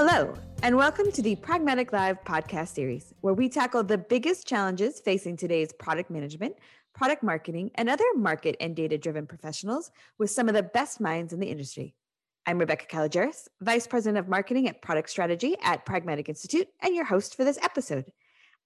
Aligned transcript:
Hello, 0.00 0.32
and 0.62 0.76
welcome 0.76 1.10
to 1.10 1.22
the 1.22 1.34
Pragmatic 1.34 1.92
Live 1.92 2.22
podcast 2.22 2.68
series, 2.68 3.12
where 3.20 3.34
we 3.34 3.48
tackle 3.48 3.82
the 3.82 3.98
biggest 3.98 4.46
challenges 4.46 5.00
facing 5.00 5.36
today's 5.36 5.72
product 5.72 6.08
management, 6.08 6.54
product 6.94 7.24
marketing, 7.24 7.72
and 7.74 7.90
other 7.90 8.04
market 8.14 8.54
and 8.60 8.76
data 8.76 8.96
driven 8.96 9.26
professionals 9.26 9.90
with 10.16 10.30
some 10.30 10.46
of 10.48 10.54
the 10.54 10.62
best 10.62 11.00
minds 11.00 11.32
in 11.32 11.40
the 11.40 11.50
industry. 11.50 11.96
I'm 12.46 12.58
Rebecca 12.58 12.86
Kalogeris, 12.86 13.48
Vice 13.60 13.88
President 13.88 14.18
of 14.18 14.28
Marketing 14.28 14.68
at 14.68 14.82
Product 14.82 15.10
Strategy 15.10 15.56
at 15.64 15.84
Pragmatic 15.84 16.28
Institute, 16.28 16.68
and 16.80 16.94
your 16.94 17.04
host 17.04 17.34
for 17.34 17.42
this 17.42 17.58
episode. 17.60 18.12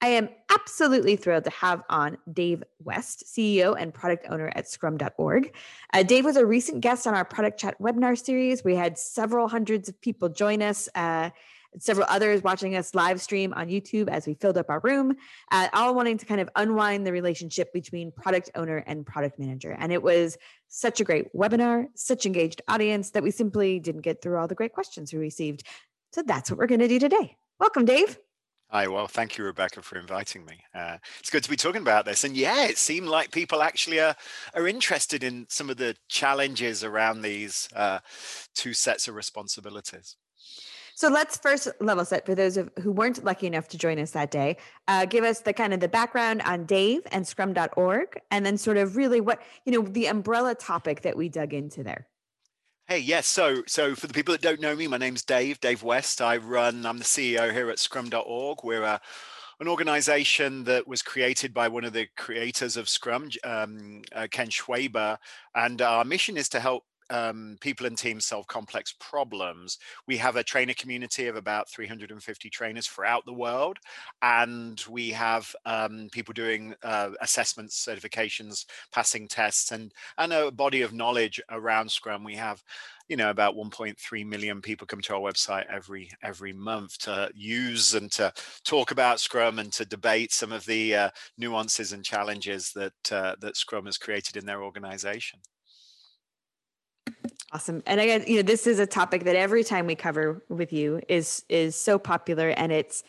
I 0.01 0.09
am 0.09 0.29
absolutely 0.51 1.17
thrilled 1.17 1.45
to 1.45 1.51
have 1.51 1.83
on 1.89 2.19
Dave 2.33 2.65
West, 2.83 3.25
CEO 3.27 3.77
and 3.79 3.95
product 3.95 4.27
owner 4.31 4.53
at 4.55 4.69
scrum.org. 4.69 5.55
Uh, 5.93 6.03
Dave 6.03 6.25
was 6.25 6.37
a 6.37 6.45
recent 6.45 6.81
guest 6.81 7.07
on 7.07 7.14
our 7.14 7.25
product 7.25 7.61
chat 7.61 7.81
webinar 7.81 8.19
series. 8.19 8.64
We 8.64 8.75
had 8.75 8.99
several 8.99 9.49
hundreds 9.49 9.89
of 9.89 10.00
people 10.00 10.29
join 10.29 10.61
us. 10.61 10.89
Uh, 10.95 11.31
several 11.79 12.07
others 12.11 12.43
watching 12.43 12.77
us 12.77 12.95
live 12.95 13.21
stream 13.21 13.53
on 13.55 13.69
YouTube 13.69 14.09
as 14.09 14.27
we 14.27 14.35
filled 14.35 14.59
up 14.59 14.69
our 14.69 14.81
room, 14.81 15.17
uh, 15.50 15.69
all 15.73 15.95
wanting 15.95 16.19
to 16.19 16.27
kind 16.27 16.41
of 16.41 16.49
unwind 16.57 17.07
the 17.07 17.13
relationship 17.13 17.72
between 17.72 18.13
product 18.13 18.50
owner 18.55 18.79
and 18.86 19.07
product 19.07 19.39
manager. 19.39 19.75
And 19.79 19.93
it 19.93 20.03
was 20.03 20.36
such 20.69 21.00
a 21.00 21.05
great 21.05 21.35
webinar, 21.35 21.86
such 21.95 22.27
engaged 22.27 22.63
audience 22.69 23.11
that 23.11 23.22
we 23.22 23.31
simply 23.31 23.79
didn't 23.79 24.03
get 24.03 24.21
through 24.21 24.36
all 24.36 24.49
the 24.49 24.55
great 24.55 24.72
questions 24.72 25.13
we 25.13 25.19
received. 25.19 25.64
So 26.13 26.22
that's 26.22 26.50
what 26.50 26.59
we're 26.59 26.67
going 26.67 26.81
to 26.81 26.89
do 26.89 26.99
today. 26.99 27.36
Welcome, 27.59 27.85
Dave. 27.85 28.19
Hi, 28.72 28.89
well, 28.89 29.07
thank 29.07 29.36
you, 29.36 29.44
Rebecca, 29.44 29.82
for 29.82 29.99
inviting 29.99 30.46
me. 30.46 30.64
Uh, 30.75 30.96
it's 31.21 31.29
good 31.29 31.44
to 31.44 31.50
be 31.50 31.57
talking 31.57 31.82
about 31.82 32.06
this. 32.06 32.25
And 32.25 32.34
yeah, 32.34 32.64
it 32.64 32.78
seemed 32.78 33.06
like 33.06 33.30
people 33.30 33.61
actually 33.61 34.00
are, 34.00 34.17
are 34.55 34.67
interested 34.67 35.22
in 35.22 35.44
some 35.50 35.69
of 35.69 35.77
the 35.77 35.94
challenges 36.08 36.82
around 36.82 37.20
these 37.20 37.69
uh, 37.77 37.98
two 38.55 38.72
sets 38.72 39.08
of 39.08 39.14
responsibilities. 39.14 40.16
So 40.94 41.10
let's 41.10 41.36
first 41.36 41.69
level 41.80 42.06
set 42.06 42.24
for 42.24 42.34
those 42.34 42.56
of, 42.56 42.70
who 42.80 42.92
weren't 42.92 43.22
lucky 43.22 43.47
enough 43.47 43.69
to 43.69 43.77
join 43.77 43.98
us 43.98 44.12
that 44.12 44.30
day. 44.30 44.56
Uh, 44.88 45.04
give 45.04 45.22
us 45.22 45.41
the 45.41 45.52
kind 45.52 45.75
of 45.75 45.80
the 45.80 45.88
background 45.88 46.41
on 46.47 46.64
Dave 46.64 47.02
and 47.12 47.28
Scrum.org, 47.28 48.19
and 48.30 48.47
then 48.47 48.56
sort 48.56 48.78
of 48.78 48.97
really 48.97 49.20
what 49.20 49.42
you 49.66 49.72
know 49.72 49.82
the 49.86 50.06
umbrella 50.06 50.54
topic 50.54 51.02
that 51.02 51.14
we 51.14 51.28
dug 51.28 51.52
into 51.52 51.82
there. 51.82 52.08
Hey, 52.88 52.98
yes. 52.98 53.27
So, 53.27 53.62
so 53.66 53.94
for 53.94 54.06
the 54.06 54.12
people 54.12 54.33
that 54.33 54.42
don't 54.42 54.61
know 54.61 54.75
me, 54.75 54.86
my 54.88 54.97
name's 54.98 55.22
Dave, 55.22 55.61
Dave 55.61 55.83
West. 55.83 56.20
I 56.20 56.36
run, 56.36 56.84
I'm 56.84 56.98
the 56.98 57.05
CEO 57.05 57.52
here 57.52 57.70
at 57.70 57.78
scrum.org. 57.78 58.58
We're 58.64 58.83
a, 58.83 59.00
an 59.61 59.69
organization 59.69 60.64
that 60.64 60.86
was 60.86 61.00
created 61.00 61.55
by 61.55 61.69
one 61.69 61.84
of 61.84 61.92
the 61.92 62.08
creators 62.16 62.77
of 62.77 62.88
Scrum, 62.88 63.30
um, 63.44 64.03
uh, 64.14 64.27
Ken 64.30 64.48
Schwaber. 64.48 65.16
And 65.55 65.80
our 65.80 66.05
mission 66.05 66.36
is 66.36 66.48
to 66.50 66.60
help 66.60 66.83
um, 67.12 67.58
people 67.60 67.86
and 67.86 67.96
teams 67.96 68.24
solve 68.24 68.46
complex 68.46 68.94
problems. 68.98 69.78
We 70.06 70.16
have 70.16 70.36
a 70.36 70.42
trainer 70.42 70.74
community 70.74 71.27
of 71.27 71.36
about 71.36 71.69
350 71.69 72.50
trainers 72.50 72.86
throughout 72.86 73.24
the 73.27 73.32
world, 73.34 73.78
and 74.22 74.82
we 74.88 75.10
have 75.10 75.54
um, 75.66 76.08
people 76.10 76.32
doing 76.32 76.74
uh, 76.82 77.10
assessments, 77.20 77.86
certifications, 77.86 78.64
passing 78.92 79.28
tests, 79.28 79.72
and 79.72 79.92
and 80.19 80.32
a 80.32 80.50
body 80.50 80.82
of 80.82 80.92
knowledge 80.92 81.41
around 81.50 81.91
Scrum. 81.91 82.24
We 82.24 82.36
have 82.36 82.62
you 83.08 83.16
know 83.16 83.28
about 83.28 83.56
1.3 83.56 84.26
million 84.26 84.62
people 84.62 84.86
come 84.86 85.02
to 85.02 85.14
our 85.14 85.20
website 85.20 85.66
every 85.70 86.10
every 86.22 86.54
month 86.54 86.97
to 87.00 87.30
use 87.34 87.94
and 87.94 88.10
to 88.12 88.32
talk 88.64 88.91
about 88.91 89.20
scrum 89.20 89.58
and 89.58 89.70
to 89.74 89.84
debate 89.84 90.32
some 90.32 90.50
of 90.50 90.64
the 90.64 90.94
uh, 90.94 91.10
nuances 91.36 91.92
and 91.92 92.04
challenges 92.04 92.72
that 92.72 93.12
uh, 93.12 93.34
that 93.41 93.56
scrum 93.56 93.84
has 93.84 93.98
created 93.98 94.38
in 94.38 94.47
their 94.47 94.62
organization 94.62 95.41
Awesome. 97.53 97.83
And 97.86 98.00
again, 98.00 98.25
you 98.27 98.36
know, 98.36 98.42
this 98.42 98.67
is 98.67 98.78
a 98.78 98.86
topic 98.86 99.25
that 99.25 99.36
every 99.36 99.62
time 99.62 99.86
we 99.86 99.95
cover 99.95 100.43
with 100.49 100.72
you 100.72 101.03
is 101.09 101.44
is 101.50 101.76
so 101.76 101.99
popular 101.99 102.49
and 102.49 102.72
it's 102.72 103.04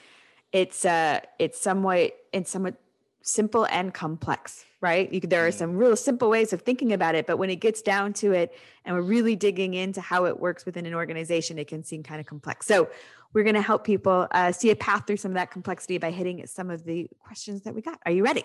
it's 0.52 0.84
uh 0.84 1.22
it's 1.40 1.60
somewhat 1.60 2.12
it's 2.34 2.52
somewhat 2.52 2.76
simple 3.22 3.66
and 3.72 3.94
complex, 3.94 4.66
right? 4.82 5.12
You, 5.14 5.22
there 5.22 5.46
are 5.48 5.50
mm. 5.50 5.54
some 5.54 5.78
real 5.78 5.96
simple 5.96 6.30
ways 6.30 6.52
of 6.52 6.62
thinking 6.62 6.92
about 6.92 7.16
it, 7.16 7.26
but 7.26 7.38
when 7.38 7.50
it 7.50 7.62
gets 7.62 7.82
down 7.82 8.12
to 8.14 8.34
it 8.34 8.54
and 8.84 8.94
we're 8.94 9.02
really 9.02 9.38
digging 9.38 9.76
into 9.76 10.02
how 10.02 10.26
it 10.26 10.38
works 10.38 10.66
within 10.66 10.86
an 10.86 10.94
organization, 10.94 11.58
it 11.58 11.70
can 11.70 11.84
seem 11.84 12.04
kind 12.04 12.20
of 12.20 12.26
complex. 12.26 12.66
So 12.66 12.90
we're 13.32 13.44
going 13.44 13.56
to 13.56 13.62
help 13.62 13.86
people 13.86 14.28
uh, 14.32 14.52
see 14.52 14.72
a 14.72 14.76
path 14.76 15.08
through 15.08 15.18
some 15.18 15.32
of 15.32 15.36
that 15.36 15.52
complexity 15.52 15.98
by 15.98 16.12
hitting 16.12 16.46
some 16.48 16.70
of 16.70 16.84
the 16.84 17.10
questions 17.20 17.62
that 17.62 17.74
we 17.74 17.82
got. 17.82 17.98
Are 18.06 18.12
you 18.12 18.26
ready? 18.26 18.44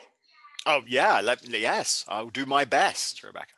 Oh 0.64 0.82
yeah, 0.86 1.20
let, 1.22 1.46
yes, 1.48 2.04
I'll 2.08 2.30
do 2.30 2.46
my 2.46 2.64
best, 2.64 3.24
Rebecca. 3.24 3.52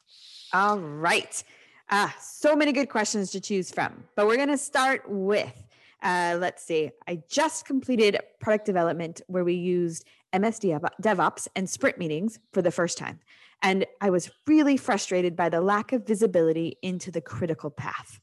All 0.55 0.79
right. 0.79 1.45
Ah, 1.91 2.15
so 2.21 2.55
many 2.55 2.73
good 2.73 2.89
questions 2.89 3.31
to 3.33 3.41
choose 3.41 3.71
from. 3.71 4.05
But 4.15 4.27
we're 4.27 4.37
going 4.37 4.49
to 4.49 4.59
start 4.59 5.03
with 5.09 5.65
uh, 6.03 6.37
let's 6.41 6.63
see, 6.63 6.91
I 7.07 7.23
just 7.29 7.67
completed 7.67 8.19
product 8.41 8.65
development 8.65 9.21
where 9.27 9.45
we 9.45 9.55
used 9.55 10.07
MS 10.33 10.61
DevOps 10.61 11.49
and 11.55 11.69
sprint 11.69 11.99
meetings 11.99 12.39
for 12.53 12.63
the 12.63 12.71
first 12.71 12.97
time. 12.97 13.21
And 13.63 13.85
I 14.01 14.11
was 14.11 14.31
really 14.47 14.77
frustrated 14.77 15.37
by 15.37 15.51
the 15.51 15.61
lack 15.61 15.93
of 15.93 16.07
visibility 16.07 16.79
into 16.83 17.11
the 17.11 17.21
critical 17.21 17.71
path. 17.71 18.21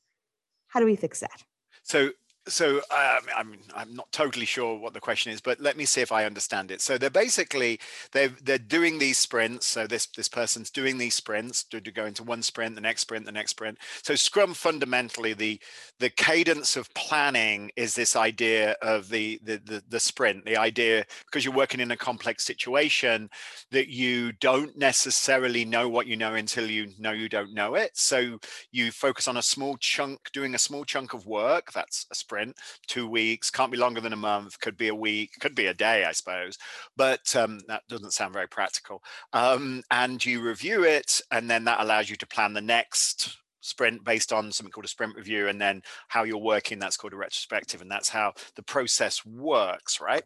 How 0.68 0.80
do 0.80 0.86
we 0.86 0.96
fix 0.96 1.20
that? 1.20 1.44
So 1.84 2.12
so 2.48 2.78
um, 2.78 3.22
I'm 3.36 3.58
I'm 3.76 3.94
not 3.96 4.12
totally 4.12 4.46
sure 4.46 4.78
what 4.78 4.94
the 4.94 5.00
question 5.00 5.32
is, 5.32 5.42
but 5.42 5.60
let 5.60 5.78
me 5.78 5.86
see 5.86 6.02
if 6.02 6.12
I 6.12 6.26
understand 6.26 6.72
it. 6.72 6.82
So 6.82 6.98
they're 6.98 7.10
basically 7.10 7.80
they're 8.12 8.34
they're 8.44 8.58
doing 8.58 9.00
these 9.00 9.18
sprints. 9.18 9.68
So 9.68 9.88
this 9.88 10.08
this 10.08 10.28
person's 10.28 10.70
doing 10.70 10.98
these 10.98 11.16
sprints 11.16 11.64
to, 11.66 11.82
to 11.82 11.92
go 11.92 12.06
into 12.06 12.24
one 12.24 12.42
sprint, 12.42 12.76
the 12.76 12.82
next 12.82 13.02
sprint, 13.02 13.26
the 13.26 13.32
next 13.32 13.52
sprint. 13.52 13.78
So 14.04 14.16
Scrum 14.16 14.54
fundamentally 14.54 15.34
the 15.34 15.60
the 16.00 16.10
cadence 16.10 16.78
of 16.78 16.94
planning 16.94 17.72
is 17.76 17.96
this 17.96 18.16
idea 18.16 18.76
of 18.82 19.10
the 19.10 19.40
the 19.44 19.58
the, 19.58 19.84
the 19.90 20.00
sprint. 20.00 20.46
The 20.46 20.58
idea 20.58 21.06
because 21.26 21.44
you're 21.44 21.54
working 21.54 21.80
in 21.80 21.92
a 21.92 21.98
complex 21.98 22.44
situation 22.44 23.30
that 23.72 23.90
you 23.90 24.32
don't 24.34 24.78
necessarily 24.78 25.66
know 25.66 25.90
what 25.90 26.08
you 26.08 26.16
know 26.16 26.36
until 26.36 26.70
you 26.70 26.94
know 26.98 27.12
you 27.12 27.30
don't 27.30 27.54
know 27.54 27.76
it. 27.76 27.92
So 27.96 28.40
you 28.72 28.92
focus 28.92 29.28
on 29.28 29.38
a 29.38 29.42
small 29.42 29.78
chunk, 29.80 30.32
doing 30.32 30.56
a 30.56 30.60
small 30.60 30.86
chunk 30.86 31.14
of 31.14 31.26
work. 31.26 31.72
That's 31.74 32.06
a 32.12 32.16
sprint 32.16 32.37
sprint, 32.38 32.56
two 32.88 33.08
weeks, 33.08 33.50
can't 33.50 33.72
be 33.72 33.78
longer 33.78 34.02
than 34.02 34.14
a 34.14 34.18
month, 34.18 34.60
could 34.60 34.78
be 34.78 34.90
a 34.90 34.96
week, 34.96 35.32
could 35.40 35.56
be 35.56 35.68
a 35.68 35.74
day, 35.74 36.06
I 36.06 36.12
suppose. 36.12 36.58
But 36.96 37.36
um, 37.36 37.60
that 37.68 37.84
doesn't 37.90 38.14
sound 38.14 38.34
very 38.34 38.48
practical. 38.48 39.02
Um, 39.34 39.84
and 39.92 40.24
you 40.24 40.42
review 40.42 40.84
it, 40.84 41.22
and 41.32 41.50
then 41.50 41.64
that 41.66 41.80
allows 41.80 42.10
you 42.10 42.16
to 42.18 42.28
plan 42.28 42.54
the 42.54 42.62
next 42.62 43.38
sprint 43.68 44.04
based 44.04 44.34
on 44.34 44.52
something 44.52 44.72
called 44.72 44.86
a 44.86 44.90
sprint 44.90 45.16
review 45.16 45.48
and 45.48 45.60
then 45.60 45.82
how 46.08 46.24
you're 46.24 46.38
working 46.38 46.80
that's 46.80 46.98
called 46.98 47.14
a 47.14 47.18
retrospective 47.18 47.82
and 47.82 47.92
that's 47.92 48.10
how 48.10 48.34
the 48.56 48.64
process 48.64 49.26
works 49.26 50.00
right? 50.02 50.24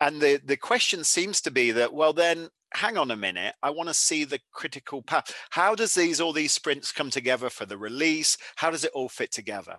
And 0.00 0.20
the 0.20 0.40
the 0.44 0.56
question 0.56 1.04
seems 1.04 1.40
to 1.42 1.50
be 1.50 1.70
that 1.72 1.92
well 1.92 2.12
then 2.12 2.48
hang 2.74 2.98
on 2.98 3.12
a 3.12 3.16
minute 3.16 3.54
i 3.62 3.70
want 3.70 3.88
to 3.88 3.94
see 3.94 4.24
the 4.24 4.40
critical 4.52 5.00
path. 5.02 5.32
How 5.50 5.74
does 5.74 5.94
these 5.94 6.20
all 6.20 6.32
these 6.32 6.52
sprints 6.52 6.92
come 6.92 7.10
together 7.10 7.50
for 7.50 7.66
the 7.66 7.78
release? 7.78 8.36
How 8.56 8.70
does 8.70 8.84
it 8.84 8.90
all 8.94 9.08
fit 9.08 9.30
together? 9.30 9.76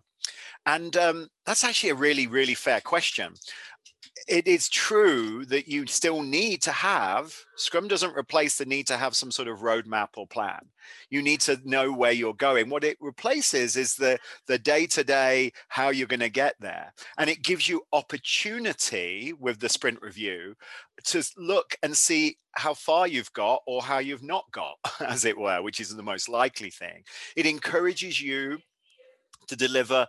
And 0.65 0.95
um, 0.97 1.27
that's 1.45 1.63
actually 1.63 1.91
a 1.91 1.95
really, 1.95 2.27
really 2.27 2.55
fair 2.55 2.81
question. 2.81 3.33
It 4.27 4.47
is 4.47 4.69
true 4.69 5.45
that 5.47 5.67
you 5.67 5.85
still 5.87 6.21
need 6.21 6.61
to 6.63 6.71
have, 6.71 7.35
Scrum 7.57 7.87
doesn't 7.87 8.15
replace 8.15 8.57
the 8.57 8.65
need 8.65 8.87
to 8.87 8.97
have 8.97 9.15
some 9.15 9.29
sort 9.29 9.47
of 9.47 9.59
roadmap 9.59 10.09
or 10.15 10.25
plan. 10.25 10.59
You 11.09 11.21
need 11.21 11.41
to 11.41 11.59
know 11.63 11.91
where 11.91 12.11
you're 12.11 12.33
going. 12.33 12.69
What 12.69 12.83
it 12.83 12.97
replaces 13.01 13.75
is 13.75 13.95
the 13.95 14.17
the 14.47 14.57
day-to-day 14.57 15.51
how 15.67 15.89
you're 15.89 16.07
going 16.07 16.19
to 16.21 16.29
get 16.29 16.55
there. 16.59 16.93
And 17.17 17.29
it 17.29 17.43
gives 17.43 17.67
you 17.67 17.83
opportunity 17.93 19.33
with 19.33 19.59
the 19.59 19.69
sprint 19.69 20.01
review 20.01 20.55
to 21.05 21.23
look 21.37 21.75
and 21.83 21.95
see 21.95 22.37
how 22.53 22.73
far 22.73 23.07
you've 23.07 23.33
got 23.33 23.61
or 23.67 23.81
how 23.81 23.99
you've 23.99 24.23
not 24.23 24.45
got, 24.51 24.77
as 25.01 25.25
it 25.25 25.37
were, 25.37 25.61
which 25.61 25.79
is 25.79 25.95
the 25.95 26.03
most 26.03 26.29
likely 26.29 26.69
thing. 26.69 27.03
It 27.35 27.45
encourages 27.45 28.21
you 28.21 28.59
to 29.47 29.55
deliver 29.55 30.07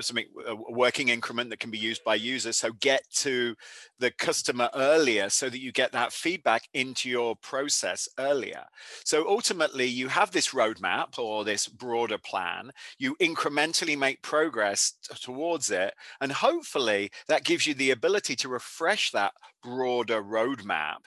something 0.00 0.26
a 0.46 0.54
working 0.54 1.08
increment 1.08 1.50
that 1.50 1.60
can 1.60 1.70
be 1.70 1.78
used 1.78 2.02
by 2.04 2.16
users. 2.16 2.56
So 2.56 2.72
get 2.80 3.02
to 3.16 3.54
the 3.98 4.10
customer 4.10 4.68
earlier 4.74 5.30
so 5.30 5.48
that 5.48 5.60
you 5.60 5.70
get 5.70 5.92
that 5.92 6.12
feedback 6.12 6.62
into 6.74 7.08
your 7.08 7.36
process 7.36 8.08
earlier. 8.18 8.64
So 9.04 9.28
ultimately 9.28 9.86
you 9.86 10.08
have 10.08 10.32
this 10.32 10.48
roadmap 10.48 11.18
or 11.18 11.44
this 11.44 11.68
broader 11.68 12.18
plan. 12.18 12.72
You 12.98 13.14
incrementally 13.20 13.96
make 13.96 14.22
progress 14.22 14.94
towards 15.20 15.70
it 15.70 15.94
and 16.20 16.32
hopefully 16.32 17.10
that 17.28 17.44
gives 17.44 17.66
you 17.66 17.74
the 17.74 17.92
ability 17.92 18.34
to 18.36 18.48
refresh 18.48 19.12
that 19.12 19.32
broader 19.62 20.22
roadmap 20.22 20.98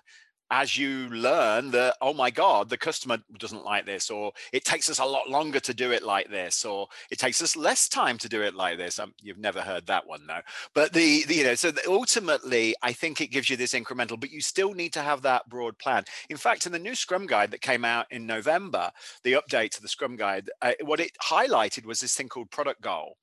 as 0.52 0.78
you 0.78 1.10
learn 1.10 1.72
that 1.72 1.96
oh 2.02 2.14
my 2.14 2.30
god 2.30 2.70
the 2.70 2.78
customer 2.78 3.18
doesn't 3.40 3.66
like 3.66 3.86
this 3.86 4.10
or 4.10 4.32
it 4.54 4.64
takes 4.64 4.90
us 4.90 5.00
a 5.00 5.06
lot 5.06 5.30
longer 5.30 5.60
to 5.60 5.74
do 5.74 5.92
it 5.92 6.04
like 6.04 6.30
this 6.30 6.64
or 6.66 6.88
it 7.10 7.18
takes 7.18 7.42
us 7.42 7.56
less 7.56 7.90
time 7.90 8.18
to 8.18 8.30
do 8.30 8.42
it 8.42 8.54
like 8.54 8.78
this. 8.78 9.00
Um, 9.00 9.14
you've 9.22 9.40
never 9.40 9.62
heard 9.62 9.88
that 9.88 10.08
one 10.08 10.28
though 10.28 10.42
but 10.74 10.94
the, 10.94 11.24
the 11.26 11.36
you 11.36 11.44
know 11.44 11.56
so 11.56 11.72
ultimately 11.88 12.76
i 12.84 12.94
think 12.94 13.22
it 13.22 13.32
gives 13.32 13.50
you 13.50 13.58
this 13.58 13.74
incremental 13.74 14.20
but 14.20 14.32
you 14.32 14.42
still 14.42 14.74
need 14.74 14.94
to 14.94 15.02
have 15.02 15.22
that 15.24 15.50
broad 15.50 15.78
plan. 15.78 16.04
In 16.30 16.38
fact 16.38 16.66
in 16.66 16.72
the 16.72 16.80
new 16.80 16.96
scrum 16.96 17.26
guide 17.26 17.52
that 17.52 17.62
came 17.62 17.86
out 17.86 18.06
in 18.12 18.26
november 18.26 18.92
the 19.24 19.34
update 19.34 19.72
to 19.72 19.82
the 19.82 19.88
scrum 19.88 20.16
guide 20.16 20.50
uh, 20.62 20.74
what 20.82 21.00
it 21.00 21.12
highlighted 21.24 21.86
was 21.86 22.00
this 22.00 22.16
thing 22.16 22.30
called 22.30 22.52
product 22.52 22.82
goal 22.82 23.18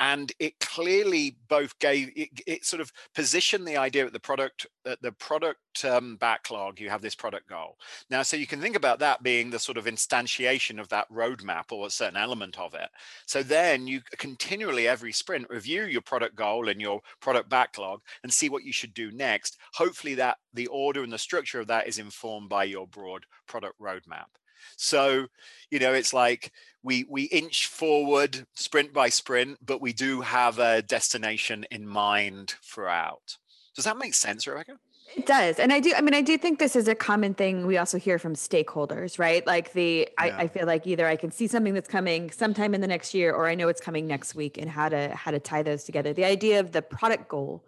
and 0.00 0.32
it 0.38 0.58
clearly 0.60 1.36
both 1.48 1.78
gave 1.78 2.10
it, 2.16 2.30
it 2.46 2.64
sort 2.64 2.80
of 2.80 2.90
positioned 3.14 3.68
the 3.68 3.76
idea 3.76 4.04
of 4.04 4.12
the 4.12 4.18
product 4.18 4.66
the 5.02 5.12
product 5.12 5.84
um, 5.84 6.16
backlog 6.16 6.80
you 6.80 6.88
have 6.88 7.02
this 7.02 7.14
product 7.14 7.48
goal. 7.48 7.76
Now 8.08 8.22
so 8.22 8.36
you 8.36 8.46
can 8.46 8.60
think 8.60 8.76
about 8.76 8.98
that 9.00 9.22
being 9.22 9.50
the 9.50 9.58
sort 9.58 9.76
of 9.76 9.84
instantiation 9.84 10.80
of 10.80 10.88
that 10.88 11.10
roadmap 11.12 11.70
or 11.70 11.86
a 11.86 11.90
certain 11.90 12.16
element 12.16 12.58
of 12.58 12.74
it. 12.74 12.88
So 13.26 13.42
then 13.42 13.86
you 13.86 14.00
continually 14.16 14.88
every 14.88 15.12
sprint 15.12 15.48
review 15.50 15.84
your 15.84 16.00
product 16.00 16.34
goal 16.34 16.68
and 16.68 16.80
your 16.80 17.00
product 17.20 17.50
backlog 17.50 18.00
and 18.22 18.32
see 18.32 18.48
what 18.48 18.64
you 18.64 18.72
should 18.72 18.94
do 18.94 19.12
next. 19.12 19.58
Hopefully 19.74 20.14
that 20.14 20.38
the 20.54 20.66
order 20.68 21.02
and 21.02 21.12
the 21.12 21.18
structure 21.18 21.60
of 21.60 21.66
that 21.66 21.86
is 21.86 21.98
informed 21.98 22.48
by 22.48 22.64
your 22.64 22.86
broad 22.86 23.26
product 23.46 23.78
roadmap 23.80 24.39
so, 24.76 25.26
you 25.70 25.78
know, 25.78 25.92
it's 25.92 26.12
like 26.12 26.52
we 26.82 27.04
we 27.08 27.24
inch 27.24 27.66
forward 27.66 28.46
sprint 28.54 28.92
by 28.92 29.08
sprint, 29.08 29.58
but 29.64 29.80
we 29.80 29.92
do 29.92 30.20
have 30.20 30.58
a 30.58 30.82
destination 30.82 31.64
in 31.70 31.86
mind 31.86 32.54
throughout. 32.64 33.36
Does 33.74 33.84
that 33.84 33.98
make 33.98 34.14
sense, 34.14 34.46
Rebecca? 34.46 34.78
It 35.16 35.26
does. 35.26 35.58
And 35.58 35.72
I 35.72 35.80
do, 35.80 35.92
I 35.96 36.02
mean, 36.02 36.14
I 36.14 36.20
do 36.20 36.38
think 36.38 36.58
this 36.58 36.76
is 36.76 36.86
a 36.86 36.94
common 36.94 37.34
thing 37.34 37.66
we 37.66 37.78
also 37.78 37.98
hear 37.98 38.18
from 38.18 38.34
stakeholders, 38.34 39.18
right? 39.18 39.44
Like 39.44 39.72
the, 39.72 40.08
yeah. 40.18 40.24
I, 40.24 40.42
I, 40.42 40.48
feel 40.48 40.66
like 40.66 40.86
either 40.86 41.06
I 41.06 41.16
can 41.16 41.32
see 41.32 41.48
something 41.48 41.74
that's 41.74 41.88
coming 41.88 42.30
sometime 42.30 42.74
in 42.74 42.80
the 42.80 42.86
next 42.86 43.12
year, 43.12 43.32
or 43.32 43.48
I 43.48 43.56
know 43.56 43.68
it's 43.68 43.80
coming 43.80 44.06
next 44.06 44.36
week 44.36 44.56
and 44.56 44.70
how 44.70 44.88
to, 44.88 45.08
how 45.08 45.32
to 45.32 45.40
tie 45.40 45.64
those 45.64 45.82
together. 45.82 46.12
The 46.12 46.24
idea 46.24 46.60
of 46.60 46.70
the 46.70 46.82
product 46.82 47.28
goal 47.28 47.64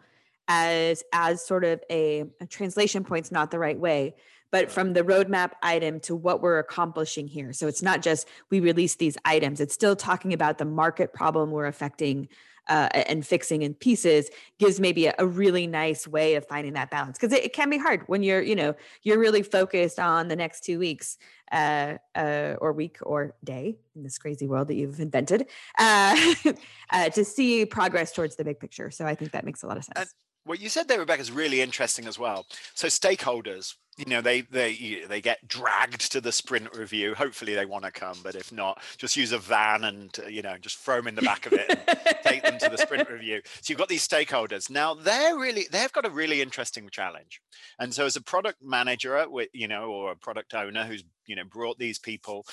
as, 0.46 1.02
as 1.12 1.44
sort 1.44 1.64
of 1.64 1.82
a, 1.90 2.24
a 2.40 2.46
translation 2.46 3.02
point's 3.02 3.32
not 3.32 3.50
the 3.50 3.58
right 3.58 3.78
way, 3.78 4.14
but 4.52 4.70
from 4.70 4.92
the 4.92 5.02
roadmap 5.02 5.52
item 5.62 5.98
to 6.00 6.14
what 6.14 6.40
we're 6.40 6.60
accomplishing 6.60 7.26
here. 7.26 7.52
So 7.52 7.66
it's 7.66 7.82
not 7.82 8.02
just 8.02 8.28
we 8.50 8.60
release 8.60 8.94
these 8.94 9.16
items, 9.24 9.60
it's 9.60 9.74
still 9.74 9.96
talking 9.96 10.32
about 10.32 10.58
the 10.58 10.64
market 10.64 11.12
problem 11.12 11.50
we're 11.50 11.66
affecting 11.66 12.28
uh, 12.68 12.88
and 12.94 13.26
fixing 13.26 13.62
in 13.62 13.74
pieces 13.74 14.30
gives 14.58 14.78
maybe 14.78 15.06
a, 15.06 15.14
a, 15.18 15.26
really 15.26 15.66
nice 15.66 16.06
way 16.06 16.36
of 16.36 16.46
finding 16.46 16.74
that 16.74 16.90
balance. 16.90 17.18
Because 17.18 17.36
it, 17.36 17.44
it, 17.44 17.52
can 17.52 17.68
be 17.68 17.78
hard 17.78 18.02
when 18.06 18.22
you're 18.22 18.40
you 18.40 18.54
know 18.54 18.74
you're 19.02 19.18
really 19.18 19.42
focused 19.42 19.98
on 19.98 20.28
the 20.28 20.36
next 20.36 20.62
two 20.62 20.78
weeks 20.78 21.18
uh, 21.50 21.94
uh, 22.14 22.54
or 22.60 22.72
week 22.72 22.98
or 23.02 23.34
day 23.42 23.76
in 23.96 24.04
this 24.04 24.16
crazy 24.16 24.46
world 24.46 24.68
that 24.68 24.74
you've 24.74 25.00
invented 25.00 25.48
uh, 25.78 26.34
uh, 26.92 27.08
to 27.10 27.24
see 27.24 27.66
progress 27.66 28.12
towards 28.12 28.36
the 28.36 28.44
big 28.44 28.60
picture. 28.60 28.90
So 28.90 29.06
i 29.06 29.14
think 29.14 29.32
that 29.32 29.44
makes 29.44 29.62
a 29.62 29.66
lot 29.66 29.76
of 29.76 29.84
sense. 29.84 30.14
What 30.44 30.60
you 30.60 30.68
said 30.68 30.88
there 30.88 30.98
rebecca 30.98 31.20
is 31.20 31.30
really 31.30 31.60
interesting 31.60 32.06
as 32.06 32.18
well. 32.18 32.46
So 32.74 32.88
stakeholders 32.88 33.74
you 33.98 34.06
know 34.06 34.22
they 34.22 34.40
they 34.42 35.02
they 35.06 35.20
get 35.20 35.46
dragged 35.46 36.12
to 36.12 36.20
the 36.20 36.32
sprint 36.32 36.74
review. 36.74 37.14
Hopefully 37.14 37.54
they 37.54 37.66
want 37.66 37.84
to 37.84 37.90
come 37.90 38.16
but 38.22 38.34
if 38.34 38.50
not 38.50 38.80
just 38.96 39.16
use 39.16 39.32
a 39.32 39.38
van 39.38 39.84
and 39.84 40.18
uh, 40.24 40.28
you 40.28 40.42
know 40.42 40.56
just 40.58 40.78
throw 40.78 40.96
them 40.96 41.08
in 41.08 41.14
the 41.14 41.22
back 41.22 41.46
of 41.46 41.52
it 41.52 41.68
and 41.68 42.16
take 42.24 42.42
them 42.42 42.58
to 42.58 42.68
the 42.70 42.78
sprint 42.78 43.10
review. 43.10 43.42
So 43.44 43.70
you've 43.70 43.78
got 43.78 43.88
these 43.88 44.06
stakeholders. 44.06 44.70
Now 44.70 44.94
they're 44.94 45.36
really 45.36 45.66
they've 45.70 45.92
got 45.92 46.06
a 46.06 46.10
really 46.10 46.40
interesting 46.40 46.88
challenge. 46.90 47.42
And 47.78 47.92
so 47.92 48.06
as 48.06 48.16
a 48.16 48.22
product 48.22 48.62
manager 48.62 49.28
with 49.28 49.48
you 49.52 49.68
know 49.68 49.90
or 49.90 50.12
a 50.12 50.16
product 50.16 50.54
owner 50.54 50.84
who's 50.84 51.04
you 51.26 51.36
know 51.36 51.44
brought 51.44 51.78
these 51.78 51.98
people 51.98 52.46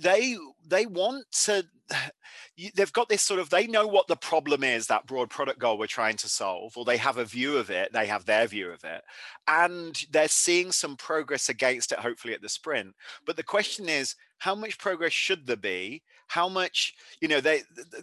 they 0.00 0.36
they 0.66 0.86
want 0.86 1.24
to 1.30 1.64
they've 2.74 2.92
got 2.92 3.08
this 3.08 3.22
sort 3.22 3.40
of 3.40 3.50
they 3.50 3.66
know 3.66 3.86
what 3.86 4.06
the 4.06 4.16
problem 4.16 4.62
is 4.64 4.86
that 4.86 5.06
broad 5.06 5.30
product 5.30 5.58
goal 5.58 5.78
we're 5.78 5.86
trying 5.86 6.16
to 6.16 6.28
solve 6.28 6.76
or 6.76 6.84
they 6.84 6.96
have 6.96 7.16
a 7.16 7.24
view 7.24 7.56
of 7.56 7.70
it 7.70 7.92
they 7.92 8.06
have 8.06 8.24
their 8.24 8.46
view 8.46 8.70
of 8.70 8.84
it 8.84 9.02
and 9.48 10.04
they're 10.10 10.28
seeing 10.28 10.61
some 10.70 10.96
progress 10.96 11.48
against 11.48 11.92
it 11.92 11.98
hopefully 11.98 12.34
at 12.34 12.42
the 12.42 12.48
sprint. 12.48 12.94
But 13.26 13.36
the 13.36 13.42
question 13.42 13.88
is 13.88 14.14
how 14.38 14.54
much 14.54 14.78
progress 14.78 15.12
should 15.12 15.46
there 15.46 15.56
be? 15.56 16.02
How 16.28 16.48
much 16.48 16.94
you 17.20 17.28
know 17.28 17.40
they 17.40 17.62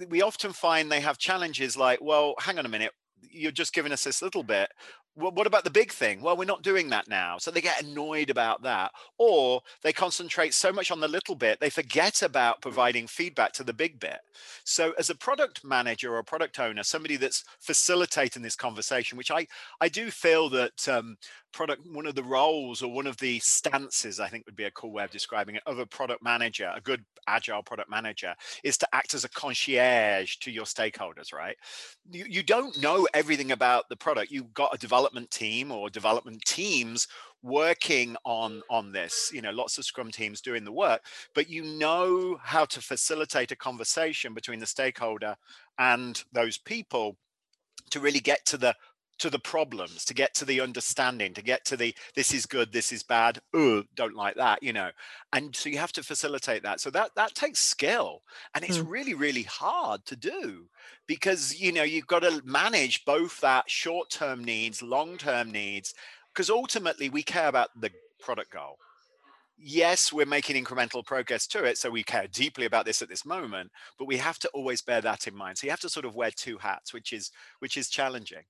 we 0.09 0.21
often 0.21 0.51
find 0.51 0.91
they 0.91 0.99
have 0.99 1.17
challenges 1.17 1.77
like 1.77 1.99
well 2.01 2.35
hang 2.39 2.59
on 2.59 2.65
a 2.65 2.69
minute 2.69 2.91
you're 3.21 3.51
just 3.51 3.73
giving 3.73 3.91
us 3.91 4.03
this 4.03 4.21
little 4.21 4.43
bit 4.43 4.69
well, 5.19 5.31
what 5.31 5.47
about 5.47 5.63
the 5.63 5.69
big 5.69 5.91
thing? 5.91 6.21
Well, 6.21 6.37
we're 6.37 6.45
not 6.45 6.63
doing 6.63 6.89
that 6.89 7.07
now. 7.07 7.37
So 7.37 7.51
they 7.51 7.61
get 7.61 7.83
annoyed 7.83 8.29
about 8.29 8.61
that. 8.63 8.91
Or 9.17 9.61
they 9.83 9.91
concentrate 9.91 10.53
so 10.53 10.71
much 10.71 10.91
on 10.91 10.99
the 10.99 11.07
little 11.07 11.35
bit, 11.35 11.59
they 11.59 11.69
forget 11.69 12.21
about 12.21 12.61
providing 12.61 13.07
feedback 13.07 13.51
to 13.53 13.63
the 13.63 13.73
big 13.73 13.99
bit. 13.99 14.19
So, 14.63 14.93
as 14.97 15.09
a 15.09 15.15
product 15.15 15.63
manager 15.63 16.15
or 16.15 16.23
product 16.23 16.59
owner, 16.59 16.83
somebody 16.83 17.17
that's 17.17 17.43
facilitating 17.59 18.41
this 18.41 18.55
conversation, 18.55 19.17
which 19.17 19.31
I, 19.31 19.47
I 19.81 19.89
do 19.89 20.09
feel 20.09 20.49
that 20.49 20.87
um, 20.87 21.17
product 21.51 21.81
one 21.91 22.05
of 22.05 22.15
the 22.15 22.23
roles 22.23 22.81
or 22.81 22.91
one 22.91 23.07
of 23.07 23.17
the 23.17 23.39
stances 23.39 24.19
i 24.19 24.27
think 24.27 24.45
would 24.45 24.55
be 24.55 24.65
a 24.65 24.71
cool 24.71 24.91
way 24.91 25.03
of 25.03 25.09
describing 25.09 25.55
it 25.55 25.63
of 25.65 25.79
a 25.79 25.85
product 25.85 26.23
manager 26.23 26.71
a 26.75 26.81
good 26.81 27.03
agile 27.27 27.63
product 27.63 27.89
manager 27.89 28.33
is 28.63 28.77
to 28.77 28.87
act 28.93 29.13
as 29.13 29.23
a 29.23 29.29
concierge 29.29 30.35
to 30.37 30.51
your 30.51 30.65
stakeholders 30.65 31.33
right 31.33 31.55
you, 32.11 32.25
you 32.27 32.43
don't 32.43 32.81
know 32.81 33.07
everything 33.13 33.51
about 33.51 33.87
the 33.89 33.95
product 33.95 34.31
you've 34.31 34.53
got 34.53 34.73
a 34.73 34.77
development 35.09 35.31
team 35.31 35.71
or 35.71 35.89
development 35.89 36.39
teams 36.45 37.07
working 37.41 38.15
on 38.25 38.61
on 38.69 38.91
this 38.91 39.31
you 39.33 39.41
know 39.41 39.49
lots 39.49 39.77
of 39.77 39.85
scrum 39.85 40.11
teams 40.11 40.39
doing 40.39 40.63
the 40.63 40.71
work 40.71 41.01
but 41.33 41.49
you 41.49 41.63
know 41.63 42.37
how 42.43 42.63
to 42.65 42.79
facilitate 42.79 43.51
a 43.51 43.55
conversation 43.55 44.35
between 44.35 44.59
the 44.59 44.65
stakeholder 44.65 45.35
and 45.79 46.23
those 46.31 46.59
people 46.59 47.17
to 47.89 47.99
really 47.99 48.19
get 48.19 48.45
to 48.45 48.57
the 48.57 48.75
to 49.19 49.29
the 49.29 49.39
problems 49.39 50.05
to 50.05 50.13
get 50.13 50.33
to 50.33 50.45
the 50.45 50.61
understanding 50.61 51.33
to 51.33 51.41
get 51.41 51.63
to 51.65 51.77
the 51.77 51.93
this 52.15 52.33
is 52.33 52.45
good 52.45 52.71
this 52.71 52.91
is 52.91 53.03
bad 53.03 53.39
oh 53.53 53.83
don't 53.95 54.15
like 54.15 54.35
that 54.35 54.61
you 54.63 54.73
know 54.73 54.89
and 55.33 55.55
so 55.55 55.69
you 55.69 55.77
have 55.77 55.91
to 55.91 56.03
facilitate 56.03 56.63
that 56.63 56.79
so 56.79 56.89
that 56.89 57.11
that 57.15 57.35
takes 57.35 57.59
skill 57.59 58.21
and 58.55 58.63
it's 58.63 58.77
mm. 58.77 58.89
really 58.89 59.13
really 59.13 59.43
hard 59.43 60.03
to 60.05 60.15
do 60.15 60.65
because 61.07 61.59
you 61.59 61.71
know 61.71 61.83
you've 61.83 62.07
got 62.07 62.21
to 62.21 62.41
manage 62.45 63.05
both 63.05 63.39
that 63.41 63.69
short 63.69 64.09
term 64.09 64.43
needs 64.43 64.81
long 64.81 65.17
term 65.17 65.51
needs 65.51 65.93
because 66.33 66.49
ultimately 66.49 67.09
we 67.09 67.21
care 67.21 67.47
about 67.47 67.69
the 67.79 67.91
product 68.19 68.51
goal 68.51 68.77
yes, 69.61 70.13
we're 70.13 70.25
making 70.25 70.63
incremental 70.63 71.05
progress 71.05 71.45
to 71.47 71.63
it. 71.65 71.77
So 71.77 71.89
we 71.89 72.03
care 72.03 72.27
deeply 72.27 72.65
about 72.65 72.85
this 72.85 73.01
at 73.01 73.09
this 73.09 73.25
moment, 73.25 73.71
but 73.97 74.07
we 74.07 74.17
have 74.17 74.39
to 74.39 74.49
always 74.53 74.81
bear 74.81 75.01
that 75.01 75.27
in 75.27 75.35
mind. 75.35 75.57
So 75.57 75.67
you 75.67 75.71
have 75.71 75.81
to 75.81 75.89
sort 75.89 76.05
of 76.05 76.15
wear 76.15 76.31
two 76.31 76.57
hats, 76.57 76.93
which 76.93 77.13
is 77.13 77.31
which 77.59 77.77
is 77.77 77.89
challenging. 77.89 78.43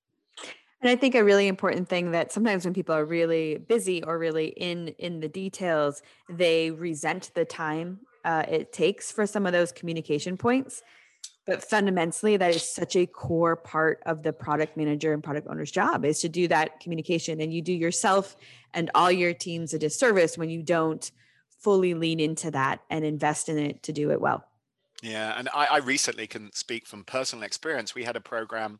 And 0.81 0.89
I 0.89 0.95
think 0.95 1.13
a 1.13 1.23
really 1.23 1.47
important 1.47 1.89
thing 1.89 2.11
that 2.11 2.31
sometimes 2.31 2.63
when 2.63 2.73
people 2.73 2.95
are 2.95 3.05
really 3.05 3.57
busy 3.57 4.01
or 4.03 4.17
really 4.17 4.47
in 4.47 4.89
in 4.97 5.19
the 5.19 5.27
details, 5.27 6.01
they 6.29 6.71
resent 6.71 7.31
the 7.35 7.45
time 7.45 7.99
uh, 8.25 8.43
it 8.47 8.73
takes 8.73 9.11
for 9.11 9.25
some 9.25 9.45
of 9.45 9.53
those 9.53 9.71
communication 9.71 10.37
points. 10.37 10.81
But 11.45 11.63
fundamentally, 11.63 12.37
that 12.37 12.55
is 12.55 12.69
such 12.69 12.95
a 12.95 13.07
core 13.07 13.55
part 13.55 14.03
of 14.05 14.21
the 14.21 14.31
product 14.31 14.77
manager 14.77 15.13
and 15.13 15.23
product 15.23 15.47
owner's 15.49 15.71
job 15.71 16.05
is 16.05 16.19
to 16.21 16.29
do 16.29 16.47
that 16.47 16.79
communication. 16.79 17.41
And 17.41 17.51
you 17.51 17.61
do 17.61 17.73
yourself 17.73 18.35
and 18.73 18.91
all 18.93 19.11
your 19.11 19.33
teams 19.33 19.73
a 19.73 19.79
disservice 19.79 20.37
when 20.37 20.49
you 20.49 20.61
don't 20.61 21.09
fully 21.59 21.93
lean 21.93 22.19
into 22.19 22.51
that 22.51 22.81
and 22.89 23.03
invest 23.03 23.49
in 23.49 23.57
it 23.57 23.81
to 23.83 23.91
do 23.91 24.11
it 24.11 24.21
well. 24.21 24.45
Yeah, 25.01 25.33
and 25.37 25.49
I, 25.53 25.65
I 25.65 25.77
recently 25.77 26.27
can 26.27 26.51
speak 26.53 26.85
from 26.85 27.03
personal 27.03 27.43
experience. 27.43 27.95
We 27.95 28.03
had 28.03 28.15
a 28.15 28.21
program 28.21 28.79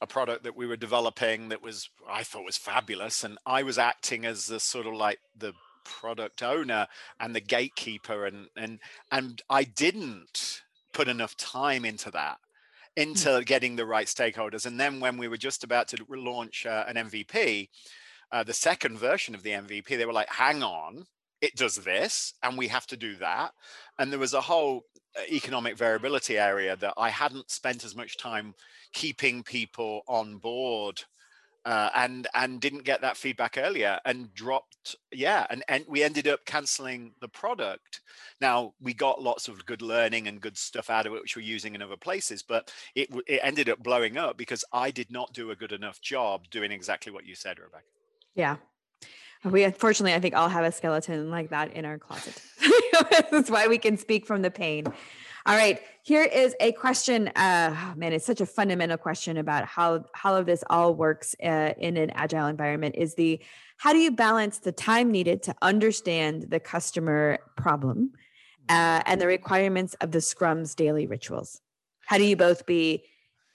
a 0.00 0.06
product 0.06 0.44
that 0.44 0.56
we 0.56 0.66
were 0.66 0.76
developing 0.76 1.48
that 1.48 1.62
was 1.62 1.88
I 2.08 2.22
thought 2.22 2.44
was 2.44 2.56
fabulous, 2.56 3.24
and 3.24 3.38
I 3.46 3.62
was 3.62 3.78
acting 3.78 4.24
as 4.26 4.46
the 4.46 4.60
sort 4.60 4.86
of 4.86 4.94
like 4.94 5.20
the 5.36 5.54
product 5.84 6.42
owner 6.42 6.86
and 7.20 7.34
the 7.34 7.40
gatekeeper, 7.40 8.26
and 8.26 8.48
and 8.56 8.78
and 9.10 9.42
I 9.48 9.64
didn't 9.64 10.62
put 10.92 11.08
enough 11.08 11.36
time 11.36 11.84
into 11.84 12.10
that 12.10 12.38
hmm. 12.96 13.02
into 13.02 13.42
getting 13.44 13.76
the 13.76 13.86
right 13.86 14.06
stakeholders. 14.06 14.66
And 14.66 14.78
then 14.78 15.00
when 15.00 15.16
we 15.16 15.28
were 15.28 15.36
just 15.36 15.64
about 15.64 15.88
to 15.88 16.04
launch 16.08 16.66
uh, 16.66 16.84
an 16.88 16.96
MVP, 16.96 17.68
uh, 18.32 18.42
the 18.42 18.52
second 18.52 18.98
version 18.98 19.34
of 19.34 19.42
the 19.42 19.50
MVP, 19.50 19.96
they 19.96 20.06
were 20.06 20.12
like, 20.12 20.28
"Hang 20.28 20.62
on, 20.62 21.06
it 21.46 21.56
does 21.56 21.76
this, 21.76 22.34
and 22.42 22.58
we 22.58 22.68
have 22.68 22.86
to 22.88 22.96
do 22.96 23.16
that." 23.16 23.52
And 23.98 24.10
there 24.10 24.18
was 24.18 24.34
a 24.34 24.40
whole 24.40 24.82
uh, 25.16 25.22
economic 25.30 25.76
variability 25.76 26.38
area 26.38 26.76
that 26.76 26.94
I 26.96 27.10
hadn't 27.10 27.50
spent 27.50 27.84
as 27.84 27.96
much 27.96 28.18
time 28.18 28.54
keeping 28.92 29.42
people 29.42 30.02
on 30.08 30.38
board 30.38 31.02
uh, 31.66 31.90
and 31.96 32.28
and 32.34 32.60
didn't 32.60 32.84
get 32.84 33.00
that 33.00 33.16
feedback 33.16 33.58
earlier 33.58 33.98
and 34.04 34.32
dropped 34.34 34.94
yeah 35.12 35.44
and, 35.50 35.64
and 35.68 35.84
we 35.88 36.02
ended 36.02 36.28
up 36.28 36.44
canceling 36.44 37.12
the 37.20 37.28
product. 37.28 38.00
Now 38.40 38.72
we 38.80 38.94
got 38.94 39.20
lots 39.20 39.48
of 39.48 39.66
good 39.66 39.82
learning 39.82 40.28
and 40.28 40.40
good 40.40 40.56
stuff 40.56 40.90
out 40.90 41.06
of 41.06 41.12
it 41.12 41.20
which 41.20 41.36
we're 41.36 41.42
using 41.42 41.74
in 41.74 41.82
other 41.82 41.96
places 41.96 42.42
but 42.42 42.72
it 42.94 43.08
it 43.26 43.40
ended 43.42 43.68
up 43.68 43.82
blowing 43.82 44.16
up 44.16 44.36
because 44.36 44.64
i 44.72 44.90
did 44.90 45.10
not 45.10 45.32
do 45.32 45.50
a 45.50 45.56
good 45.56 45.72
enough 45.72 46.00
job 46.00 46.42
doing 46.50 46.70
exactly 46.70 47.10
what 47.10 47.26
you 47.26 47.34
said 47.34 47.58
rebecca. 47.58 47.84
Yeah 48.34 48.56
we 49.50 49.64
unfortunately 49.64 50.14
i 50.14 50.20
think 50.20 50.34
all 50.34 50.48
have 50.48 50.64
a 50.64 50.72
skeleton 50.72 51.30
like 51.30 51.50
that 51.50 51.72
in 51.72 51.84
our 51.84 51.98
closet 51.98 52.40
that's 53.30 53.50
why 53.50 53.66
we 53.66 53.78
can 53.78 53.96
speak 53.96 54.26
from 54.26 54.42
the 54.42 54.50
pain 54.50 54.84
all 55.46 55.54
right, 55.54 55.80
here 56.02 56.24
is 56.24 56.56
a 56.58 56.72
question. 56.72 57.28
Uh, 57.28 57.72
oh 57.72 57.94
man, 57.96 58.12
it's 58.12 58.26
such 58.26 58.40
a 58.40 58.46
fundamental 58.46 58.96
question 58.96 59.36
about 59.36 59.64
how 59.64 60.04
how 60.12 60.34
of 60.34 60.44
this 60.44 60.64
all 60.68 60.92
works 60.92 61.36
uh, 61.40 61.72
in 61.78 61.96
an 61.96 62.10
agile 62.10 62.48
environment. 62.48 62.96
Is 62.98 63.14
the 63.14 63.40
how 63.76 63.92
do 63.92 64.00
you 64.00 64.10
balance 64.10 64.58
the 64.58 64.72
time 64.72 65.12
needed 65.12 65.44
to 65.44 65.54
understand 65.62 66.46
the 66.50 66.58
customer 66.58 67.38
problem 67.56 68.10
uh, 68.68 69.02
and 69.06 69.20
the 69.20 69.28
requirements 69.28 69.94
of 70.00 70.10
the 70.10 70.18
Scrum's 70.18 70.74
daily 70.74 71.06
rituals? 71.06 71.60
How 72.06 72.18
do 72.18 72.24
you 72.24 72.34
both 72.34 72.66
be 72.66 73.04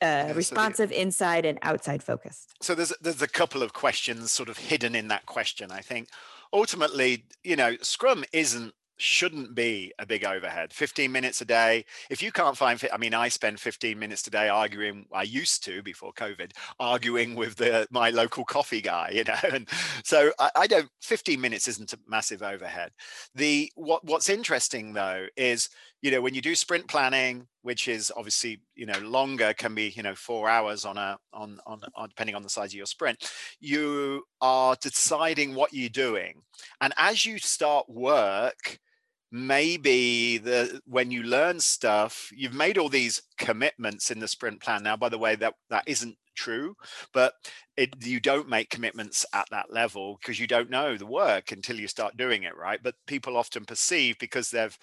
uh, 0.02 0.34
responsive 0.36 0.90
so 0.90 0.96
the, 0.96 1.02
inside 1.02 1.46
and 1.46 1.60
outside 1.62 2.04
focused? 2.04 2.54
So 2.62 2.76
there's 2.76 2.94
there's 3.02 3.22
a 3.22 3.28
couple 3.28 3.64
of 3.64 3.74
questions 3.74 4.32
sort 4.32 4.50
of 4.50 4.58
hidden 4.58 4.96
in 4.96 5.08
that 5.10 5.26
question. 5.26 5.72
I 5.72 5.82
think 5.82 6.10
ultimately, 6.54 7.26
you 7.44 7.56
know, 7.56 7.76
Scrum 7.82 8.24
isn't 8.34 8.74
shouldn't 9.02 9.56
be 9.56 9.92
a 9.98 10.06
big 10.06 10.24
overhead 10.24 10.72
15 10.72 11.12
minutes 11.12 11.42
a 11.42 11.46
day 11.46 11.84
if 12.12 12.22
you 12.22 12.32
can't 12.32 12.56
find 12.56 12.80
i 12.94 12.98
mean 12.98 13.16
i 13.16 13.28
spend 13.28 13.60
15 13.60 13.98
minutes 13.98 14.28
a 14.28 14.30
day 14.30 14.48
arguing 14.48 15.08
i 15.12 15.24
used 15.24 15.64
to 15.66 15.82
before 15.82 16.14
covid 16.14 16.52
arguing 16.80 17.34
with 17.34 17.56
the 17.56 17.88
my 17.90 18.12
local 18.12 18.46
coffee 18.46 18.80
guy 18.80 19.10
you 19.12 19.24
know 19.24 19.34
and 19.52 19.68
so 20.04 20.32
I, 20.38 20.52
I 20.56 20.68
don't 20.68 20.88
15 21.02 21.42
minutes 21.42 21.68
isn't 21.68 21.94
a 21.94 22.00
massive 22.08 22.44
overhead 22.44 22.92
the 23.34 23.72
what 23.76 24.06
what's 24.06 24.30
interesting 24.30 24.94
though 24.94 25.26
is 25.36 25.70
you 26.02 26.12
know 26.12 26.22
when 26.22 26.34
you 26.34 26.42
do 26.42 26.56
sprint 26.56 26.88
planning 26.88 27.48
which 27.62 27.88
is 27.88 28.12
obviously 28.18 28.60
you 28.76 28.86
know 28.86 28.98
longer 29.00 29.54
can 29.54 29.76
be 29.76 29.90
you 29.96 30.04
know 30.04 30.16
four 30.16 30.50
hours 30.50 30.86
on 30.86 30.98
a 30.98 31.18
on, 31.34 31.60
on 31.66 31.82
on 31.96 32.10
depending 32.10 32.36
on 32.36 32.44
the 32.44 32.50
size 32.50 32.72
of 32.72 32.78
your 32.78 32.86
sprint 32.86 33.32
you 33.60 34.24
are 34.42 34.76
deciding 34.82 35.54
what 35.56 35.74
you're 35.74 35.90
doing. 35.90 36.42
And 36.80 36.94
as 36.98 37.26
you 37.26 37.38
start 37.38 37.90
work 37.90 38.80
maybe 39.34 40.38
the 40.40 40.82
when 40.86 41.10
you 41.10 41.24
learn 41.24 41.60
stuff 41.60 42.30
you've 42.36 42.54
made 42.54 42.78
all 42.78 42.90
these 42.90 43.22
commitments 43.38 44.12
in 44.12 44.20
the 44.20 44.28
sprint 44.28 44.60
plan. 44.62 44.84
Now 44.84 44.98
by 44.98 45.10
the 45.10 45.18
way 45.18 45.36
that 45.36 45.54
that 45.70 45.84
isn't 45.88 46.18
true 46.36 46.76
but 47.14 47.34
it, 47.78 47.90
you 48.06 48.20
don't 48.20 48.50
make 48.50 48.70
commitments 48.70 49.26
at 49.34 49.48
that 49.52 49.72
level 49.72 50.18
because 50.22 50.40
you 50.40 50.48
don't 50.48 50.70
know 50.70 50.98
the 50.98 51.06
work 51.06 51.52
until 51.52 51.80
you 51.80 51.88
start 51.88 52.18
doing 52.18 52.44
it 52.44 52.56
right? 52.58 52.80
But 52.84 52.96
people 53.08 53.38
often 53.38 53.66
perceive 53.66 54.18
because 54.20 54.50
they've 54.50 54.78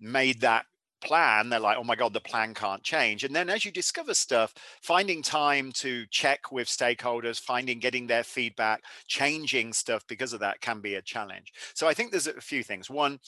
made 0.00 0.40
that 0.40 0.66
plan 1.02 1.48
they're 1.48 1.58
like 1.58 1.78
oh 1.78 1.84
my 1.84 1.96
god 1.96 2.12
the 2.12 2.20
plan 2.20 2.52
can't 2.52 2.82
change. 2.82 3.24
And 3.24 3.34
then 3.34 3.48
as 3.48 3.64
you 3.64 3.70
discover 3.70 4.14
stuff 4.14 4.52
finding 4.82 5.22
time 5.22 5.72
to 5.76 6.04
check 6.10 6.52
with 6.52 6.68
stakeholders 6.68 7.40
finding 7.40 7.78
getting 7.78 8.06
their 8.06 8.24
feedback 8.24 8.82
changing 9.06 9.72
stuff 9.72 10.04
because 10.08 10.32
of 10.32 10.40
that 10.40 10.60
can 10.60 10.80
be 10.80 10.96
a 10.96 11.02
challenge. 11.02 11.52
So 11.74 11.88
i 11.88 11.94
think 11.94 12.10
there's 12.10 12.26
a 12.26 12.40
few 12.40 12.62
things. 12.62 12.90
One 12.90 13.18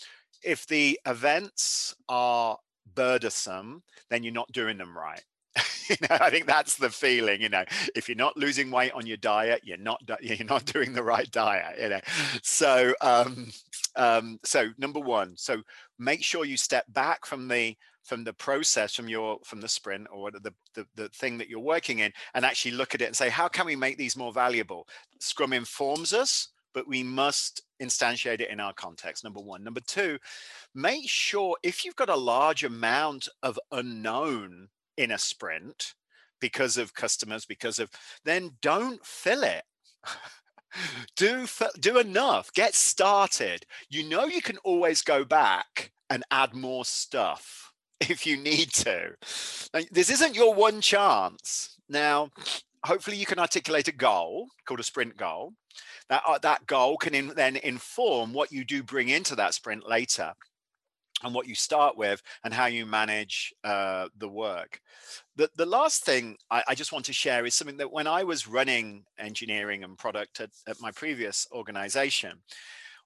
if 0.43 0.67
the 0.67 0.99
events 1.07 1.95
are 2.09 2.59
burdensome, 2.95 3.83
then 4.11 4.23
you're 4.25 4.33
not 4.33 4.50
doing 4.52 4.76
them 4.76 4.97
right. 4.97 5.23
you 5.88 5.97
know, 6.02 6.16
I 6.21 6.30
think 6.30 6.47
that's 6.47 6.76
the 6.76 6.90
feeling. 6.90 7.40
You 7.40 7.49
know, 7.49 7.64
if 7.94 8.09
you're 8.09 8.16
not 8.16 8.37
losing 8.37 8.71
weight 8.71 8.92
on 8.92 9.06
your 9.06 9.18
diet, 9.18 9.62
you're 9.64 9.76
not 9.76 10.00
you're 10.23 10.47
not 10.47 10.64
doing 10.66 10.92
the 10.92 11.02
right 11.02 11.30
diet. 11.30 11.78
You 11.80 11.88
know, 11.90 12.00
so 12.42 12.94
um, 13.00 13.50
um, 13.97 14.38
so 14.44 14.68
number 14.78 15.00
one, 15.00 15.37
so 15.37 15.62
make 15.99 16.23
sure 16.23 16.44
you 16.44 16.56
step 16.56 16.85
back 16.92 17.26
from 17.26 17.49
the 17.49 17.76
from 18.04 18.25
the 18.25 18.32
process 18.32 18.94
from 18.94 19.09
your 19.09 19.38
from 19.44 19.61
the 19.61 19.68
sprint 19.68 20.06
or 20.12 20.30
the, 20.30 20.52
the 20.75 20.87
the 20.97 21.09
thing 21.11 21.38
that 21.38 21.49
you're 21.49 21.61
working 21.61 22.00
in 22.00 22.12
and 22.35 22.44
actually 22.44 22.73
look 22.73 22.94
at 22.94 23.02
it 23.02 23.06
and 23.06 23.16
say 23.16 23.28
how 23.28 23.49
can 23.49 23.66
we 23.66 23.76
make 23.76 23.97
these 23.97 24.16
more 24.16 24.32
valuable 24.32 24.88
scrum 25.21 25.52
informs 25.52 26.12
us 26.12 26.49
but 26.75 26.88
we 26.88 27.02
must 27.02 27.62
instantiate 27.80 28.40
it 28.40 28.50
in 28.50 28.59
our 28.59 28.73
context 28.73 29.23
number 29.23 29.40
one 29.40 29.62
number 29.62 29.80
two 29.87 30.18
make 30.75 31.09
sure 31.09 31.56
if 31.62 31.85
you've 31.85 31.97
got 31.97 32.09
a 32.09 32.16
large 32.16 32.64
amount 32.64 33.28
of 33.42 33.59
unknown 33.71 34.68
in 34.97 35.11
a 35.11 35.19
sprint 35.19 35.95
because 36.41 36.77
of 36.77 36.93
customers 36.93 37.47
because 37.47 37.79
of 37.79 37.91
then 38.25 38.51
don't 38.61 39.05
fill 39.07 39.45
it. 39.45 39.63
Do 41.17 41.47
do 41.81 41.99
enough. 41.99 42.51
Get 42.55 42.75
started. 42.75 43.67
You 43.91 44.09
know 44.09 44.25
you 44.25 44.41
can 44.41 44.57
always 44.65 45.03
go 45.03 45.23
back 45.23 45.93
and 46.09 46.25
add 46.31 46.55
more 46.55 46.87
stuff 46.87 47.73
if 48.01 48.27
you 48.27 48.39
need 48.39 48.73
to. 48.73 49.11
This 49.91 50.09
isn't 50.09 50.35
your 50.35 50.55
one 50.55 50.81
chance. 50.81 51.77
Now 51.91 52.31
hopefully 52.85 53.19
you 53.19 53.27
can 53.27 53.39
articulate 53.39 53.89
a 53.89 53.93
goal 53.93 54.49
called 54.67 54.81
a 54.81 54.85
sprint 54.85 55.19
goal. 55.19 55.53
That 56.09 56.23
uh, 56.27 56.39
that 56.39 56.67
goal 56.67 56.97
can 56.97 57.15
in, 57.15 57.29
then 57.29 57.57
inform 57.57 58.33
what 58.33 58.51
you 58.51 58.65
do 58.65 58.83
bring 58.83 59.11
into 59.11 59.37
that 59.37 59.53
sprint 59.53 59.87
later 59.87 60.33
and 61.23 61.35
what 61.35 61.47
you 61.47 61.55
start 61.55 61.97
with 61.97 62.23
and 62.45 62.52
how 62.52 62.67
you 62.67 62.87
manage 62.87 63.52
uh, 63.64 64.09
the 64.17 64.29
work. 64.29 64.81
The, 65.37 65.49
the 65.57 65.67
last 65.67 66.05
thing 66.05 66.37
I, 66.50 66.62
I, 66.69 66.75
just 66.75 66.93
want 66.93 67.05
to 67.07 67.12
share 67.12 67.45
is 67.47 67.55
something 67.55 67.79
that 67.79 67.93
when 67.93 68.07
I 68.07 68.25
was 68.25 68.49
running 68.49 69.05
engineering 69.19 69.85
and 69.85 69.97
product 69.97 70.41
at, 70.41 70.50
at 70.67 70.81
my 70.81 70.91
previous 70.91 71.47
organization, 71.52 72.43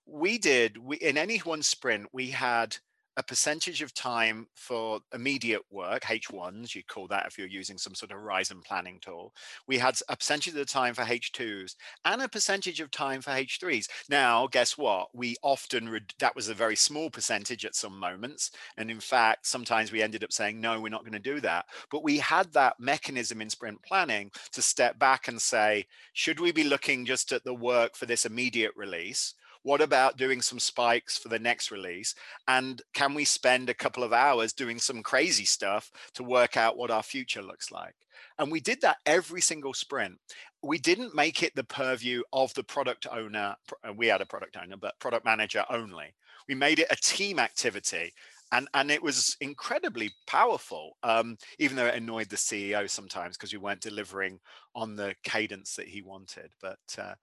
we 0.06 0.38
did, 0.38 0.78
we, 0.78 0.96
in 0.96 1.16
any 1.18 1.38
one 1.38 1.62
sprint, 1.62 2.06
we 2.12 2.30
had 2.30 2.76
a 3.16 3.22
percentage 3.22 3.80
of 3.82 3.94
time 3.94 4.46
for 4.54 5.00
immediate 5.14 5.62
work, 5.70 6.02
H1s, 6.02 6.74
you 6.74 6.82
call 6.84 7.06
that 7.08 7.26
if 7.26 7.38
you're 7.38 7.46
using 7.46 7.78
some 7.78 7.94
sort 7.94 8.10
of 8.10 8.18
horizon 8.18 8.60
planning 8.64 8.98
tool. 9.00 9.32
We 9.66 9.78
had 9.78 9.98
a 10.08 10.16
percentage 10.16 10.52
of 10.52 10.58
the 10.58 10.64
time 10.64 10.94
for 10.94 11.02
H2s 11.02 11.76
and 12.04 12.22
a 12.22 12.28
percentage 12.28 12.80
of 12.80 12.90
time 12.90 13.22
for 13.22 13.30
H3s. 13.30 13.88
Now, 14.10 14.46
guess 14.46 14.76
what? 14.76 15.08
We 15.14 15.36
often, 15.42 15.98
that 16.18 16.36
was 16.36 16.48
a 16.48 16.54
very 16.54 16.76
small 16.76 17.08
percentage 17.08 17.64
at 17.64 17.74
some 17.74 17.98
moments. 17.98 18.50
And 18.76 18.90
in 18.90 19.00
fact, 19.00 19.46
sometimes 19.46 19.92
we 19.92 20.02
ended 20.02 20.22
up 20.22 20.32
saying, 20.32 20.60
no, 20.60 20.80
we're 20.80 20.88
not 20.90 21.02
going 21.02 21.12
to 21.12 21.18
do 21.18 21.40
that. 21.40 21.64
But 21.90 22.04
we 22.04 22.18
had 22.18 22.52
that 22.52 22.78
mechanism 22.78 23.40
in 23.40 23.48
sprint 23.48 23.82
planning 23.82 24.30
to 24.52 24.60
step 24.60 24.98
back 24.98 25.28
and 25.28 25.40
say, 25.40 25.86
should 26.12 26.38
we 26.38 26.52
be 26.52 26.64
looking 26.64 27.06
just 27.06 27.32
at 27.32 27.44
the 27.44 27.54
work 27.54 27.96
for 27.96 28.04
this 28.04 28.26
immediate 28.26 28.72
release? 28.76 29.34
What 29.66 29.80
about 29.80 30.16
doing 30.16 30.42
some 30.42 30.60
spikes 30.60 31.18
for 31.18 31.28
the 31.28 31.40
next 31.40 31.72
release? 31.72 32.14
And 32.46 32.80
can 32.94 33.14
we 33.14 33.24
spend 33.24 33.68
a 33.68 33.74
couple 33.74 34.04
of 34.04 34.12
hours 34.12 34.52
doing 34.52 34.78
some 34.78 35.02
crazy 35.02 35.44
stuff 35.44 35.90
to 36.14 36.22
work 36.22 36.56
out 36.56 36.76
what 36.76 36.92
our 36.92 37.02
future 37.02 37.42
looks 37.42 37.72
like? 37.72 37.96
And 38.38 38.52
we 38.52 38.60
did 38.60 38.80
that 38.82 38.98
every 39.06 39.40
single 39.40 39.74
sprint. 39.74 40.18
We 40.62 40.78
didn't 40.78 41.16
make 41.16 41.42
it 41.42 41.52
the 41.56 41.64
purview 41.64 42.22
of 42.32 42.54
the 42.54 42.62
product 42.62 43.08
owner. 43.10 43.56
Uh, 43.82 43.92
we 43.92 44.06
had 44.06 44.20
a 44.20 44.26
product 44.26 44.56
owner, 44.56 44.76
but 44.76 45.00
product 45.00 45.24
manager 45.24 45.64
only. 45.68 46.14
We 46.48 46.54
made 46.54 46.78
it 46.78 46.86
a 46.92 46.96
team 47.02 47.40
activity 47.40 48.12
and 48.52 48.68
and 48.74 48.92
it 48.92 49.02
was 49.02 49.36
incredibly 49.40 50.12
powerful 50.28 50.96
um, 51.02 51.36
even 51.58 51.76
though 51.76 51.86
it 51.86 51.96
annoyed 51.96 52.28
the 52.28 52.36
ceo 52.36 52.88
sometimes 52.88 53.36
because 53.36 53.52
we 53.52 53.58
weren't 53.58 53.80
delivering 53.80 54.38
on 54.76 54.94
the 54.94 55.12
cadence 55.24 55.74
that 55.74 55.88
he 55.88 56.02
wanted 56.02 56.52
but 56.62 56.78
uh, 56.96 57.14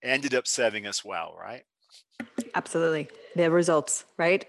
it 0.00 0.06
ended 0.06 0.34
up 0.34 0.46
serving 0.46 0.86
us 0.86 1.04
well 1.04 1.36
right 1.38 1.64
Absolutely. 2.54 3.08
The 3.36 3.50
results, 3.50 4.04
right? 4.16 4.46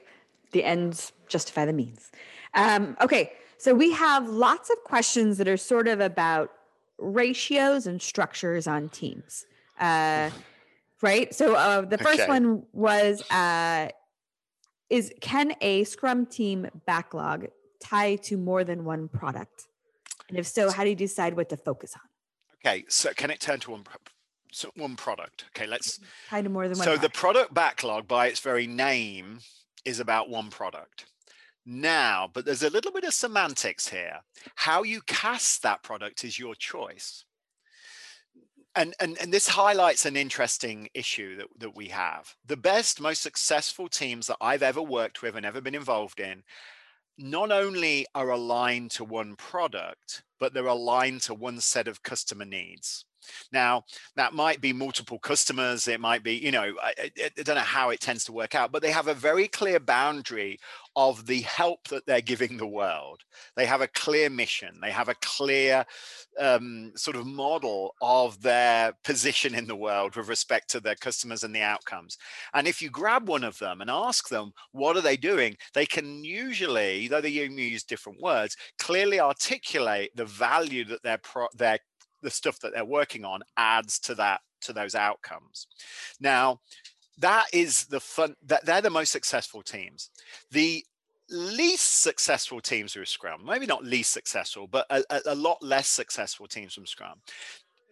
The 0.52 0.64
ends 0.64 1.12
justify 1.28 1.66
the 1.66 1.74
means. 1.74 2.12
Um, 2.54 2.96
okay. 3.02 3.34
So 3.58 3.74
we 3.74 3.92
have 3.94 4.30
lots 4.30 4.70
of 4.70 4.78
questions 4.84 5.38
that 5.38 5.48
are 5.48 5.58
sort 5.58 5.88
of 5.88 6.00
about 6.00 6.52
ratios 6.98 7.88
and 7.88 8.02
structures 8.02 8.68
on 8.68 8.90
teams. 8.90 9.46
Uh, 9.80 10.30
right. 11.02 11.34
So 11.34 11.56
uh, 11.56 11.82
the 11.82 11.98
first 11.98 12.22
okay. 12.22 12.28
one 12.28 12.64
was 12.74 13.30
uh, 13.32 13.90
is 14.90 15.12
can 15.22 15.54
a 15.62 15.84
Scrum 15.84 16.26
team 16.26 16.68
backlog 16.86 17.48
tie 17.82 18.16
to 18.18 18.38
more 18.38 18.64
than 18.64 18.86
one 18.86 19.08
product? 19.08 19.68
And 20.30 20.38
if 20.40 20.48
so, 20.48 20.72
how 20.72 20.84
do 20.84 20.90
you 20.90 20.96
decide 20.96 21.36
what 21.36 21.50
to 21.50 21.58
focus 21.58 21.94
on? 21.96 22.02
Okay, 22.66 22.86
so 22.88 23.14
can 23.14 23.30
it 23.30 23.40
turn 23.40 23.60
to 23.62 23.72
one 23.72 23.84
so 24.56 24.72
one 24.76 24.96
product. 24.96 25.46
Okay, 25.56 25.68
let's 25.68 25.98
mm, 25.98 26.04
kind 26.30 26.46
of 26.46 26.54
more 26.54 26.68
than 26.68 26.78
one. 26.78 26.86
So 26.86 26.96
product. 26.96 27.02
the 27.02 27.20
product 27.20 27.54
backlog, 27.54 28.08
by 28.08 28.28
its 28.28 28.40
very 28.40 28.68
name, 28.68 29.40
is 29.84 30.00
about 30.00 30.30
one 30.30 30.50
product. 30.50 31.06
Now, 31.66 32.30
but 32.32 32.46
there's 32.46 32.64
a 32.64 32.70
little 32.70 32.92
bit 32.92 33.04
of 33.04 33.14
semantics 33.14 33.90
here. 33.90 34.22
How 34.56 34.84
you 34.84 35.02
cast 35.02 35.64
that 35.64 35.84
product 35.84 36.24
is 36.24 36.40
your 36.40 36.56
choice. 36.56 37.26
And, 38.78 38.94
and, 39.00 39.18
and 39.20 39.34
this 39.34 39.48
highlights 39.48 40.06
an 40.06 40.16
interesting 40.16 40.90
issue 40.94 41.38
that, 41.38 41.48
that 41.60 41.76
we 41.76 41.88
have. 41.88 42.36
The 42.46 42.58
best, 42.58 43.02
most 43.02 43.22
successful 43.22 43.88
teams 43.88 44.28
that 44.28 44.38
I've 44.42 44.64
ever 44.64 44.82
worked 44.82 45.22
with 45.22 45.36
and 45.36 45.46
ever 45.46 45.62
been 45.62 45.76
involved 45.76 46.20
in 46.20 46.44
not 47.18 47.52
only 47.52 48.06
are 48.14 48.30
aligned 48.30 48.92
to 48.92 49.06
one 49.06 49.36
product, 49.36 50.24
but 50.40 50.54
they're 50.54 50.68
aligned 50.68 51.22
to 51.24 51.34
one 51.34 51.60
set 51.62 51.88
of 51.88 52.04
customer 52.04 52.46
needs. 52.46 53.06
Now, 53.52 53.84
that 54.16 54.34
might 54.34 54.62
be 54.62 54.74
multiple 54.74 55.20
customers. 55.20 55.88
It 55.88 56.00
might 56.00 56.24
be, 56.24 56.36
you 56.36 56.52
know, 56.52 56.74
I, 56.82 56.94
I, 57.00 57.30
don't 57.36 57.56
know 57.56 57.62
how 57.62 57.90
it 57.90 58.00
tends 58.00 58.26
to 58.26 58.32
work 58.32 58.56
out, 58.56 58.72
but 58.72 58.82
they 58.82 58.92
have 58.92 59.08
a 59.08 59.14
very 59.14 59.48
clear 59.48 59.80
boundary 59.80 60.60
of 60.96 61.26
the 61.26 61.42
help 61.42 61.88
that 61.90 62.06
they're 62.06 62.22
giving 62.22 62.58
the 62.58 62.68
world. 62.68 63.22
They 63.56 63.66
have 63.66 63.82
a 63.82 63.88
clear 63.88 64.30
mission. 64.30 64.80
They 64.82 64.92
have 64.92 65.10
a 65.10 65.16
clear 65.22 65.86
um, 66.40 66.94
sort 66.96 67.18
of 67.18 67.26
model 67.26 67.96
of 68.02 68.42
their 68.42 68.94
position 69.04 69.56
in 69.56 69.68
the 69.68 69.76
world 69.76 70.16
with 70.16 70.30
respect 70.30 70.70
to 70.72 70.80
their 70.80 70.96
customers 70.96 71.44
and 71.44 71.54
the 71.54 71.62
outcomes. 71.62 72.18
And 72.54 72.68
if 72.68 72.82
you 72.82 72.90
grab 72.90 73.28
one 73.28 73.44
of 73.44 73.60
them 73.60 73.82
and 73.82 73.90
ask 73.90 74.30
them, 74.30 74.54
what 74.72 74.96
are 74.96 75.02
they 75.02 75.18
doing? 75.18 75.58
They 75.74 75.86
can 75.86 76.24
usually, 76.24 77.08
though 77.08 77.22
they 77.22 77.30
use 77.30 77.84
different 77.84 78.22
words, 78.22 78.56
clearly 78.80 79.20
articulate 79.20 80.12
the 80.16 80.26
value 80.26 80.86
that 80.86 81.04
their, 81.04 81.18
pro- 81.18 81.48
their 81.56 81.80
the 82.26 82.32
stuff 82.32 82.60
that 82.60 82.74
they're 82.74 82.84
working 82.84 83.24
on 83.24 83.42
adds 83.56 84.00
to 84.00 84.16
that 84.16 84.42
to 84.62 84.74
those 84.74 84.96
outcomes 84.96 85.68
now 86.20 86.60
that 87.18 87.46
is 87.54 87.86
the 87.86 88.00
fun 88.00 88.36
that 88.46 88.66
they're 88.66 88.82
the 88.82 88.90
most 88.90 89.12
successful 89.12 89.62
teams 89.62 90.10
the 90.52 90.84
least 91.30 92.02
successful 92.02 92.62
teams 92.62 92.94
through 92.94 93.06
Scrum, 93.06 93.44
maybe 93.46 93.66
not 93.66 93.84
least 93.84 94.12
successful, 94.12 94.68
but 94.68 94.86
a, 94.90 95.04
a, 95.26 95.36
lot 95.36 95.58
less 95.62 95.88
successful 95.88 96.48
teams 96.48 96.74
from 96.74 96.86
Scrum, 96.86 97.20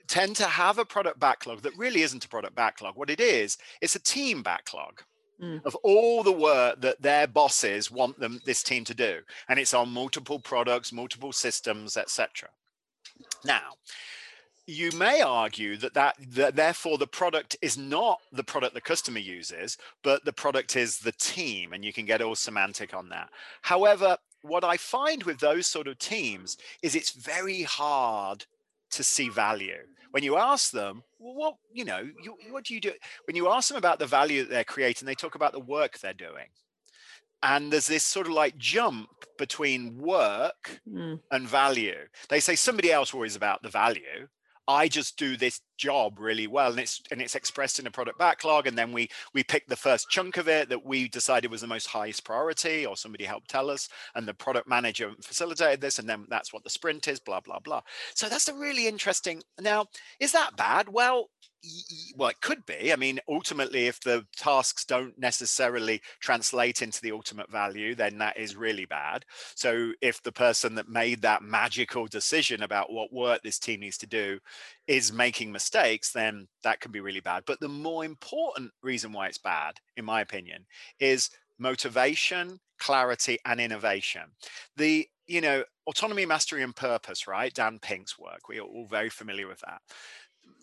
tend 0.08 0.36
to 0.36 0.46
have 0.46 0.78
a 0.78 0.86
product 0.86 1.20
backlog 1.20 1.62
that 1.62 1.78
really 1.78 2.02
isn't 2.02 2.26
a 2.26 2.30
product 2.30 2.56
backlog. 2.56 2.96
What 2.96 3.10
it 3.10 3.20
is, 3.20 3.58
it's 3.82 3.96
a 3.96 4.00
team 4.00 4.44
backlog 4.44 5.02
mm. 5.42 5.66
of 5.66 5.76
all 5.78 6.24
the 6.24 6.32
work 6.32 6.82
that 6.82 7.02
their 7.02 7.28
bosses 7.28 7.90
want 7.90 8.20
them 8.20 8.40
this 8.46 8.64
team 8.64 8.84
to 8.86 8.94
do, 8.94 9.20
and 9.50 9.60
it's 9.60 9.74
on 9.74 9.90
multiple 9.90 10.40
products, 10.40 10.92
multiple 10.92 11.32
systems, 11.32 11.98
etc. 11.98 12.50
Now, 13.44 13.74
you 14.66 14.92
may 14.94 15.22
argue 15.22 15.76
that, 15.78 15.94
that 15.94 16.16
that 16.30 16.56
therefore 16.56 16.98
the 16.98 17.08
product 17.08 17.58
is 17.62 17.78
not 17.78 18.20
the 18.32 18.44
product 18.44 18.74
the 18.74 18.82
customer 18.82 19.20
uses 19.20 19.78
but 20.04 20.24
the 20.24 20.34
product 20.34 20.76
is 20.76 21.00
the 21.00 21.12
team 21.14 21.74
and 21.74 21.84
you 21.84 21.92
can 21.92 22.06
get 22.06 22.22
all 22.22 22.36
semantic 22.36 22.94
on 22.94 23.10
that. 23.10 23.30
However 23.62 24.18
what 24.42 24.66
i 24.66 24.76
find 24.76 25.24
with 25.24 25.40
those 25.40 25.68
sort 25.68 25.88
of 25.88 25.98
teams 26.00 26.58
is 26.82 26.96
it's 26.96 27.12
very 27.12 27.64
hard 27.64 28.46
to 28.92 29.04
see 29.04 29.30
value. 29.30 29.80
When 30.12 30.24
you 30.24 30.38
ask 30.38 30.72
them 30.72 31.04
well, 31.20 31.34
what 31.34 31.56
you 31.74 31.86
know 31.86 32.08
you, 32.22 32.36
what 32.50 32.66
do 32.66 32.74
you 32.74 32.80
do? 32.80 32.94
When 33.26 33.36
you 33.36 33.50
ask 33.50 33.70
them 33.70 33.78
about 33.78 34.00
the 34.00 34.06
value 34.06 34.44
that 34.44 34.50
they're 34.50 34.64
creating 34.64 35.06
they 35.06 35.16
talk 35.16 35.36
about 35.36 35.52
the 35.52 35.60
work 35.60 36.00
they're 36.00 36.14
doing. 36.14 36.48
And 37.42 37.74
there's 37.74 37.88
this 37.88 38.06
sort 38.06 38.28
of 38.28 38.34
like 38.34 38.58
jump 38.58 39.10
between 39.38 39.98
work 39.98 40.80
mm. 40.88 41.20
and 41.30 41.46
value. 41.46 41.98
They 42.30 42.40
say 42.40 42.56
somebody 42.56 42.90
else 42.90 43.14
worries 43.14 43.36
about 43.36 43.62
the 43.62 43.70
value 43.70 44.30
I 44.68 44.88
just 44.88 45.18
do 45.18 45.36
this 45.36 45.62
job 45.78 46.20
really 46.20 46.48
well, 46.48 46.72
and 46.72 46.80
it's 46.80 47.02
and 47.12 47.22
it's 47.22 47.36
expressed 47.36 47.80
in 47.80 47.88
a 47.88 47.92
product 47.92 48.18
backlog, 48.18 48.68
and 48.68 48.78
then 48.78 48.92
we 48.92 49.10
we 49.34 49.44
pick 49.44 49.68
the 49.68 49.76
first 49.76 50.10
chunk 50.10 50.38
of 50.38 50.48
it 50.48 50.70
that 50.70 50.86
we 50.86 51.10
decided 51.10 51.52
was 51.52 51.62
the 51.62 51.68
most 51.68 51.88
highest 51.88 52.24
priority, 52.24 52.86
or 52.86 52.96
somebody 52.96 53.26
helped 53.26 53.50
tell 53.50 53.70
us, 53.70 53.90
and 54.16 54.28
the 54.28 54.34
product 54.34 54.68
manager 54.68 55.12
facilitated 55.22 55.82
this, 55.82 56.00
and 56.00 56.08
then 56.08 56.26
that's 56.30 56.54
what 56.54 56.64
the 56.64 56.70
sprint 56.70 57.08
is, 57.08 57.20
blah 57.20 57.42
blah 57.42 57.60
blah. 57.60 57.82
So 58.16 58.30
that's 58.30 58.48
a 58.48 58.54
really 58.54 58.88
interesting. 58.88 59.44
Now, 59.60 59.88
is 60.20 60.32
that 60.32 60.56
bad? 60.56 60.90
Well, 60.90 61.30
well, 62.16 62.30
it 62.30 62.42
could 62.42 62.66
be. 62.66 62.92
I 62.92 62.96
mean, 62.96 63.20
ultimately, 63.28 63.88
if 63.88 64.00
the 64.02 64.26
tasks 64.36 64.84
don't 64.86 65.18
necessarily 65.18 66.02
translate 66.20 66.82
into 66.82 67.02
the 67.02 67.12
ultimate 67.12 67.50
value, 67.50 67.96
then 67.96 68.18
that 68.18 68.38
is 68.38 68.56
really 68.56 68.86
bad. 68.86 69.26
So, 69.56 69.94
if 70.02 70.22
the 70.22 70.32
person 70.32 70.76
that 70.76 70.90
made 70.90 71.22
that 71.22 71.42
magical 71.42 72.08
decision 72.08 72.64
about 72.64 72.92
what 72.92 73.14
work 73.14 73.42
this 73.44 73.60
team 73.60 73.80
needs 73.80 73.98
to 74.00 74.08
do 74.08 74.40
is 74.88 75.14
making 75.14 75.52
mistakes, 75.52 76.12
then 76.12 76.48
that 76.64 76.82
can 76.82 76.92
be 76.92 77.00
really 77.00 77.22
bad. 77.22 77.44
But 77.46 77.60
the 77.60 77.70
more 77.70 78.04
important 78.04 78.72
reason 78.82 79.14
why 79.14 79.28
it's 79.28 79.38
bad, 79.38 79.76
in 79.96 80.06
my 80.06 80.22
opinion, 80.22 80.66
is 81.00 81.30
motivation, 81.60 82.60
clarity, 82.80 83.38
and 83.46 83.62
innovation. 83.62 84.24
The 84.76 85.08
you 85.26 85.40
know, 85.40 85.64
autonomy, 85.88 86.26
mastery, 86.26 86.64
and 86.64 86.76
purpose, 86.76 87.28
right? 87.28 87.54
Dan 87.54 87.80
Pink's 87.80 88.20
work. 88.20 88.50
We're 88.50 88.62
all 88.62 88.88
very 88.90 89.10
familiar 89.10 89.48
with 89.48 89.62
that 89.62 89.80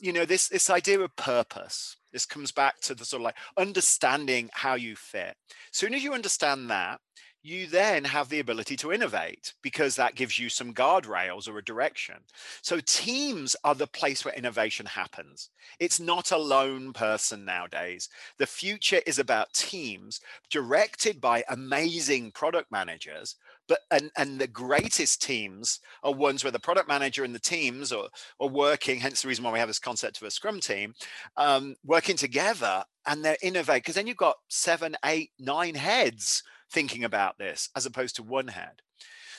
you 0.00 0.12
know 0.12 0.24
this 0.24 0.48
this 0.48 0.70
idea 0.70 1.00
of 1.00 1.14
purpose 1.16 1.96
this 2.12 2.26
comes 2.26 2.50
back 2.50 2.80
to 2.80 2.94
the 2.94 3.04
sort 3.04 3.20
of 3.20 3.24
like 3.24 3.36
understanding 3.56 4.48
how 4.52 4.74
you 4.74 4.96
fit 4.96 5.36
soon 5.72 5.94
as 5.94 6.02
you 6.02 6.14
understand 6.14 6.70
that 6.70 7.00
you 7.42 7.66
then 7.66 8.04
have 8.04 8.28
the 8.28 8.40
ability 8.40 8.76
to 8.76 8.92
innovate 8.92 9.54
because 9.62 9.96
that 9.96 10.14
gives 10.14 10.38
you 10.38 10.48
some 10.48 10.74
guardrails 10.74 11.48
or 11.48 11.56
a 11.58 11.64
direction. 11.64 12.16
So, 12.60 12.80
teams 12.80 13.56
are 13.64 13.74
the 13.74 13.86
place 13.86 14.24
where 14.24 14.34
innovation 14.34 14.84
happens. 14.86 15.48
It's 15.78 15.98
not 15.98 16.32
a 16.32 16.36
lone 16.36 16.92
person 16.92 17.44
nowadays. 17.44 18.08
The 18.38 18.46
future 18.46 19.00
is 19.06 19.18
about 19.18 19.54
teams 19.54 20.20
directed 20.50 21.20
by 21.20 21.44
amazing 21.48 22.32
product 22.32 22.70
managers 22.70 23.36
but 23.70 23.78
and 23.92 24.10
and 24.16 24.38
the 24.38 24.48
greatest 24.48 25.22
teams 25.22 25.78
are 26.02 26.12
ones 26.12 26.42
where 26.42 26.50
the 26.50 26.58
product 26.58 26.88
manager 26.88 27.22
and 27.22 27.32
the 27.32 27.38
teams 27.38 27.92
are, 27.92 28.08
are 28.40 28.48
working 28.48 28.98
hence 28.98 29.22
the 29.22 29.28
reason 29.28 29.44
why 29.44 29.52
we 29.52 29.60
have 29.60 29.68
this 29.68 29.78
concept 29.78 30.20
of 30.20 30.26
a 30.26 30.30
scrum 30.30 30.58
team 30.58 30.92
um, 31.36 31.76
working 31.84 32.16
together 32.16 32.82
and 33.06 33.24
they're 33.24 33.36
innovate 33.42 33.82
because 33.82 33.94
then 33.94 34.08
you've 34.08 34.16
got 34.16 34.34
seven 34.48 34.96
eight 35.04 35.30
nine 35.38 35.76
heads 35.76 36.42
thinking 36.72 37.04
about 37.04 37.38
this 37.38 37.70
as 37.76 37.86
opposed 37.86 38.16
to 38.16 38.24
one 38.24 38.48
head. 38.48 38.82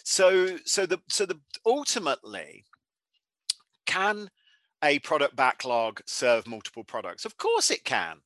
So 0.03 0.58
so 0.65 0.86
the 0.86 0.99
so 1.10 1.25
the 1.25 1.39
ultimately 1.65 2.63
can 3.86 4.29
a 4.82 4.99
product 4.99 5.36
backlog 5.36 6.01
serve 6.06 6.47
multiple 6.47 6.86
products? 6.86 7.25
Of 7.25 7.38
course 7.38 7.69
it 7.69 7.84
can 7.84 8.17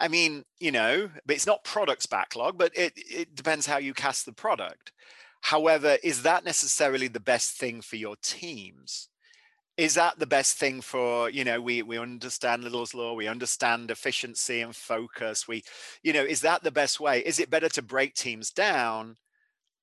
I 0.00 0.08
mean, 0.08 0.44
you 0.58 0.72
know, 0.72 1.10
but 1.24 1.36
it's 1.36 1.46
not 1.46 1.64
products 1.64 2.06
backlog, 2.06 2.58
but 2.58 2.72
it, 2.76 2.92
it 2.96 3.34
depends 3.34 3.66
how 3.66 3.78
you 3.78 3.94
cast 3.94 4.26
the 4.26 4.32
product. 4.32 4.92
However, 5.42 5.98
is 6.02 6.22
that 6.22 6.44
necessarily 6.44 7.08
the 7.08 7.20
best 7.20 7.52
thing 7.56 7.80
for 7.80 7.96
your 7.96 8.16
teams? 8.22 9.08
Is 9.76 9.94
that 9.94 10.18
the 10.18 10.26
best 10.26 10.56
thing 10.56 10.80
for, 10.80 11.28
you 11.30 11.44
know, 11.44 11.60
we 11.60 11.82
we 11.82 11.98
understand 11.98 12.62
Little's 12.62 12.94
law, 12.94 13.14
we 13.14 13.26
understand 13.26 13.90
efficiency 13.90 14.60
and 14.60 14.74
focus. 14.74 15.48
We, 15.48 15.64
you 16.02 16.12
know, 16.12 16.22
is 16.22 16.40
that 16.42 16.62
the 16.62 16.70
best 16.70 17.00
way? 17.00 17.20
Is 17.20 17.40
it 17.40 17.50
better 17.50 17.68
to 17.70 17.82
break 17.82 18.14
teams 18.14 18.50
down 18.50 19.16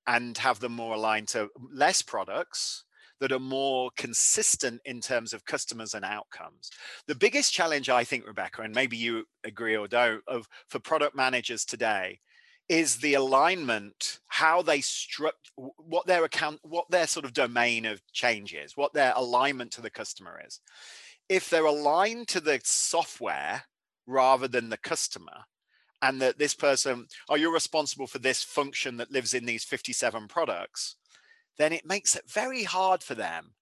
and 0.07 0.37
have 0.37 0.59
them 0.59 0.73
more 0.73 0.95
aligned 0.95 1.27
to 1.29 1.49
less 1.73 2.01
products? 2.01 2.85
That 3.21 3.31
are 3.31 3.39
more 3.39 3.91
consistent 3.95 4.81
in 4.83 4.99
terms 4.99 5.31
of 5.31 5.45
customers 5.45 5.93
and 5.93 6.03
outcomes. 6.03 6.71
The 7.07 7.15
biggest 7.15 7.53
challenge, 7.53 7.87
I 7.87 8.03
think, 8.03 8.25
Rebecca, 8.25 8.63
and 8.63 8.73
maybe 8.73 8.97
you 8.97 9.25
agree 9.45 9.77
or 9.77 9.87
don't, 9.87 10.23
of 10.27 10.47
for 10.67 10.79
product 10.79 11.15
managers 11.15 11.63
today 11.63 12.19
is 12.67 12.97
the 12.97 13.13
alignment 13.13 14.19
how 14.27 14.61
they 14.61 14.79
struct 14.79 15.51
what 15.55 16.07
their 16.07 16.23
account 16.23 16.59
what 16.63 16.85
their 16.89 17.05
sort 17.05 17.25
of 17.25 17.33
domain 17.33 17.85
of 17.85 18.01
change 18.13 18.53
is 18.53 18.77
what 18.77 18.93
their 18.93 19.11
alignment 19.15 19.71
to 19.71 19.81
the 19.81 19.89
customer 19.89 20.39
is 20.47 20.61
if 21.27 21.49
they're 21.49 21.65
aligned 21.65 22.29
to 22.29 22.39
the 22.39 22.61
software 22.63 23.63
rather 24.07 24.47
than 24.47 24.69
the 24.69 24.77
customer 24.77 25.43
and 26.01 26.21
that 26.21 26.37
this 26.37 26.53
person 26.53 27.07
oh, 27.29 27.35
you 27.35 27.53
responsible 27.53 28.07
for 28.07 28.19
this 28.19 28.41
function 28.41 28.95
that 28.95 29.11
lives 29.11 29.33
in 29.33 29.45
these 29.45 29.65
57 29.65 30.27
products 30.29 30.95
then 31.57 31.73
it 31.73 31.85
makes 31.85 32.15
it 32.15 32.29
very 32.29 32.63
hard 32.63 33.03
for 33.03 33.15
them. 33.15 33.53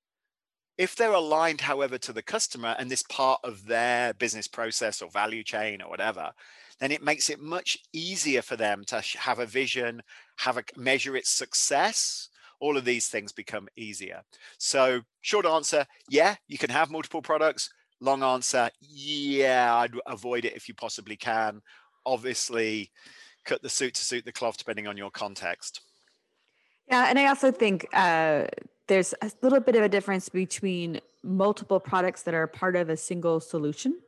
If 0.78 0.96
they're 0.96 1.12
aligned, 1.12 1.62
however, 1.62 1.98
to 1.98 2.14
the 2.14 2.22
customer 2.22 2.76
and 2.80 2.90
this 2.90 3.04
part 3.04 3.42
of 3.44 3.66
their 3.66 4.14
business 4.14 4.48
process 4.48 5.02
or 5.02 5.12
value 5.12 5.44
chain 5.44 5.82
or 5.82 5.90
whatever, 5.90 6.32
then 6.80 6.92
it 6.92 7.04
makes 7.04 7.30
it 7.30 7.42
much 7.42 7.78
easier 7.92 8.42
for 8.42 8.56
them 8.56 8.84
to 8.86 9.04
have 9.18 9.40
a 9.40 9.46
vision, 9.46 10.02
have 10.38 10.58
a 10.58 10.64
measure 10.78 11.18
its 11.18 11.30
success. 11.30 12.30
All 12.62 12.78
of 12.78 12.86
these 12.86 13.08
things 13.08 13.34
become 13.34 13.68
easier. 13.76 14.22
So, 14.58 15.02
short 15.22 15.46
answer, 15.46 15.86
yeah, 16.10 16.36
you 16.48 16.58
can 16.58 16.70
have 16.70 16.90
multiple 16.90 17.22
products. 17.22 17.70
Long 18.00 18.24
answer, 18.24 18.70
yeah, 18.80 19.76
I'd 19.76 19.94
avoid 20.08 20.46
it 20.46 20.56
if 20.56 20.70
you 20.70 20.74
possibly 20.74 21.18
can. 21.18 21.62
Obviously, 22.06 22.92
cut 23.44 23.62
the 23.62 23.70
suit 23.70 23.96
to 23.96 24.06
suit 24.06 24.24
the 24.24 24.32
cloth 24.32 24.58
depending 24.58 24.88
on 24.88 24.96
your 24.96 25.12
context. 25.12 25.82
Yeah, 26.90 27.06
and 27.10 27.20
I 27.20 27.28
also 27.28 27.52
think 27.52 27.88
uh, 27.94 28.46
there's 28.88 29.14
a 29.22 29.32
little 29.42 29.60
bit 29.60 29.76
of 29.76 29.84
a 29.84 29.90
difference 29.90 30.30
between 30.30 31.00
multiple 31.24 31.80
products 31.80 32.24
that 32.24 32.34
are 32.34 32.48
part 32.48 32.76
of 32.76 32.90
a 32.90 32.98
single 32.98 33.40
solution, 33.40 34.00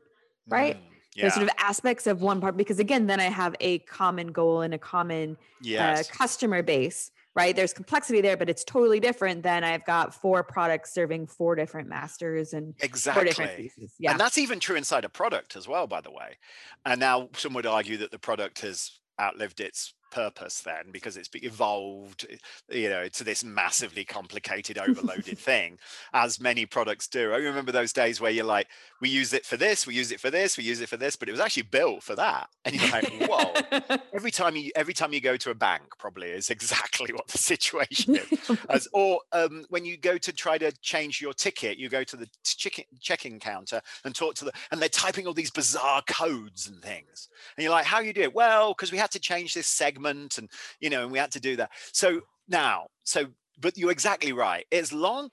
right? 0.48 0.76
Mm, 0.76 0.91
yeah. 1.15 1.22
There's 1.24 1.34
sort 1.36 1.48
of 1.48 1.54
aspects 1.58 2.08
of 2.08 2.22
one 2.22 2.41
part 2.41 2.58
because 2.58 2.80
again, 2.80 3.08
then 3.08 3.20
I 3.20 3.26
have 3.26 3.56
a 3.60 3.80
common 3.80 4.32
goal 4.32 4.62
and 4.62 4.74
a 4.74 4.78
common 4.78 5.34
uh, 5.34 5.46
yes. 5.62 6.10
uh, 6.10 6.13
customer 6.13 6.63
base, 6.63 7.12
right? 7.36 7.56
There's 7.56 7.74
complexity 7.74 8.22
there, 8.22 8.38
but 8.38 8.50
it's 8.50 8.63
totally 8.63 9.00
different 9.00 9.44
than 9.44 9.63
I've 9.63 9.86
got 9.86 10.13
four 10.13 10.41
products 10.41 10.94
serving 10.94 11.28
four 11.28 11.56
different 11.56 11.89
masters 11.89 12.54
and 12.54 12.74
exactly. 12.80 13.22
four 13.22 13.28
different 13.28 13.58
pieces. 13.58 13.94
Yeah, 14.00 14.12
and 14.12 14.20
that's 14.20 14.38
even 14.38 14.60
true 14.60 14.76
inside 14.76 15.06
a 15.06 15.10
product 15.10 15.56
as 15.56 15.67
well, 15.67 15.86
by 15.86 16.02
the 16.02 16.12
way. 16.12 16.38
And 16.86 17.00
now 17.00 17.30
some 17.36 17.54
would 17.54 17.65
argue 17.65 17.98
that 17.98 18.12
the 18.12 18.20
product 18.20 18.62
has 18.62 19.00
outlived 19.20 19.60
its 19.60 19.94
purpose 20.12 20.62
then 20.62 20.91
because 20.91 21.17
it's 21.17 21.30
evolved 21.34 22.28
eh, 22.30 22.36
you 22.78 22.89
know 22.89 23.08
to 23.08 23.24
this 23.24 23.43
massively 23.43 24.06
complicated 24.06 24.78
overloaded 24.78 25.38
thing 25.39 25.80
as 26.13 26.39
many 26.39 26.65
products 26.65 27.08
do. 27.08 27.32
I 27.32 27.38
remember 27.38 27.71
those 27.71 27.93
days 27.93 28.21
where 28.21 28.32
you're 28.32 28.45
like 28.45 28.67
we 29.00 29.10
use 29.10 29.34
it 29.34 29.45
for 29.45 29.58
this 29.58 29.88
we 29.88 29.95
use 29.95 30.12
it 30.12 30.19
for 30.19 30.30
this 30.30 30.58
we 30.58 30.63
use 30.63 30.82
it 30.82 30.89
for 30.89 30.97
this 30.97 31.15
but 31.15 31.30
it 31.30 31.32
was 31.32 31.41
actually 31.41 31.63
built 31.63 32.04
for 32.04 32.15
that 32.15 32.50
and 32.65 32.76
you're 32.76 32.91
like 32.91 33.12
whoa. 33.28 33.97
Every 34.13 34.32
time 34.32 34.56
you 34.56 34.71
every 34.76 34.93
time 34.93 35.13
you 35.13 35.21
go 35.21 35.38
to 35.38 35.50
a 35.50 35.56
bank 35.56 35.84
probably 35.97 36.28
is 36.28 36.50
exactly 36.50 37.13
what 37.13 37.28
the 37.28 37.38
situation 37.38 38.17
is. 38.17 38.58
As 38.69 38.88
or 38.93 39.21
um, 39.32 39.63
when 39.69 39.86
you 39.86 39.97
go 39.97 40.17
to 40.17 40.34
try 40.34 40.58
to 40.58 40.71
change 40.82 41.21
your 41.21 41.34
ticket 41.34 41.78
you 41.78 41.89
go 41.89 42.04
to 42.04 42.17
the 42.17 42.28
chicken 42.43 42.84
checking 43.00 43.39
counter 43.39 43.82
and 44.04 44.13
talk 44.13 44.36
to 44.36 44.45
the 44.45 44.52
and 44.71 44.82
they're 44.82 44.89
typing 44.89 45.26
all 45.26 45.34
these 45.34 45.52
bizarre 45.52 46.04
codes 46.08 46.67
and 46.67 46.82
things. 46.82 47.30
And 47.56 47.63
you're 47.63 47.71
like 47.71 47.86
how 47.86 48.00
you 48.00 48.13
do 48.13 48.21
it 48.21 48.36
well 48.36 48.74
because 48.74 48.91
we 48.91 48.97
had 48.97 49.12
to 49.12 49.19
change 49.19 49.54
this 49.54 49.67
segment 49.67 50.01
segment 50.02 50.38
and 50.38 50.50
you 50.80 50.90
know 50.90 51.04
and 51.04 51.12
we 51.12 51.20
had 51.20 51.32
to 51.32 51.40
do 51.40 51.56
that. 51.58 51.72
So 51.94 52.22
now 52.48 52.88
so 53.04 53.26
but 53.60 53.78
you're 53.78 53.92
exactly 53.92 54.34
right. 54.34 54.66
As 54.72 54.92
long 54.92 55.30